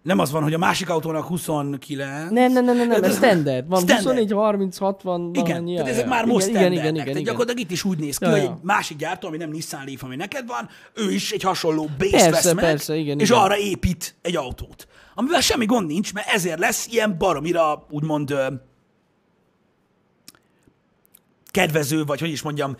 nem 0.06 0.20
az 0.20 0.32
van, 0.32 0.44
hogy 0.44 0.54
a 0.54 0.58
másik 0.58 0.90
autónak 0.90 1.26
29. 1.26 2.32
Nem, 2.32 2.52
nem, 2.52 2.66
nem, 2.66 2.76
nem, 2.78 2.88
nem 2.88 3.04
ez 3.04 3.16
standard. 3.16 3.68
Van 3.68 3.80
Standard. 3.80 4.06
24, 4.06 4.32
30, 4.32 4.78
60, 4.78 5.30
Igen, 5.34 5.44
valamennyi. 5.44 5.76
tehát 5.76 5.92
ezek 5.92 6.08
már 6.08 6.26
most 6.26 6.48
igen, 6.48 6.72
igen, 6.72 6.96
igen, 6.96 7.08
igen, 7.08 7.24
gyakorlatilag 7.24 7.60
itt 7.60 7.72
is 7.72 7.84
úgy 7.84 7.98
néz 7.98 8.18
ki, 8.18 8.26
Ja, 8.26 8.32
hogy 8.32 8.40
egy 8.40 8.52
másik 8.62 8.98
gyártó, 8.98 9.28
ami 9.28 9.38
nem 9.38 9.50
Nissan 9.50 9.84
Leaf, 9.86 10.04
ami 10.04 10.16
neked 10.16 10.48
van, 10.48 10.70
ő 10.94 11.12
is 11.12 11.32
egy 11.32 11.42
hasonló 11.42 11.90
base 11.98 12.12
Persze, 12.12 12.30
vesz 12.30 12.54
meg, 12.54 12.64
persze, 12.64 12.96
igen, 12.96 13.20
és 13.20 13.30
igen. 13.30 13.42
arra 13.42 13.58
épít 13.58 14.16
egy 14.22 14.36
autót. 14.36 14.88
Amivel 15.16 15.42
semmi 15.42 15.66
gond 15.66 15.88
nincs, 15.88 16.14
mert 16.14 16.28
ezért 16.28 16.60
lesz 16.60 16.88
ilyen 16.88 17.18
baromira, 17.18 17.86
úgymond 17.90 18.34
kedvező, 21.52 22.04
vagy 22.04 22.20
hogy 22.20 22.30
is 22.30 22.42
mondjam, 22.42 22.76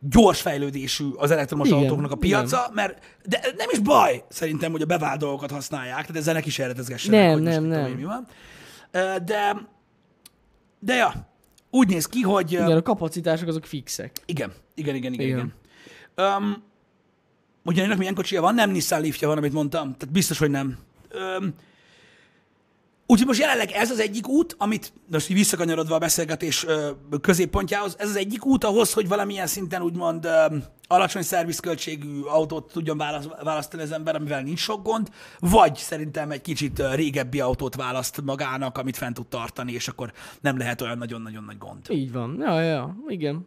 gyors 0.00 0.40
fejlődésű 0.40 1.04
az 1.16 1.30
elektromos 1.30 1.68
Igen, 1.68 1.78
autóknak 1.78 2.10
a 2.10 2.16
piaca, 2.16 2.70
mert 2.74 3.18
de 3.24 3.40
nem 3.56 3.68
is 3.72 3.78
baj 3.78 4.24
szerintem, 4.28 4.72
hogy 4.72 4.82
a 4.82 4.86
bevált 4.86 5.18
dolgokat 5.18 5.50
használják, 5.50 6.00
tehát 6.00 6.16
ezzel 6.16 6.34
ne 6.34 6.40
kísérletezgessenek, 6.40 7.20
Nem, 7.20 7.32
hogy 7.32 7.42
nem, 7.42 7.62
tudom 7.62 7.68
nem. 7.68 7.86
én, 7.86 7.96
mi 7.96 8.04
van. 8.04 8.26
De, 9.24 9.68
de 10.78 10.94
ja, 10.94 11.28
úgy 11.70 11.88
néz 11.88 12.06
ki, 12.06 12.20
hogy... 12.20 12.52
Igen, 12.52 12.76
a 12.76 12.82
kapacitások 12.82 13.48
azok 13.48 13.64
fixek. 13.64 14.16
igen, 14.26 14.52
igen, 14.74 14.94
igen, 14.94 15.12
igen. 15.12 15.26
igen. 15.26 15.52
Igen. 16.16 16.36
Um, 16.36 16.62
ugye 17.64 17.82
ennek 17.82 17.98
milyen 17.98 18.14
kocsia 18.14 18.40
van? 18.40 18.54
Nem 18.54 18.70
Nissan 18.70 19.00
Leafja 19.00 19.28
van, 19.28 19.36
amit 19.36 19.52
mondtam. 19.52 19.96
Tehát 19.96 20.12
biztos, 20.12 20.38
hogy 20.38 20.50
nem. 20.50 20.78
Um, 21.38 21.54
Úgyhogy 23.10 23.26
most 23.26 23.40
jelenleg 23.40 23.70
ez 23.70 23.90
az 23.90 23.98
egyik 24.00 24.28
út, 24.28 24.54
amit, 24.58 24.92
most 25.10 25.30
így 25.30 25.36
visszakanyarodva 25.36 25.94
a 25.94 25.98
beszélgetés 25.98 26.66
középpontjához, 27.20 27.94
ez 27.98 28.08
az 28.08 28.16
egyik 28.16 28.44
út 28.46 28.64
ahhoz, 28.64 28.92
hogy 28.92 29.08
valamilyen 29.08 29.46
szinten 29.46 29.82
úgymond 29.82 30.28
alacsony 30.88 31.22
szervizköltségű 31.22 32.20
autót 32.20 32.72
tudjon 32.72 32.96
válasz, 32.96 33.24
választani 33.42 33.82
az 33.82 33.92
ember, 33.92 34.14
amivel 34.14 34.42
nincs 34.42 34.58
sok 34.58 34.82
gond, 34.82 35.08
vagy 35.38 35.76
szerintem 35.76 36.30
egy 36.30 36.40
kicsit 36.40 36.82
régebbi 36.94 37.40
autót 37.40 37.74
választ 37.74 38.22
magának, 38.22 38.78
amit 38.78 38.96
fent 38.96 39.14
tud 39.14 39.26
tartani, 39.26 39.72
és 39.72 39.88
akkor 39.88 40.12
nem 40.40 40.58
lehet 40.58 40.80
olyan 40.80 40.98
nagyon-nagyon 40.98 41.44
nagy 41.44 41.58
gond. 41.58 41.86
Így 41.90 42.12
van. 42.12 42.36
Ja, 42.40 42.60
ja. 42.60 42.96
Igen. 43.08 43.46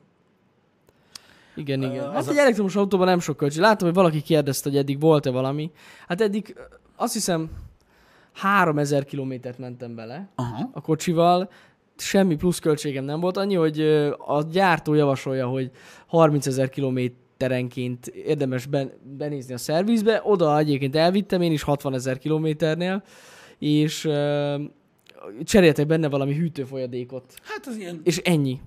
Igen, 1.56 1.82
igen. 1.84 2.08
az 2.08 2.14
Hát 2.14 2.28
a- 2.28 2.32
egy 2.32 2.38
elektromos 2.38 2.76
autóban 2.76 3.08
nem 3.08 3.20
sok 3.20 3.38
költség. 3.38 3.62
Látom, 3.62 3.88
hogy 3.88 3.98
valaki 3.98 4.22
kérdezte, 4.22 4.70
hogy 4.70 4.78
eddig 4.78 5.00
volt-e 5.00 5.30
valami. 5.30 5.72
Hát 6.08 6.22
eddig 6.22 6.56
azt 6.96 7.14
hiszem 7.14 7.50
3000 8.34 9.06
kilométert 9.06 9.58
mentem 9.58 9.96
bele 9.96 10.30
Aha. 10.36 10.70
a 10.74 10.82
kocsival. 10.82 11.50
Semmi 11.98 12.36
plusz 12.36 12.60
költségem 12.60 13.04
nem 13.04 13.20
volt. 13.20 13.38
Annyi, 13.38 13.56
hogy 13.56 13.80
a 14.18 14.44
gyártó 14.52 14.94
javasolja, 14.94 15.48
hogy 15.48 15.72
30 16.08 16.46
ezer 16.48 16.70
kilométerenként 16.70 18.08
érdemes 18.08 18.66
ben, 18.66 18.92
benézni 19.18 19.54
a 19.54 19.58
szervizbe. 19.58 20.22
Oda 20.24 20.58
egyébként 20.58 20.96
elvittem 20.96 21.42
én 21.42 21.52
is 21.52 21.62
60 21.62 21.94
ezer 21.94 22.18
kilométernél, 22.18 23.04
és 23.60 24.06
ö, 24.06 24.56
cseréltek 25.44 25.86
benne 25.88 26.10
valami 26.10 26.36
hűtőfolyadékot. 26.36 27.34
Hát 27.44 27.68
az 27.68 27.78
ilyen, 27.78 28.02
És 28.04 28.18
ennyi. 28.18 28.60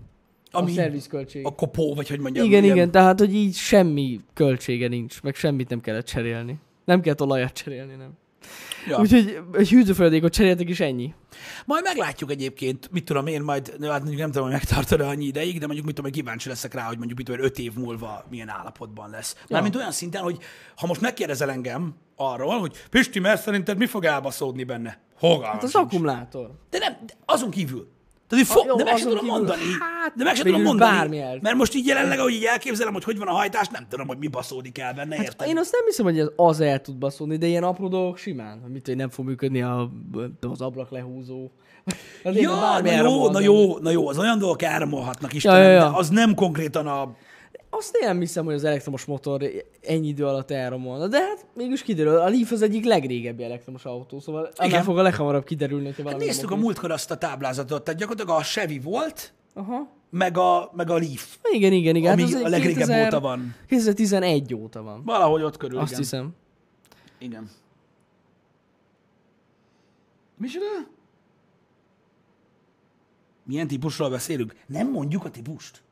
Ami- 0.50 0.70
a 0.70 0.74
szervizköltség. 0.74 1.46
a 1.46 1.50
kopó, 1.54 1.94
vagy 1.94 2.08
hogy 2.08 2.18
mondjam. 2.20 2.44
Igen, 2.46 2.62
ilyen- 2.62 2.76
igen, 2.76 2.90
tehát, 2.90 3.18
hogy 3.18 3.34
így 3.34 3.54
semmi 3.54 4.20
költsége 4.34 4.88
nincs, 4.88 5.22
meg 5.22 5.34
semmit 5.34 5.68
nem 5.68 5.80
kellett 5.80 6.06
cserélni. 6.06 6.58
Nem 6.84 7.00
kellett 7.00 7.22
olajat 7.22 7.52
cserélni, 7.52 7.94
nem. 7.94 8.10
Ja. 8.88 8.98
Úgyhogy 8.98 9.38
egy 9.52 9.68
hűtőfolyadékot 9.68 10.32
cseréltek, 10.32 10.68
és 10.68 10.80
ennyi. 10.80 11.14
Majd 11.64 11.82
meglátjuk 11.84 12.30
egyébként, 12.30 12.88
mit 12.92 13.04
tudom 13.04 13.26
én, 13.26 13.42
majd, 13.42 13.68
hát 13.82 13.98
mondjuk 13.98 14.20
nem 14.20 14.26
tudom, 14.30 14.42
hogy 14.42 14.52
megtartod 14.52 15.00
-e 15.00 15.06
annyi 15.06 15.24
ideig, 15.24 15.58
de 15.58 15.66
mondjuk 15.66 15.86
mit 15.86 15.94
tudom, 15.94 16.10
hogy 16.10 16.20
kíváncsi 16.20 16.48
leszek 16.48 16.74
rá, 16.74 16.82
hogy 16.82 16.96
mondjuk 16.96 17.18
mit 17.18 17.26
tudom, 17.26 17.44
öt 17.44 17.58
év 17.58 17.72
múlva 17.74 18.24
milyen 18.30 18.48
állapotban 18.48 19.10
lesz. 19.10 19.36
Mármint 19.48 19.76
olyan 19.76 19.92
szinten, 19.92 20.22
hogy 20.22 20.38
ha 20.76 20.86
most 20.86 21.00
megkérdezel 21.00 21.50
engem 21.50 21.94
arról, 22.16 22.58
hogy 22.58 22.76
Pisti, 22.90 23.18
mert 23.18 23.42
szerinted 23.42 23.78
mi 23.78 23.86
fog 23.86 24.04
elbaszódni 24.04 24.64
benne? 24.64 24.98
Fogalmam 25.18 25.44
Hát 25.52 25.62
az 25.62 25.70
sincs. 25.70 25.84
akkumulátor. 25.84 26.50
De 26.70 26.78
nem, 26.78 26.96
de 27.06 27.12
azon 27.24 27.50
kívül. 27.50 27.92
Tehát, 28.28 28.46
hogy 28.46 28.56
fo- 28.56 28.66
jó, 28.66 28.76
de 28.76 28.84
meg 28.84 28.96
sem 28.96 29.08
tudom 29.08 29.18
kívül, 29.18 29.36
mondani. 29.36 29.60
hát, 29.80 30.14
de 30.16 30.24
meg 30.24 30.34
sem 30.34 30.44
tudom 30.46 30.62
mondani. 30.62 31.38
Mert 31.40 31.56
most 31.56 31.74
így 31.74 31.86
jelenleg, 31.86 32.18
ahogy 32.18 32.32
így 32.32 32.44
elképzelem, 32.44 32.92
hogy 32.92 33.04
hogy 33.04 33.18
van 33.18 33.28
a 33.28 33.32
hajtás, 33.32 33.68
nem 33.68 33.86
tudom, 33.88 34.06
hogy 34.06 34.18
mi 34.18 34.26
baszódik 34.28 34.78
el 34.78 34.92
benne, 34.94 35.16
érted? 35.16 35.34
Hát 35.40 35.48
Én 35.48 35.58
azt 35.58 35.72
nem 35.72 35.84
hiszem, 35.84 36.04
hogy 36.04 36.18
ez 36.18 36.26
az 36.36 36.60
el 36.60 36.80
tud 36.80 36.96
baszolni, 36.96 37.36
de 37.36 37.46
ilyen 37.46 37.62
apró 37.62 37.88
dolgok 37.88 38.16
simán. 38.18 38.60
Hogy 38.62 38.70
Mit, 38.70 38.86
hogy 38.86 38.96
nem 38.96 39.08
fog 39.08 39.24
működni 39.24 39.62
a, 39.62 39.90
az 40.52 40.60
ablak 40.60 40.90
lehúzó. 40.90 41.50
Az 42.24 42.36
Ja, 42.36 42.80
na 42.82 42.90
jó, 42.92 43.30
na 43.30 43.40
jó, 43.40 43.78
na 43.78 43.90
jó, 43.90 44.08
az 44.08 44.18
olyan 44.18 44.38
dolgok 44.38 44.62
elromolhatnak 44.62 45.32
Istenem, 45.34 45.60
Ja, 45.62 45.66
ja, 45.68 45.72
ja. 45.74 45.90
de 45.90 45.96
az 45.96 46.08
nem 46.08 46.34
konkrétan 46.34 46.86
a... 46.86 47.16
Azt 47.76 47.96
én 48.00 48.08
nem 48.08 48.18
hiszem, 48.18 48.44
hogy 48.44 48.54
az 48.54 48.64
elektromos 48.64 49.04
motor 49.04 49.42
ennyi 49.80 50.08
idő 50.08 50.26
alatt 50.26 50.50
elromolna. 50.50 51.08
De 51.08 51.18
hát 51.20 51.46
mégis 51.54 51.82
kiderül, 51.82 52.16
a 52.16 52.28
Leaf 52.28 52.52
az 52.52 52.62
egyik 52.62 52.84
legrégebbi 52.84 53.42
elektromos 53.42 53.84
autó, 53.84 54.20
szóval 54.20 54.50
annál 54.54 54.68
Igen. 54.68 54.82
fog 54.82 54.98
a 54.98 55.02
leghamarabb 55.02 55.44
kiderülni, 55.44 55.84
hogyha 55.84 56.02
Hát 56.02 56.12
valami 56.12 56.24
néztük 56.24 56.50
a 56.50 56.56
múltkor 56.56 56.90
azt 56.90 57.10
a 57.10 57.16
táblázatot, 57.16 57.84
tehát 57.84 58.00
gyakorlatilag 58.00 58.38
a 58.40 58.42
Chevy 58.42 58.78
volt, 58.78 59.32
Aha. 59.54 59.88
meg 60.10 60.38
a, 60.38 60.70
meg 60.74 60.90
a 60.90 60.98
Leaf, 60.98 61.36
Igen, 61.52 61.72
igen, 61.72 61.96
igen. 61.96 62.12
ami 62.12 62.32
hát 62.32 62.42
a 62.42 62.48
legrégebb 62.48 62.76
2000 62.76 63.06
óta 63.06 63.20
van. 63.20 63.54
2011 63.68 64.54
óta 64.54 64.82
van. 64.82 65.02
Valahogy 65.04 65.42
ott 65.42 65.56
körül, 65.56 65.78
Azt 65.78 65.88
igen. 65.88 66.00
hiszem. 66.02 66.34
Igen. 67.18 67.50
Micsoda? 70.36 70.66
Milyen 73.44 73.66
típusról 73.66 74.10
beszélünk? 74.10 74.54
Nem 74.66 74.90
mondjuk 74.90 75.24
a 75.24 75.30
típust, 75.30 75.82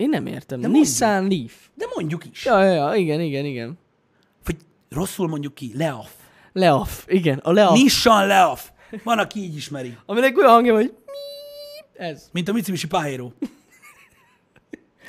Én 0.00 0.08
nem 0.08 0.26
értem. 0.26 0.60
De 0.60 0.68
Nissan 0.68 1.28
Leaf. 1.28 1.52
de 1.74 1.84
mondjuk 1.94 2.24
is. 2.32 2.44
Ja, 2.44 2.64
ja, 2.64 2.72
ja, 2.72 2.94
igen, 2.94 3.20
igen, 3.20 3.44
igen. 3.44 3.78
Vagy 4.44 4.56
rosszul 4.90 5.28
mondjuk 5.28 5.54
ki, 5.54 5.72
Leaf. 5.74 6.10
Leaf, 6.52 7.04
igen, 7.08 7.38
a 7.38 7.52
Leaf. 7.52 7.72
Nissan 7.72 8.26
Leaf. 8.26 8.68
Van, 9.04 9.18
aki 9.18 9.40
így 9.40 9.56
ismeri. 9.56 9.96
Aminek 10.06 10.38
olyan 10.38 10.50
hangja, 10.50 10.74
hogy 10.74 10.94
ez. 11.94 12.28
Mint 12.32 12.48
a 12.48 12.52
Mitsubishi 12.52 12.86
Pajero. 12.86 13.30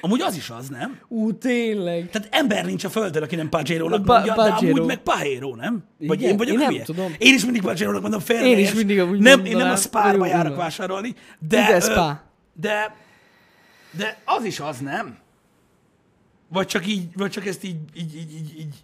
Amúgy 0.02 0.22
az 0.22 0.36
is 0.36 0.50
az, 0.50 0.68
nem? 0.70 1.00
Ú, 1.08 1.34
tényleg. 1.38 2.10
Tehát 2.10 2.28
ember 2.32 2.66
nincs 2.66 2.84
a 2.84 2.90
földön, 2.90 3.24
aki 3.24 3.36
nem 3.36 3.50
Pajero-nak 3.50 4.06
Pa- 4.06 4.14
mondja, 4.14 4.34
de 4.36 4.50
Pajero. 4.50 4.76
amúgy 4.76 4.88
meg 4.88 4.98
Pajero, 4.98 5.56
nem? 5.56 5.84
Vagy 6.00 6.20
Igen, 6.20 6.32
én 6.32 6.38
vagyok 6.38 6.62
én 6.62 6.68
nem 6.70 6.84
tudom. 6.84 7.16
Én 7.18 7.34
is 7.34 7.44
mindig 7.44 7.62
Pajero-nak 7.62 8.02
mondom, 8.02 8.20
félre 8.20 8.46
Én 8.46 8.58
is 8.58 8.74
mindig 8.74 9.00
amúgy 9.00 9.20
nem, 9.20 9.38
Én 9.40 9.44
nem 9.44 9.52
mondanám. 9.52 9.74
a 9.74 9.78
Spárba 9.78 10.26
járok 10.26 10.56
vásárolni, 10.56 11.16
de, 11.48 11.62
Ide 11.64 11.76
ö, 11.76 11.80
Spa. 11.80 12.22
de, 12.54 12.96
de 13.92 14.22
az 14.26 14.44
is 14.44 14.60
az, 14.60 14.80
nem? 14.80 15.18
Vagy 16.48 16.68
csak 16.68 16.88
így, 16.88 17.16
vagy 17.16 17.32
csak 17.32 17.46
ezt 17.46 17.64
így, 17.64 17.78
így, 17.94 18.16
így, 18.16 18.34
így, 18.34 18.60
így. 18.60 18.76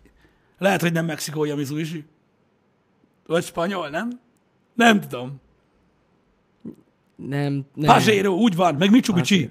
Lehet, 0.57 0.81
hogy 0.81 0.91
nem 0.91 1.05
mexikói 1.05 1.49
a 1.49 1.55
Mitsubishi. 1.55 2.05
Vagy 3.25 3.43
spanyol, 3.43 3.89
nem? 3.89 4.19
Nem 4.73 4.99
tudom. 4.99 5.41
Nem, 7.15 7.65
nem. 7.73 7.95
Pajero, 7.95 8.33
úgy 8.33 8.55
van, 8.55 8.75
meg 8.75 8.91
Mitsubishi. 8.91 9.49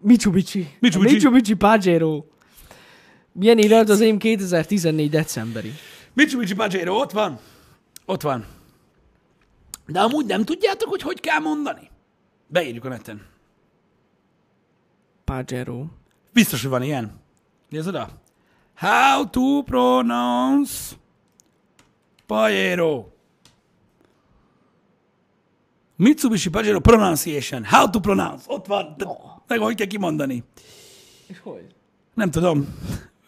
Mitsubishi. 0.00 0.76
Mitsubishi. 0.80 1.12
Mitsubishi 1.12 1.54
Pajero. 1.54 2.24
Milyen 3.32 3.58
évet 3.58 3.88
az 3.88 4.00
én 4.00 4.18
2014 4.18 5.10
decemberi. 5.10 5.72
Mitsubishi 6.12 6.54
Pajero, 6.54 6.94
ott 6.94 7.10
van. 7.10 7.38
Ott 8.04 8.22
van. 8.22 8.46
De 9.86 10.00
amúgy 10.00 10.26
nem 10.26 10.44
tudjátok, 10.44 10.88
hogy 10.88 11.02
hogy 11.02 11.20
kell 11.20 11.38
mondani? 11.38 11.90
Beírjuk 12.46 12.84
a 12.84 12.88
neten. 12.88 13.26
Pajero. 15.28 15.84
Biztos, 16.32 16.60
hogy 16.60 16.70
van 16.70 16.82
ilyen. 16.82 17.20
Nézd 17.68 17.88
oda. 17.88 18.08
How 18.76 19.30
to 19.30 19.62
pronounce 19.62 20.94
Pajero. 22.26 23.06
Mitsubishi 25.96 26.50
Pajero 26.50 26.80
pronunciation. 26.80 27.64
How 27.64 27.90
to 27.90 28.00
pronounce. 28.00 28.44
Ott 28.46 28.66
van. 28.66 28.94
De, 28.96 29.06
meg 29.46 29.58
hogy 29.58 29.74
kell 29.74 29.86
kimondani. 29.86 30.44
És 31.26 31.40
hogy? 31.40 31.74
Nem 32.14 32.30
tudom. 32.30 32.78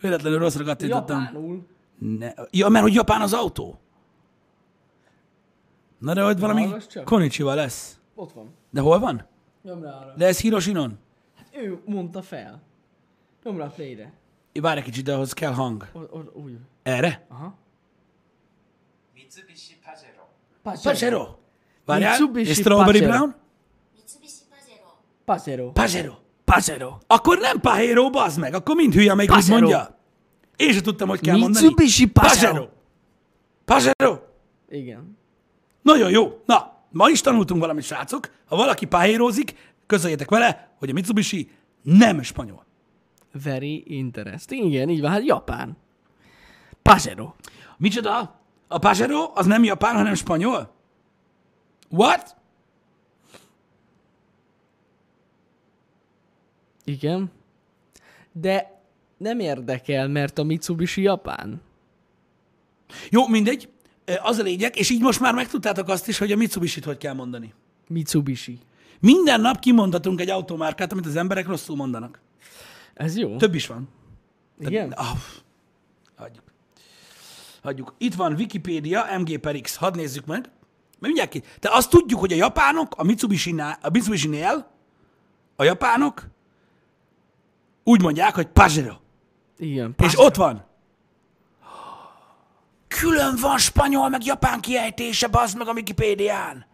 Véletlenül 0.00 0.38
rosszra 0.38 0.64
kattintottam. 0.64 1.20
Japánul. 1.20 1.66
Ne. 1.98 2.32
Ja, 2.50 2.68
mert 2.68 2.84
hogy 2.84 2.94
Japán 2.94 3.20
az 3.20 3.32
autó. 3.32 3.80
Na 5.98 6.14
de 6.14 6.22
hogy 6.22 6.38
valami. 6.38 6.68
Konnichiwa 7.04 7.54
lesz. 7.54 7.98
Ott 8.14 8.32
van. 8.32 8.54
De 8.70 8.80
hol 8.80 8.98
van? 8.98 9.26
Nyom 9.62 9.82
rá 9.82 9.90
arra. 9.90 10.14
De 10.16 10.26
ez 10.26 10.40
Hiroshinon 10.40 10.98
ő 11.52 11.80
mondta 11.84 12.22
fel. 12.22 12.62
Nyomra 13.44 13.64
a 13.64 13.68
play-re. 13.68 14.12
Várj 14.52 14.78
egy 14.78 14.84
kicsit, 14.84 15.04
de 15.04 15.14
ahhoz 15.14 15.32
kell 15.32 15.52
hang. 15.52 15.88
O, 15.92 15.98
o, 15.98 16.18
úgy. 16.32 16.56
Erre? 16.82 17.26
Aha. 17.28 17.54
Mitsubishi 19.14 19.76
Pajero. 19.84 20.22
Pajero. 20.62 20.82
Pajero. 20.82 21.38
Várjál, 21.84 22.10
Mitsubishi 22.10 22.50
és 22.50 22.56
Strawberry 22.56 22.98
Pajero. 22.98 23.16
Brown? 23.16 23.34
Mitsubishi 23.96 24.42
Pajero. 24.50 24.90
Pajero. 25.24 25.72
Pajero. 25.72 26.18
Pajero. 26.44 26.98
Akkor 27.06 27.38
nem 27.38 27.60
Pajero, 27.60 28.10
bazd 28.10 28.38
meg, 28.38 28.54
akkor 28.54 28.74
mind 28.76 28.94
hülye, 28.94 29.12
amelyik 29.12 29.32
úgy 29.32 29.48
mondja. 29.48 29.98
Én 30.56 30.72
sem 30.72 30.82
tudtam, 30.82 31.08
hogy 31.08 31.20
kell 31.20 31.36
mondani. 31.36 31.64
Mitsubishi 31.66 32.06
Pajero. 32.06 32.68
Pajero. 33.64 34.18
Igen. 34.68 35.18
Nagyon 35.82 36.10
jó. 36.10 36.42
Na, 36.46 36.84
ma 36.90 37.08
is 37.08 37.20
tanultunk 37.20 37.60
valamit, 37.60 37.84
srácok. 37.84 38.30
Ha 38.46 38.56
valaki 38.56 38.86
páhérózik, 38.86 39.69
közöljétek 39.90 40.30
vele, 40.30 40.72
hogy 40.78 40.90
a 40.90 40.92
Mitsubishi 40.92 41.50
nem 41.82 42.22
spanyol. 42.22 42.66
Very 43.44 43.82
interesting. 43.86 44.64
Igen, 44.64 44.88
így 44.88 45.00
van. 45.00 45.10
Hát 45.10 45.24
Japán. 45.24 45.76
Pajero. 46.82 47.34
Micsoda? 47.76 48.40
A 48.68 48.78
Pajero 48.78 49.30
az 49.34 49.46
nem 49.46 49.64
japán, 49.64 49.94
hanem 49.94 50.14
spanyol? 50.14 50.74
What? 51.88 52.36
Igen. 56.84 57.30
De 58.32 58.82
nem 59.16 59.40
érdekel, 59.40 60.08
mert 60.08 60.38
a 60.38 60.42
Mitsubishi 60.42 61.02
Japán. 61.02 61.62
Jó, 63.10 63.28
mindegy. 63.28 63.68
Az 64.22 64.38
a 64.38 64.42
lényeg, 64.42 64.76
és 64.76 64.90
így 64.90 65.00
most 65.00 65.20
már 65.20 65.34
megtudtátok 65.34 65.88
azt 65.88 66.08
is, 66.08 66.18
hogy 66.18 66.32
a 66.32 66.36
Mitsubishi-t 66.36 66.84
hogy 66.84 66.96
kell 66.96 67.14
mondani. 67.14 67.54
Mitsubishi. 67.88 68.58
Minden 69.00 69.40
nap 69.40 69.58
kimondatunk 69.58 70.20
egy 70.20 70.30
automárkát, 70.30 70.92
amit 70.92 71.06
az 71.06 71.16
emberek 71.16 71.46
rosszul 71.46 71.76
mondanak. 71.76 72.20
Ez 72.94 73.16
jó. 73.16 73.36
Több 73.36 73.54
is 73.54 73.66
van. 73.66 73.88
Igen? 74.58 74.92
Ah, 74.92 75.06
hagyjuk. 76.16 76.44
Hagyjuk. 77.62 77.94
Itt 77.98 78.14
van 78.14 78.32
Wikipédia, 78.32 79.06
MG 79.18 79.38
per 79.38 79.60
X. 79.60 79.76
Hadd 79.76 79.96
nézzük 79.96 80.26
meg. 80.26 80.40
Mert 80.40 80.52
mindjárt 81.00 81.30
ki. 81.30 81.42
De 81.60 81.68
azt 81.72 81.90
tudjuk, 81.90 82.20
hogy 82.20 82.32
a 82.32 82.36
japánok 82.36 82.94
a 82.96 83.02
Mitsubishi-nál, 83.02 83.78
a 83.82 83.90
Mitsubishi-nél, 83.90 84.70
a 85.56 85.64
japánok 85.64 86.26
úgy 87.84 88.02
mondják, 88.02 88.34
hogy 88.34 88.46
Pajero. 88.46 88.94
Igen. 89.58 89.94
És 89.98 90.18
ott 90.18 90.34
van. 90.34 90.64
Külön 92.88 93.36
van 93.40 93.58
spanyol, 93.58 94.08
meg 94.08 94.24
japán 94.24 94.60
kiejtése, 94.60 95.28
bazd 95.28 95.56
meg 95.56 95.68
a 95.68 95.72
Wikipédián. 95.72 96.66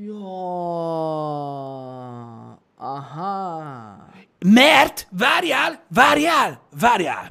Ja. 0.00 0.14
Aha. 2.76 4.06
Mert, 4.38 5.08
várjál, 5.10 5.84
várjál, 5.94 6.60
várjál. 6.80 7.30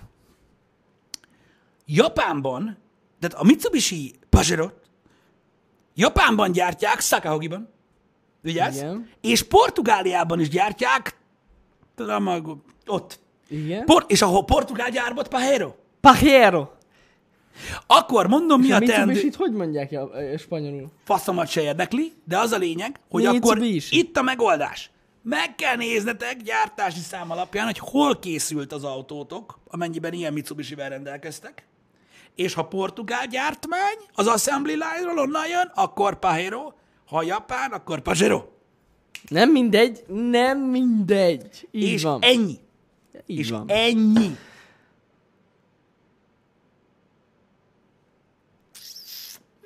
Japánban, 1.85 2.77
tehát 3.19 3.37
a 3.37 3.43
Mitsubishi 3.43 4.15
Pajero-t 4.29 4.73
Japánban 5.93 6.51
gyártják, 6.51 6.99
Sakahogiban, 6.99 7.69
vigyázz, 8.41 8.77
Igen. 8.77 9.09
és 9.21 9.43
Portugáliában 9.43 10.39
is 10.39 10.49
gyártják, 10.49 11.17
tudom, 11.95 12.27
a- 12.27 12.41
ott. 12.85 13.19
Igen. 13.49 13.85
Port, 13.85 14.11
és 14.11 14.21
ahol 14.21 14.45
portugál 14.45 14.89
gyárbot 14.89 15.27
Pajero, 15.27 15.73
Pajero. 16.01 16.69
Akkor 17.87 18.27
mondom, 18.27 18.61
mi 18.61 18.71
a 18.71 18.75
a 18.75 18.79
teendő. 18.79 19.05
Mitsubishi-t 19.05 19.35
hogy 19.35 19.51
mondják 19.51 19.91
ja, 19.91 20.09
spanyolul? 20.37 20.91
faszomat 21.03 21.47
se 21.47 21.61
érdekli, 21.61 22.13
de 22.25 22.37
az 22.37 22.51
a 22.51 22.57
lényeg, 22.57 22.99
hogy 23.09 23.25
akkor 23.25 23.61
itt 23.89 24.17
a 24.17 24.21
megoldás. 24.21 24.91
Meg 25.23 25.55
kell 25.55 25.75
néznetek 25.75 26.41
gyártási 26.41 26.99
szám 26.99 27.31
alapján, 27.31 27.65
hogy 27.65 27.79
hol 27.79 28.19
készült 28.19 28.73
az 28.73 28.83
autótok, 28.83 29.59
amennyiben 29.67 30.13
ilyen 30.13 30.33
Mitsubishi-vel 30.33 30.89
rendelkeztek, 30.89 31.65
és 32.35 32.53
ha 32.53 32.67
portugál 32.67 33.27
gyártmány, 33.27 33.97
az 34.13 34.27
assembly 34.27 34.71
line-ról 34.71 35.19
onnan 35.19 35.47
jön, 35.47 35.71
akkor 35.75 36.19
Pajero, 36.19 36.71
ha 37.07 37.23
japán, 37.23 37.71
akkor 37.71 38.01
Pajero. 38.01 38.43
Nem 39.29 39.51
mindegy, 39.51 40.03
nem 40.07 40.59
mindegy. 40.59 41.67
Így 41.71 41.91
és 41.91 42.03
van. 42.03 42.19
ennyi. 42.21 42.57
Így 43.25 43.39
és 43.39 43.49
van. 43.49 43.63
ennyi. 43.67 44.37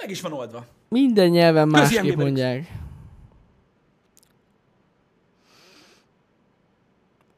Meg 0.02 0.10
is 0.10 0.22
van 0.22 0.34
oldva. 0.34 0.66
Minden 0.89 1.30
nyelven 1.30 1.68
másképp 1.68 2.16
mondják. 2.16 2.72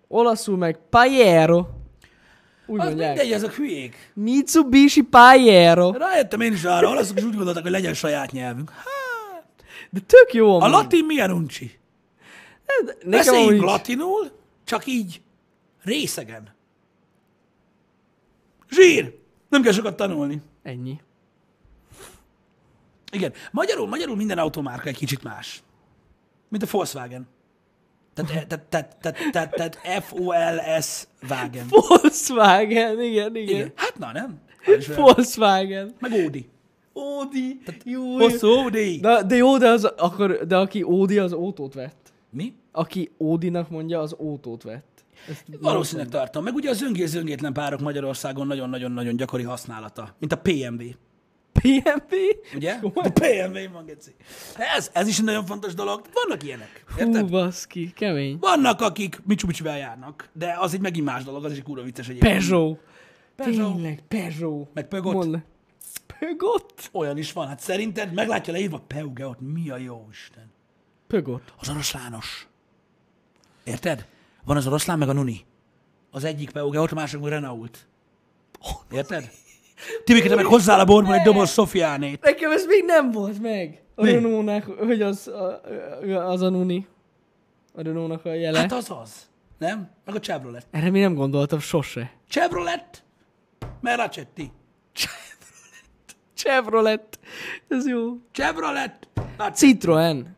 Olaszul 0.07 0.57
meg 0.57 0.79
Pajero. 0.89 1.65
Úgy 2.65 2.79
Az 2.79 2.85
mondják. 2.85 3.09
mindegy, 3.15 3.31
ezek 3.31 3.53
hülyék. 3.53 4.11
Mitsubishi 4.13 5.01
Pajero. 5.01 5.91
Rájöttem 5.91 6.41
én 6.41 6.53
is 6.53 6.63
arra, 6.63 6.89
olaszok 6.89 7.17
is 7.17 7.23
úgy 7.23 7.35
gondoltak, 7.35 7.63
hogy 7.63 7.71
legyen 7.71 7.93
saját 7.93 8.31
nyelvünk. 8.31 8.69
Hát, 8.69 9.45
De 9.89 9.99
tök 9.99 10.33
jó 10.33 10.59
a 10.61 10.67
latin 10.67 11.05
milyen 11.05 11.31
uncsi? 11.31 11.79
Beszéljünk 13.05 13.49
amúgy- 13.49 13.63
latinul, 13.65 14.31
csak 14.63 14.85
így 14.85 15.21
részegen. 15.83 16.55
Zsír! 18.69 19.17
Nem 19.49 19.61
kell 19.61 19.71
sokat 19.71 19.95
tanulni. 19.95 20.41
Ennyi. 20.63 20.99
Igen. 23.13 23.33
Magyarul, 23.51 23.87
magyarul 23.87 24.15
minden 24.15 24.37
automárka 24.37 24.87
egy 24.87 24.97
kicsit 24.97 25.23
más. 25.23 25.63
Mint 26.49 26.63
a 26.63 26.67
Volkswagen. 26.71 27.27
Tehát, 28.13 28.47
tehát, 28.47 28.65
tehát, 28.69 28.97
tehát, 29.01 29.31
tehát, 29.31 29.55
tehát 29.55 30.03
F-O-L-S 30.03 31.07
Wagen. 31.29 31.65
Volkswagen, 31.69 33.01
igen, 33.01 33.35
igen. 33.35 33.55
Igen. 33.55 33.71
Hát 33.75 33.97
na, 33.97 34.11
nem? 34.11 34.39
Az 34.65 34.89
olyan. 34.89 35.01
Volkswagen. 35.01 35.93
Meg 35.99 36.11
Audi. 36.11 36.49
Jó, 37.83 38.17
Hosszú 38.17 38.47
Audi. 38.47 38.99
de, 38.99 39.23
de 39.23 39.35
jó, 39.35 39.57
de, 39.57 39.69
az, 39.69 39.83
akkor, 39.83 40.47
de 40.47 40.57
aki 40.57 40.83
Ódi, 40.83 41.17
az 41.17 41.33
ótót 41.33 41.73
vett. 41.73 42.13
Mi? 42.29 42.53
Aki 42.71 43.11
Ódinak 43.19 43.69
mondja, 43.69 43.99
az 43.99 44.15
ótót 44.19 44.63
vett. 44.63 45.05
Ezt 45.29 45.43
Valószínűleg 45.61 46.09
tartom. 46.09 46.43
Meg 46.43 46.53
ugye 46.53 46.69
a 46.69 46.73
zöngér-zöngétlen 46.73 47.53
párok 47.53 47.79
Magyarországon 47.79 48.47
nagyon-nagyon-nagyon 48.47 49.15
gyakori 49.15 49.43
használata. 49.43 50.15
Mint 50.19 50.31
a 50.31 50.37
PMV. 50.37 50.81
PMP? 51.63 52.13
Ugye? 52.55 52.79
A 52.93 53.09
PMV 53.09 53.71
van, 53.71 53.85
geci. 53.85 54.15
Ez, 54.75 54.89
ez 54.93 55.07
is 55.07 55.17
egy 55.17 55.23
nagyon 55.23 55.45
fontos 55.45 55.73
dolog. 55.73 56.01
Vannak 56.13 56.43
ilyenek. 56.43 56.83
Hú, 56.87 56.99
Érted? 56.99 57.29
baszki, 57.29 57.91
kemény. 57.95 58.37
Vannak, 58.39 58.81
akik 58.81 59.21
Mitsubishi-vel 59.25 59.77
járnak, 59.77 60.29
de 60.33 60.55
az 60.59 60.73
egy 60.73 60.81
megint 60.81 61.05
más 61.05 61.23
dolog, 61.23 61.45
az 61.45 61.51
is 61.51 61.61
kurva 61.61 61.83
vicces 61.83 62.07
egyébként. 62.07 62.47
Peugeot. 62.47 62.79
Peugeot. 63.35 63.73
Tényleg, 63.73 64.03
Peugeot. 64.07 64.73
Meg 64.73 64.87
Peugeot. 64.87 65.13
Mondd. 65.13 65.35
Peugeot? 66.19 66.89
Olyan 66.91 67.17
is 67.17 67.33
van. 67.33 67.47
Hát 67.47 67.59
szerinted 67.59 68.13
meglátja 68.13 68.53
leírva 68.53 68.83
Peugeot, 68.87 69.39
mi 69.39 69.69
a 69.69 69.77
jó 69.77 70.07
Isten? 70.11 70.51
Peugeot. 71.07 71.53
Az 71.59 71.69
oroszlános. 71.69 72.47
Érted? 73.63 74.05
Van 74.45 74.57
az 74.57 74.67
oroszlán, 74.67 74.97
meg 74.97 75.09
a 75.09 75.13
Nuni. 75.13 75.45
Az 76.11 76.23
egyik 76.23 76.51
Peugeot, 76.51 76.91
a 76.91 76.95
másik 76.95 77.19
meg 77.19 77.29
Renault. 77.29 77.87
Érted? 78.91 79.31
Tibike, 80.03 80.27
te 80.27 80.35
meg 80.35 80.45
hozzá 80.45 80.79
a 80.79 80.85
borban 80.85 81.13
egy 81.13 81.21
doboz 81.21 81.51
Sofiánét. 81.51 82.23
Nekem 82.23 82.51
ez 82.51 82.65
még 82.65 82.83
nem 82.85 83.11
volt 83.11 83.41
meg. 83.41 83.81
A 83.95 84.03
Mi? 84.03 84.11
Renault-nak, 84.11 84.63
hogy 84.63 85.01
az 85.01 85.27
a, 85.27 85.61
az 86.29 86.41
a 86.41 86.49
Nuni. 86.49 86.87
A 87.73 87.81
Renault-nak 87.81 88.25
a 88.25 88.33
jele. 88.33 88.59
Hát 88.59 88.71
az 88.71 88.91
az. 89.01 89.11
Nem? 89.57 89.89
Meg 90.05 90.15
a 90.15 90.19
Chevrolet. 90.19 90.65
Erre 90.71 90.89
mi 90.89 90.99
nem 90.99 91.13
gondoltam 91.13 91.59
sose. 91.59 92.11
Chevrolet, 92.29 93.03
Meracetti. 93.81 94.51
Chevrolet. 96.35 97.19
Ez 97.67 97.87
jó. 97.87 98.17
Chevrolet, 98.31 99.07
Lacetti. 99.37 99.57
Citroen. 99.65 100.35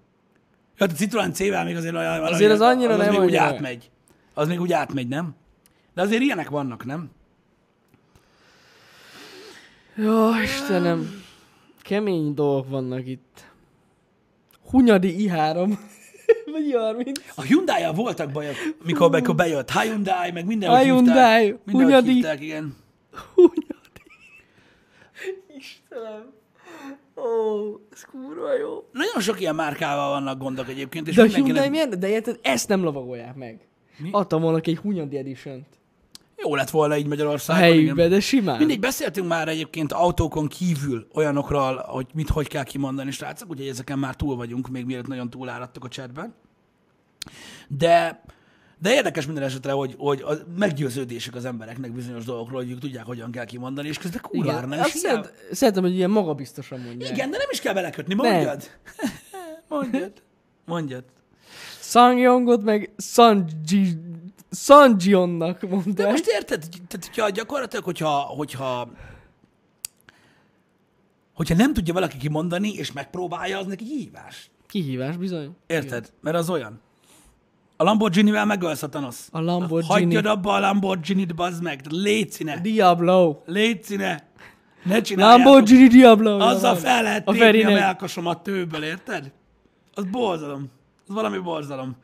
Hát 0.78 0.92
a 0.92 0.94
Citroen 0.94 1.34
C-vel 1.34 1.64
még 1.64 1.76
azért 1.76 1.96
olyan... 1.96 2.24
Azért 2.24 2.52
az 2.52 2.62
annyira 2.62 2.94
az 2.94 2.98
nem 3.00 3.10
még 3.10 3.20
úgy 3.20 3.26
annyira. 3.26 3.42
átmegy. 3.42 3.92
Az 4.34 4.48
még 4.48 4.62
úgy 4.62 4.74
átmegy, 4.74 5.08
nem? 5.08 5.36
De 5.94 6.02
azért 6.02 6.22
ilyenek 6.22 6.50
vannak, 6.50 6.86
nem? 6.86 7.10
Jó, 9.96 10.30
Istenem. 10.44 11.24
Kemény 11.82 12.34
dolgok 12.34 12.70
vannak 12.70 13.08
itt. 13.08 13.44
Hunyadi 14.70 15.16
i3. 15.20 15.78
Vagy 16.52 16.74
30. 16.74 17.20
A 17.36 17.42
hyundai 17.42 17.94
voltak 17.94 18.32
bajok, 18.32 18.56
mikor, 18.84 19.10
mikor 19.10 19.36
bejött 19.36 19.72
Hyundai, 19.72 20.32
meg 20.32 20.46
mindenhogy 20.46 20.84
Hyundai, 20.84 21.44
hívták. 21.44 21.66
Mindenhogy 21.66 21.94
Hunyadi. 21.94 22.14
hívták, 22.14 22.42
igen. 22.42 22.76
Hunyadi. 23.36 24.02
Istenem. 25.58 26.34
Ó, 27.18 27.80
ez 27.94 28.02
kurva 28.04 28.54
jó. 28.58 28.90
Nagyon 28.92 29.22
sok 29.22 29.40
ilyen 29.40 29.56
márkával 29.56 30.10
vannak 30.10 30.40
gondok 30.40 30.70
egyébként, 30.70 31.08
és 31.08 31.16
De 31.16 31.22
a 31.22 31.26
Hyundai 31.26 31.70
milyen? 31.70 32.00
De 32.00 32.10
érted, 32.10 32.40
ezt 32.42 32.68
nem 32.68 32.84
lovagolják 32.84 33.36
meg. 33.36 33.68
Mi? 33.98 34.10
Adtam 34.12 34.42
volna 34.42 34.60
egy 34.64 34.78
Hunyadi 34.78 35.18
edition 35.18 35.66
jó 36.46 36.56
lett 36.56 36.70
volna 36.70 36.98
így 36.98 37.08
Magyarországon. 37.08 37.62
helyükbe, 37.62 38.08
de 38.08 38.20
simán. 38.20 38.58
Mindig 38.58 38.80
beszéltünk 38.80 39.28
már 39.28 39.48
egyébként 39.48 39.92
autókon 39.92 40.48
kívül 40.48 41.08
olyanokról, 41.14 41.76
hogy 41.88 42.08
mit 42.14 42.30
hogy 42.30 42.48
kell 42.48 42.64
kimondani, 42.64 43.12
srácok, 43.12 43.50
úgyhogy 43.50 43.68
ezeken 43.68 44.00
már 44.00 44.16
túl 44.16 44.36
vagyunk, 44.36 44.68
még 44.70 44.86
mielőtt 44.86 45.08
nagyon 45.08 45.30
túláradtak 45.30 45.84
a 45.84 45.88
chatben. 45.88 46.34
De, 47.68 48.24
de 48.80 48.94
érdekes 48.94 49.26
minden 49.26 49.44
esetre, 49.44 49.72
hogy, 49.72 49.96
hogy 49.98 50.22
a 50.22 50.34
meggyőződések 50.58 51.36
az 51.36 51.46
embereknek 51.46 51.92
bizonyos 51.92 52.26
dolgokról, 52.26 52.62
hogy 52.62 52.72
ők 52.72 52.80
tudják, 52.80 53.06
hogyan 53.06 53.32
kell 53.32 53.46
kimondani, 53.46 53.88
és 53.88 53.98
közben 53.98 54.22
kurvára 54.22 54.68
nem. 54.68 54.80
És 54.80 54.94
ilyen- 54.94 55.24
szeret, 55.24 55.34
szeretem, 55.52 55.84
hogy 55.84 55.96
ilyen 55.96 56.10
magabiztosan 56.10 56.80
mondják. 56.80 57.12
Igen, 57.12 57.32
de 57.32 57.38
nem 57.38 57.48
is 57.52 57.60
kell 57.60 57.74
belekötni, 57.74 58.14
mondjad. 58.24 58.70
mondjad. 59.68 60.12
Mondjad. 60.66 61.04
Sangyongot 61.80 62.64
meg 62.64 62.92
Sanji... 62.98 63.98
Sanjionnak 64.56 65.62
De 65.62 65.68
mondták. 65.68 66.10
most 66.10 66.28
érted? 66.28 66.60
Tehát, 66.88 67.06
hogyha 67.06 67.30
gyakorlatilag, 67.30 67.86
hogyha, 67.86 68.10
hogyha, 68.20 68.90
hogyha 71.34 71.56
nem 71.56 71.74
tudja 71.74 71.94
valaki 71.94 72.18
kimondani, 72.18 72.74
és 72.74 72.92
megpróbálja, 72.92 73.58
az 73.60 73.66
neki 73.66 73.84
hívás. 73.84 74.50
Kihívás 74.68 75.18
bizony. 75.18 75.56
Érted? 75.68 76.12
Mert 76.22 76.36
az 76.38 76.50
olyan. 76.50 76.80
A 77.78 77.84
Lamborghini-vel 77.84 78.46
megölsz 78.46 78.84
a 78.84 78.90
Thanos. 78.90 79.18
A 79.32 79.40
Lamborghini. 79.40 79.94
Hagyjad 79.94 80.26
abba 80.26 80.54
a 80.54 80.60
Lamborghini-t, 80.60 81.36
bazd 81.36 81.64
meg. 81.64 81.82
Légy 81.90 82.32
színe. 82.32 82.60
Diablo. 82.60 83.42
Légy 83.46 83.84
színe. 83.84 84.28
Ne 84.84 85.02
csináljátok. 85.02 85.44
Lamborghini 85.46 85.88
Diablo. 85.88 86.40
Azzal 86.40 86.76
fel 86.76 87.04
lehet 87.04 87.28
A 87.28 87.32
a 87.32 87.72
melkasom 87.72 88.26
a 88.26 88.42
tőből, 88.42 88.84
érted? 88.84 89.32
Az 89.94 90.04
borzalom. 90.04 90.70
Az 91.08 91.14
valami 91.14 91.38
borzalom. 91.38 91.96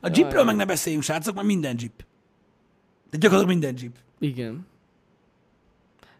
A 0.00 0.10
jeepről 0.14 0.44
meg 0.44 0.56
ne 0.56 0.64
beszéljünk, 0.64 1.04
srácok, 1.04 1.34
mert 1.34 1.46
minden 1.46 1.76
jeep. 1.78 2.04
De 3.10 3.18
gyakorlatilag 3.18 3.60
minden 3.60 3.74
jeep. 3.82 3.96
Igen. 4.18 4.66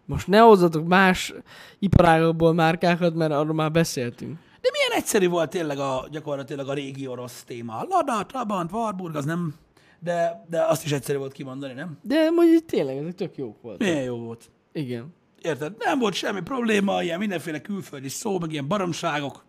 Most 0.05 0.27
ne 0.27 0.39
hozzatok 0.39 0.87
más 0.87 1.35
iparágokból 1.79 2.53
márkákat, 2.53 3.15
mert 3.15 3.33
arról 3.33 3.55
már 3.55 3.71
beszéltünk. 3.71 4.39
De 4.61 4.69
milyen 4.73 5.03
egyszerű 5.03 5.29
volt 5.29 5.51
tényleg 5.51 5.79
a, 5.79 6.09
gyakorlatilag 6.11 6.69
a 6.69 6.73
régi 6.73 7.07
orosz 7.07 7.43
téma. 7.43 7.87
Lada, 7.89 8.27
Trabant, 8.27 8.73
Warburg, 8.73 9.17
az 9.17 9.25
nem... 9.25 9.55
De, 9.99 10.45
de 10.49 10.63
azt 10.63 10.85
is 10.85 10.93
egyszerű 10.93 11.19
volt 11.19 11.33
kimondani, 11.33 11.73
nem? 11.73 11.99
De 12.03 12.31
mondjuk 12.31 12.65
tényleg 12.65 12.97
ezek 12.97 13.15
tök 13.15 13.37
jók 13.37 13.63
voltak. 13.63 13.81
Milyen 13.89 14.03
jó 14.03 14.17
volt. 14.17 14.51
Igen. 14.73 15.15
Érted? 15.43 15.75
Nem 15.79 15.99
volt 15.99 16.15
semmi 16.15 16.41
probléma, 16.41 17.03
ilyen 17.03 17.19
mindenféle 17.19 17.61
külföldi 17.61 18.09
szó, 18.09 18.39
meg 18.39 18.53
ilyen 18.53 18.69
baromságok. 18.69 19.45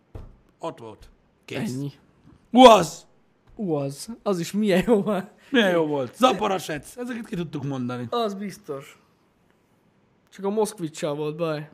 Ott 0.58 0.78
volt. 0.78 1.10
Kész. 1.44 1.74
Ennyi. 1.74 1.92
Ú, 2.50 2.64
az! 2.64 3.06
Ú, 3.54 3.72
az. 3.72 4.08
Az 4.22 4.38
is 4.38 4.52
milyen 4.52 4.82
jó 4.86 5.02
van. 5.02 5.28
Milyen 5.50 5.70
jó 5.70 5.86
volt. 5.86 6.16
Zaporasec. 6.16 6.96
Ezeket 6.96 7.26
ki 7.26 7.36
tudtuk 7.36 7.64
mondani. 7.64 8.06
Az 8.10 8.34
biztos. 8.34 8.98
Csak 10.30 10.44
a 10.44 10.50
Moszkvicsal 10.50 11.14
volt 11.14 11.36
baj. 11.36 11.70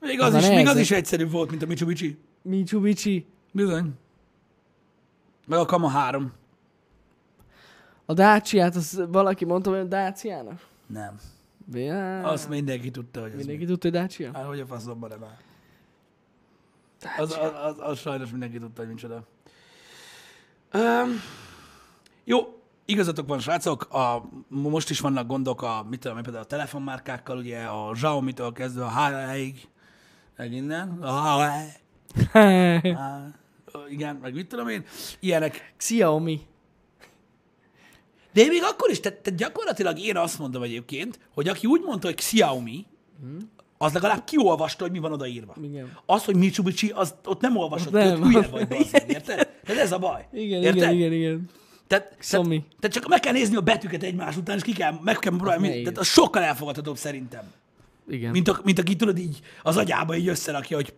Még 0.00 0.20
az, 0.20 0.34
Az 0.34 0.42
is, 0.42 0.48
még 0.48 0.66
az 0.66 0.76
is 0.76 0.90
egyszerű 0.90 1.28
volt, 1.28 1.50
mint 1.50 1.62
a 1.62 1.66
Mitsubishi. 1.66 2.18
Mitsubishi. 2.42 3.26
Bizony. 3.52 3.90
Meg 5.46 5.58
a 5.58 5.64
Kama 5.64 5.88
3. 5.88 6.32
A 8.04 8.12
Dacia-t, 8.12 8.74
az 8.76 9.02
valaki 9.08 9.44
mondta, 9.44 9.70
hogy 9.70 9.78
a 9.78 9.84
Dacia-nak? 9.84 10.66
Nem. 10.86 11.18
Ja, 11.72 12.22
Azt 12.22 12.48
mindenki 12.48 12.90
tudta, 12.90 13.20
hogy 13.20 13.30
az 13.30 13.36
Mindenki 13.36 13.62
mi. 13.64 13.70
tudta, 13.70 13.88
hogy 13.90 13.98
Dacia? 14.00 14.30
Hát, 14.34 14.44
hogy 14.44 14.60
a 14.60 14.66
faszomban 14.66 15.08
nem 15.08 15.24
áll. 15.24 15.36
Az, 17.18 17.30
az, 17.40 17.52
az, 17.64 17.74
az, 17.78 17.98
sajnos 17.98 18.30
mindenki 18.30 18.58
tudta, 18.58 18.80
hogy 18.80 18.90
micsoda. 18.90 19.24
Um, 20.74 21.22
jó, 22.24 22.62
igazatok 22.84 23.28
van, 23.28 23.38
srácok, 23.38 23.82
a, 23.94 24.28
most 24.48 24.90
is 24.90 25.00
vannak 25.00 25.26
gondok 25.26 25.62
a, 25.62 25.86
mit 25.88 26.00
tudom, 26.00 26.22
például 26.22 26.44
a 26.44 26.46
telefonmárkákkal, 26.46 27.36
ugye 27.36 27.62
a 27.62 27.90
Xiaomi-től 27.90 28.52
kezdve 28.52 28.84
a 28.84 28.90
Huawei-ig, 28.90 29.68
meg 30.36 30.52
innen, 30.52 31.02
a 31.02 31.40
á, 31.42 31.64
igen, 33.88 34.16
meg 34.16 34.34
mit 34.34 34.48
tudom 34.48 34.68
én, 34.68 34.84
ilyenek. 35.20 35.74
Xiaomi. 35.76 36.40
De 38.32 38.46
még 38.46 38.62
akkor 38.62 38.90
is, 38.90 39.00
tehát, 39.00 39.18
tehát 39.18 39.38
gyakorlatilag 39.38 39.98
én 39.98 40.16
azt 40.16 40.38
mondom 40.38 40.62
egyébként, 40.62 41.18
hogy 41.34 41.48
aki 41.48 41.66
úgy 41.66 41.82
mondta, 41.82 42.06
hogy 42.06 42.16
Xiaomi, 42.16 42.86
az 43.82 43.92
legalább 43.92 44.24
kiolvasta, 44.24 44.82
hogy 44.82 44.92
mi 44.92 44.98
van 44.98 45.12
odaírva. 45.12 45.54
Igen. 45.62 45.96
Az, 46.06 46.24
hogy 46.24 46.36
Mitsubishi, 46.36 46.90
az 46.94 47.14
ott 47.24 47.40
nem 47.40 47.56
olvasod, 47.56 47.92
Nem. 47.92 48.08
nem. 48.20 48.22
hülye 48.22 48.46
vagy, 48.46 48.68
bazzeg, 48.68 49.10
érted? 49.10 49.48
Tehát 49.64 49.82
ez 49.82 49.92
a 49.92 49.98
baj. 49.98 50.26
Igen, 50.32 50.62
érted? 50.62 50.76
igen, 50.76 50.92
igen, 50.92 51.12
igen. 51.12 51.48
Tehát, 51.86 52.04
tehát, 52.04 52.18
Xiaomi. 52.18 52.64
tehát, 52.80 52.96
csak 52.96 53.08
meg 53.08 53.20
kell 53.20 53.32
nézni 53.32 53.56
a 53.56 53.60
betűket 53.60 54.02
egymás 54.02 54.36
után, 54.36 54.56
és 54.56 54.62
ki 54.62 54.72
kell, 54.72 54.92
meg 55.02 55.18
kell 55.18 55.36
próbálni. 55.36 55.68
nehéz. 55.68 55.82
Tehát 55.82 55.98
az 55.98 56.06
sokkal 56.06 56.42
elfogadhatóbb 56.42 56.96
szerintem. 56.96 57.52
Igen. 58.08 58.30
Mint, 58.30 58.48
a, 58.48 58.60
mint 58.64 58.78
aki 58.78 58.96
tudod 58.96 59.18
így 59.18 59.40
az 59.62 59.76
agyába 59.76 60.16
így 60.16 60.28
összerakja, 60.28 60.76
hogy 60.76 60.94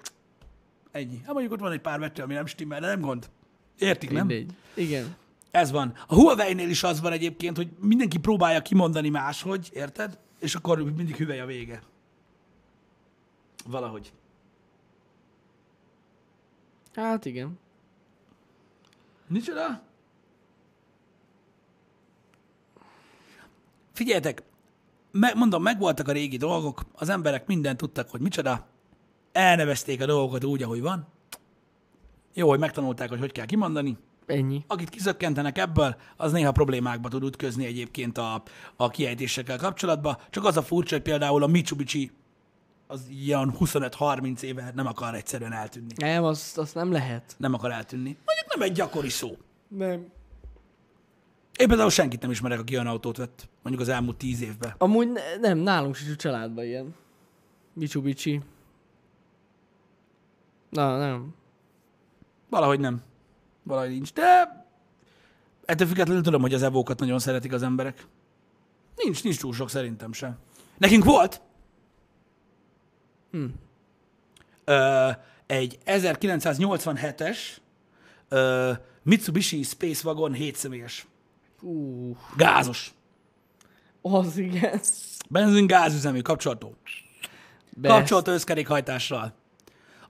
ennyi. 0.93 1.21
Hát 1.25 1.33
mondjuk 1.33 1.53
ott 1.53 1.61
van 1.61 1.73
egy 1.73 1.81
pár 1.81 2.01
betű, 2.01 2.23
ami 2.23 2.35
nem 2.35 2.47
stimmel, 2.47 2.81
de 2.81 2.87
nem 2.87 3.01
gond. 3.01 3.31
Értik, 3.79 4.11
nem? 4.11 4.27
Mindegy. 4.27 4.51
Igen. 4.75 5.17
Ez 5.51 5.71
van. 5.71 5.93
A 6.07 6.15
Huawei-nél 6.15 6.69
is 6.69 6.83
az 6.83 7.01
van 7.01 7.13
egyébként, 7.13 7.57
hogy 7.57 7.69
mindenki 7.81 8.19
próbálja 8.19 8.61
kimondani 8.61 9.09
máshogy, 9.09 9.71
érted? 9.73 10.19
És 10.41 10.55
akkor 10.55 10.83
mindig 10.83 11.17
hüvely 11.17 11.41
a 11.41 11.47
vége. 11.47 11.83
Valahogy. 13.67 14.13
Hát 16.95 17.25
igen. 17.25 17.59
Micsoda? 19.27 19.83
Figyeljetek, 23.93 24.43
me- 25.11 25.35
mondom, 25.35 25.63
megvoltak 25.63 26.09
a 26.09 26.13
régi 26.13 26.37
dolgok, 26.37 26.81
az 26.93 27.09
emberek 27.09 27.47
mindent 27.47 27.79
tudtak, 27.79 28.11
hogy 28.11 28.21
micsoda, 28.21 28.67
elnevezték 29.33 30.03
a 30.03 30.07
dolgokat 30.07 30.45
úgy, 30.45 30.63
ahogy 30.63 30.81
van. 30.81 31.07
Jó, 32.35 32.49
hogy 32.49 32.59
megtanulták, 32.59 33.09
hogy 33.09 33.19
hogy 33.19 33.33
kell 33.33 33.47
kimondani. 33.47 33.97
Ennyi. 34.27 34.65
Akit 34.67 34.89
kizökkentenek 34.89 35.59
ebből, 35.59 35.97
az 36.17 36.33
néha 36.33 36.53
problémákba 36.53 37.09
tud 37.09 37.23
ütközni 37.23 37.65
egyébként 37.65 38.19
a, 38.19 38.43
a 38.77 38.89
kiejtésekkel 38.89 39.59
kapcsolatban. 39.59 40.19
Csak 40.31 40.45
az 40.45 40.57
a 40.57 40.63
furcsa, 40.63 40.95
hogy 40.95 41.05
például 41.05 41.43
a 41.43 41.47
Mitsubishi 41.47 42.11
az 42.87 43.07
ilyen 43.09 43.55
25-30 43.61 44.41
éve 44.41 44.73
nem 44.75 44.87
akar 44.87 45.15
egyszerűen 45.15 45.53
eltűnni. 45.53 45.93
Nem, 45.97 46.25
azt, 46.25 46.59
azt 46.59 46.75
nem 46.75 46.93
lehet. 46.93 47.35
Nem 47.39 47.55
akar 47.55 47.73
eltűnni. 47.73 48.19
Mondjuk 48.25 48.49
nem 48.49 48.63
egy 48.63 48.73
gyakori 48.73 49.09
szó. 49.09 49.37
Nem. 49.69 50.13
Én 51.59 51.69
például 51.69 51.91
senkit 51.91 52.21
nem 52.21 52.31
ismerek, 52.31 52.59
aki 52.59 52.75
olyan 52.75 52.87
autót 52.87 53.17
vett, 53.17 53.49
mondjuk 53.63 53.89
az 53.89 53.95
elmúlt 53.95 54.17
tíz 54.17 54.43
évben. 54.43 54.75
Amúgy 54.79 55.13
ne, 55.13 55.37
nem, 55.41 55.59
nálunk 55.59 55.97
is 55.97 56.11
a 56.13 56.17
családban 56.17 56.65
ilyen. 56.65 56.95
Mitsubishi. 57.73 58.41
Na, 60.71 60.99
nem. 60.99 61.35
Valahogy 62.51 62.81
nem. 62.81 63.03
Valahogy 63.63 63.91
nincs. 63.91 64.13
De 64.13 64.65
ettől 65.65 65.87
függetlenül 65.87 66.23
tudom, 66.23 66.41
hogy 66.41 66.55
az 66.55 66.63
evókat 66.63 66.99
nagyon 66.99 67.19
szeretik 67.19 67.53
az 67.53 67.63
emberek. 67.63 68.07
Nincs, 68.97 69.23
nincs 69.23 69.39
túl 69.39 69.53
sok 69.53 69.71
szerintem 69.71 70.13
sem. 70.13 70.39
Nekünk 70.79 71.05
volt 71.05 71.41
Hm. 73.35 73.45
ö, 74.65 75.11
egy 75.47 75.79
1987-es 75.87 77.39
ö, 78.29 78.73
Mitsubishi 79.03 79.63
Space 79.63 80.09
Wagon 80.09 80.33
7 80.33 80.57
személyes. 80.57 81.07
Uh, 81.61 82.17
Gázos. 82.37 82.95
az 84.03 84.37
igen. 84.37 84.81
Benzin 85.29 85.67
gázüzemű 85.67 86.21
kapcsolható. 86.21 86.75
Best. 87.77 87.95
Kapcsolható 87.95 88.33
összkerékhajtással. 88.33 89.35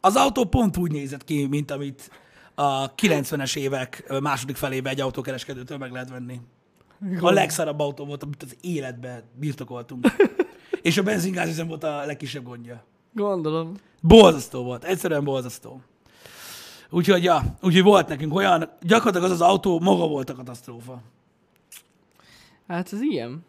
Az 0.00 0.16
autó 0.16 0.44
pont 0.44 0.76
úgy 0.76 0.90
nézett 0.90 1.24
ki, 1.24 1.46
mint 1.46 1.70
amit 1.70 2.10
a 2.54 2.94
90-es 2.94 3.56
évek 3.56 4.20
második 4.20 4.56
felében 4.56 4.92
egy 4.92 5.00
autókereskedőtől 5.00 5.78
meg 5.78 5.92
lehet 5.92 6.10
venni. 6.10 6.40
A 7.20 7.30
legszarabb 7.30 7.80
autó 7.80 8.04
volt, 8.04 8.22
amit 8.22 8.42
az 8.42 8.56
életben 8.60 9.22
birtokoltunk. 9.34 10.06
És 10.82 10.98
a 10.98 11.02
benzingázüzem 11.02 11.66
volt 11.66 11.84
a 11.84 12.04
legkisebb 12.04 12.44
gondja. 12.44 12.84
Gondolom. 13.14 13.74
Borzasztó 14.00 14.62
volt, 14.62 14.84
egyszerűen 14.84 15.24
borzasztó. 15.24 15.80
Úgyhogy, 16.90 17.24
ja, 17.24 17.42
úgyhogy 17.62 17.82
volt 17.82 18.08
nekünk 18.08 18.34
olyan, 18.34 18.70
gyakorlatilag 18.80 19.26
az 19.26 19.40
az 19.40 19.48
autó 19.48 19.80
maga 19.80 20.06
volt 20.06 20.30
a 20.30 20.34
katasztrófa. 20.34 21.02
Hát 22.68 22.92
ez 22.92 23.00
ilyen. 23.00 23.44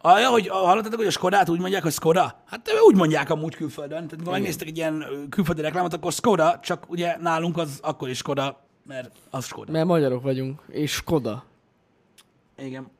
Ah, 0.00 0.20
ja, 0.20 0.28
hogy 0.28 0.48
hallottatok, 0.48 0.98
hogy 0.98 1.06
a 1.06 1.10
Skodát 1.10 1.48
úgy 1.48 1.60
mondják, 1.60 1.82
hogy 1.82 1.92
Skoda? 1.92 2.42
Hát 2.44 2.70
úgy 2.86 2.96
mondják 2.96 3.30
amúgy 3.30 3.54
külföldön. 3.54 3.96
Tehát 3.96 4.12
amikor 4.12 4.32
megnéztek 4.32 4.68
egy 4.68 4.76
ilyen 4.76 5.04
külföldi 5.30 5.60
reklámot, 5.60 5.92
akkor 5.92 6.12
Skoda, 6.12 6.58
csak 6.62 6.84
ugye 6.88 7.16
nálunk 7.20 7.58
az 7.58 7.78
akkor 7.82 8.08
is 8.08 8.16
Skoda, 8.16 8.66
mert 8.86 9.10
az 9.30 9.44
Skoda. 9.44 9.72
Mert 9.72 9.86
magyarok 9.86 10.22
vagyunk. 10.22 10.62
És 10.68 10.92
Skoda. 10.92 11.44
Igen. 12.56 12.90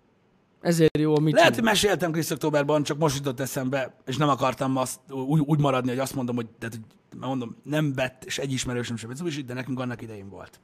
Ezért 0.64 0.98
jó 0.98 1.16
a 1.16 1.20
mit 1.20 1.34
Lehet, 1.34 1.54
hogy 1.54 1.64
meséltem 1.64 2.12
Krisz 2.12 2.30
októberban, 2.30 2.82
csak 2.82 2.98
most 2.98 3.16
jutott 3.16 3.40
eszembe, 3.40 3.94
és 4.06 4.16
nem 4.16 4.28
akartam 4.28 4.76
azt 4.76 5.00
úgy, 5.10 5.40
úgy 5.40 5.60
maradni, 5.60 5.88
hogy 5.90 5.98
azt 5.98 6.14
mondom, 6.14 6.34
hogy, 6.36 6.46
tehát, 6.58 6.74
hogy 6.74 6.84
mert 7.18 7.26
mondom, 7.26 7.56
nem 7.62 7.92
vett, 7.94 8.24
és 8.24 8.38
egy 8.38 8.52
ismerősöm 8.52 8.96
sem 8.96 9.08
Mitsubishi, 9.08 9.42
de 9.42 9.54
nekünk 9.54 9.80
annak 9.80 10.02
idején 10.02 10.28
volt. 10.28 10.60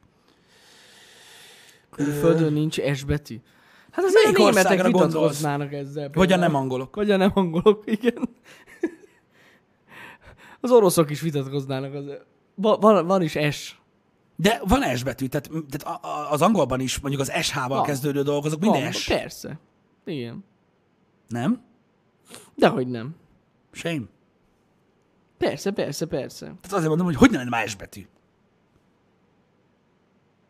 Külföldön 1.90 2.52
nincs 2.52 2.80
S 2.94 3.04
betű. 3.04 3.40
Hát 3.90 4.04
azért 4.04 4.24
a 4.24 4.30
Melyik 4.30 4.54
németek 4.54 4.86
vitatkoznának 4.86 5.72
ezzel. 5.72 6.08
Vagy 6.08 6.12
a 6.12 6.18
például. 6.18 6.40
nem 6.40 6.54
angolok. 6.54 6.96
Vagy 6.96 7.10
a 7.10 7.16
nem 7.16 7.30
angolok, 7.34 7.82
igen. 7.84 8.28
Az 10.60 10.70
oroszok 10.70 11.10
is 11.10 11.20
vitatkoznának 11.20 11.94
az. 11.94 12.04
Va- 12.54 12.82
Van, 12.82 13.06
van 13.06 13.22
is 13.22 13.38
S. 13.50 13.78
De 14.36 14.60
van 14.64 14.96
S 14.96 15.02
betű, 15.02 15.26
tehát, 15.26 15.50
tehát 15.70 16.04
az 16.30 16.42
angolban 16.42 16.80
is 16.80 17.00
mondjuk 17.00 17.22
az 17.22 17.32
SH-val 17.42 17.82
kezdődő 17.82 18.22
dolgok, 18.22 18.44
azok 18.44 18.60
minden 18.60 18.82
Van, 18.82 18.92
S. 18.92 19.06
Persze. 19.06 19.58
Igen. 20.10 20.44
Nem? 21.28 21.62
Dehogy 22.56 22.88
nem. 22.88 23.14
Shame. 23.72 24.04
Persze, 25.38 25.70
persze, 25.70 26.06
persze. 26.06 26.44
Tehát 26.44 26.72
azért 26.72 26.88
mondom, 26.88 27.06
hogy 27.06 27.16
hogy 27.16 27.30
ne 27.30 27.36
lenne 27.36 27.50
már 27.50 27.68
S 27.68 27.76
betű. 27.76 28.06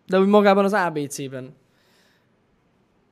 De 0.06 0.20
úgy 0.20 0.26
magában 0.26 0.64
az 0.64 0.72
ABC-ben 0.72 1.54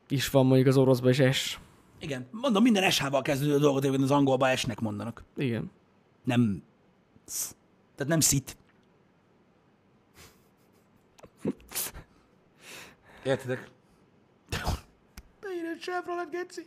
is 0.09 0.31
van 0.31 0.47
mondjuk 0.47 0.69
az 0.69 0.77
oroszban 0.77 1.11
is 1.11 1.37
S. 1.37 1.59
Igen, 2.01 2.27
mondom, 2.31 2.63
minden 2.63 2.91
SH-val 2.91 3.23
kezdődő 3.23 3.59
dolgot 3.59 3.83
egyébként 3.83 4.05
az 4.05 4.11
angolban 4.11 4.57
S-nek 4.57 4.81
mondanak. 4.81 5.25
Igen. 5.37 5.71
Nem. 6.25 6.63
Tehát 7.95 8.07
nem 8.07 8.21
szit. 8.21 8.57
Értitek? 13.23 13.71
Egy 15.79 15.85
Chevrolet, 15.85 16.31
geci. 16.31 16.67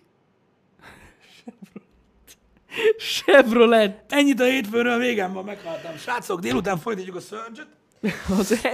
Chevrolet. 2.97 4.03
Ennyit 4.09 4.39
a 4.39 4.43
hétfőről, 4.43 4.97
végem 4.97 5.33
van, 5.33 5.43
meghaltam. 5.43 5.97
Srácok, 5.97 6.39
délután 6.39 6.77
folytatjuk 6.77 7.15
a 7.15 7.19
surge 7.19 7.67
Az 8.39 8.67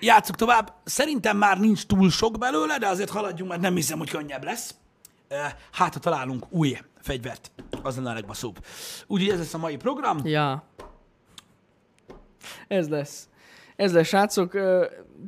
Játsszuk 0.00 0.36
tovább. 0.36 0.72
Szerintem 0.84 1.36
már 1.36 1.60
nincs 1.60 1.86
túl 1.86 2.10
sok 2.10 2.38
belőle, 2.38 2.78
de 2.78 2.86
azért 2.86 3.10
haladjunk, 3.10 3.50
mert 3.50 3.62
nem 3.62 3.74
hiszem, 3.74 3.98
hogy 3.98 4.10
könnyebb 4.10 4.44
lesz. 4.44 4.74
Hát, 5.72 5.92
ha 5.92 6.00
találunk 6.00 6.44
új 6.48 6.78
fegyvert, 7.00 7.50
az 7.82 7.96
lenne 7.96 8.10
a 8.10 8.14
legbaszóbb. 8.14 8.64
Úgyhogy 9.06 9.30
ez 9.30 9.38
lesz 9.38 9.54
a 9.54 9.58
mai 9.58 9.76
program. 9.76 10.20
Ja. 10.24 10.64
Ez 12.68 12.88
lesz. 12.88 13.28
Ez 13.76 13.92
lesz, 13.92 14.06
srácok. 14.06 14.58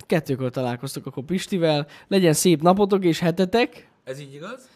Kettőkor 0.07 0.51
találkoztok 0.51 1.07
akkor 1.07 1.25
Pistivel. 1.25 1.87
Legyen 2.09 2.33
szép 2.33 2.63
napotok 2.63 3.05
és 3.05 3.19
hetetek. 3.19 3.88
Ez 4.09 4.21
így 4.21 4.35
igaz? 4.35 4.69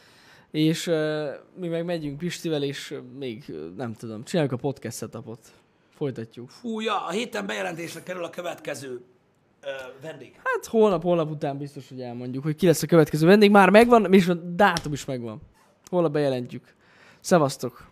És 0.51 0.87
uh, 0.87 1.29
mi 1.57 1.69
meg 1.69 1.85
megyünk 1.85 2.19
Pistivel, 2.19 2.63
és 2.63 2.95
még 3.19 3.55
nem 3.77 3.95
tudom, 3.95 4.25
csináljuk 4.25 4.53
a 4.55 4.57
podcast 4.57 4.97
setupot. 4.97 5.39
Folytatjuk. 5.95 6.51
Fú, 6.51 6.81
ja, 6.81 7.07
a 7.07 7.11
héten 7.11 7.47
bejelentésre 7.47 8.03
kerül 8.03 8.25
a 8.25 8.31
következő 8.31 9.01
ö, 9.61 9.69
vendég. 10.03 10.33
Hát 10.35 10.67
holnap, 10.67 11.03
holnap 11.03 11.31
után 11.31 11.59
biztos, 11.59 11.89
hogy 11.89 12.01
elmondjuk, 12.01 12.43
hogy 12.43 12.57
ki 12.57 12.67
lesz 12.67 12.83
a 12.83 12.87
következő 12.87 13.27
vendég. 13.27 13.51
Már 13.51 13.71
megvan, 13.71 14.13
és 14.13 14.29
a 14.29 14.35
dátum 14.35 14.93
is 14.93 15.05
megvan. 15.05 15.41
Holnap 15.91 16.13
bejelentjük. 16.13 16.75
Szevasztok! 17.21 17.92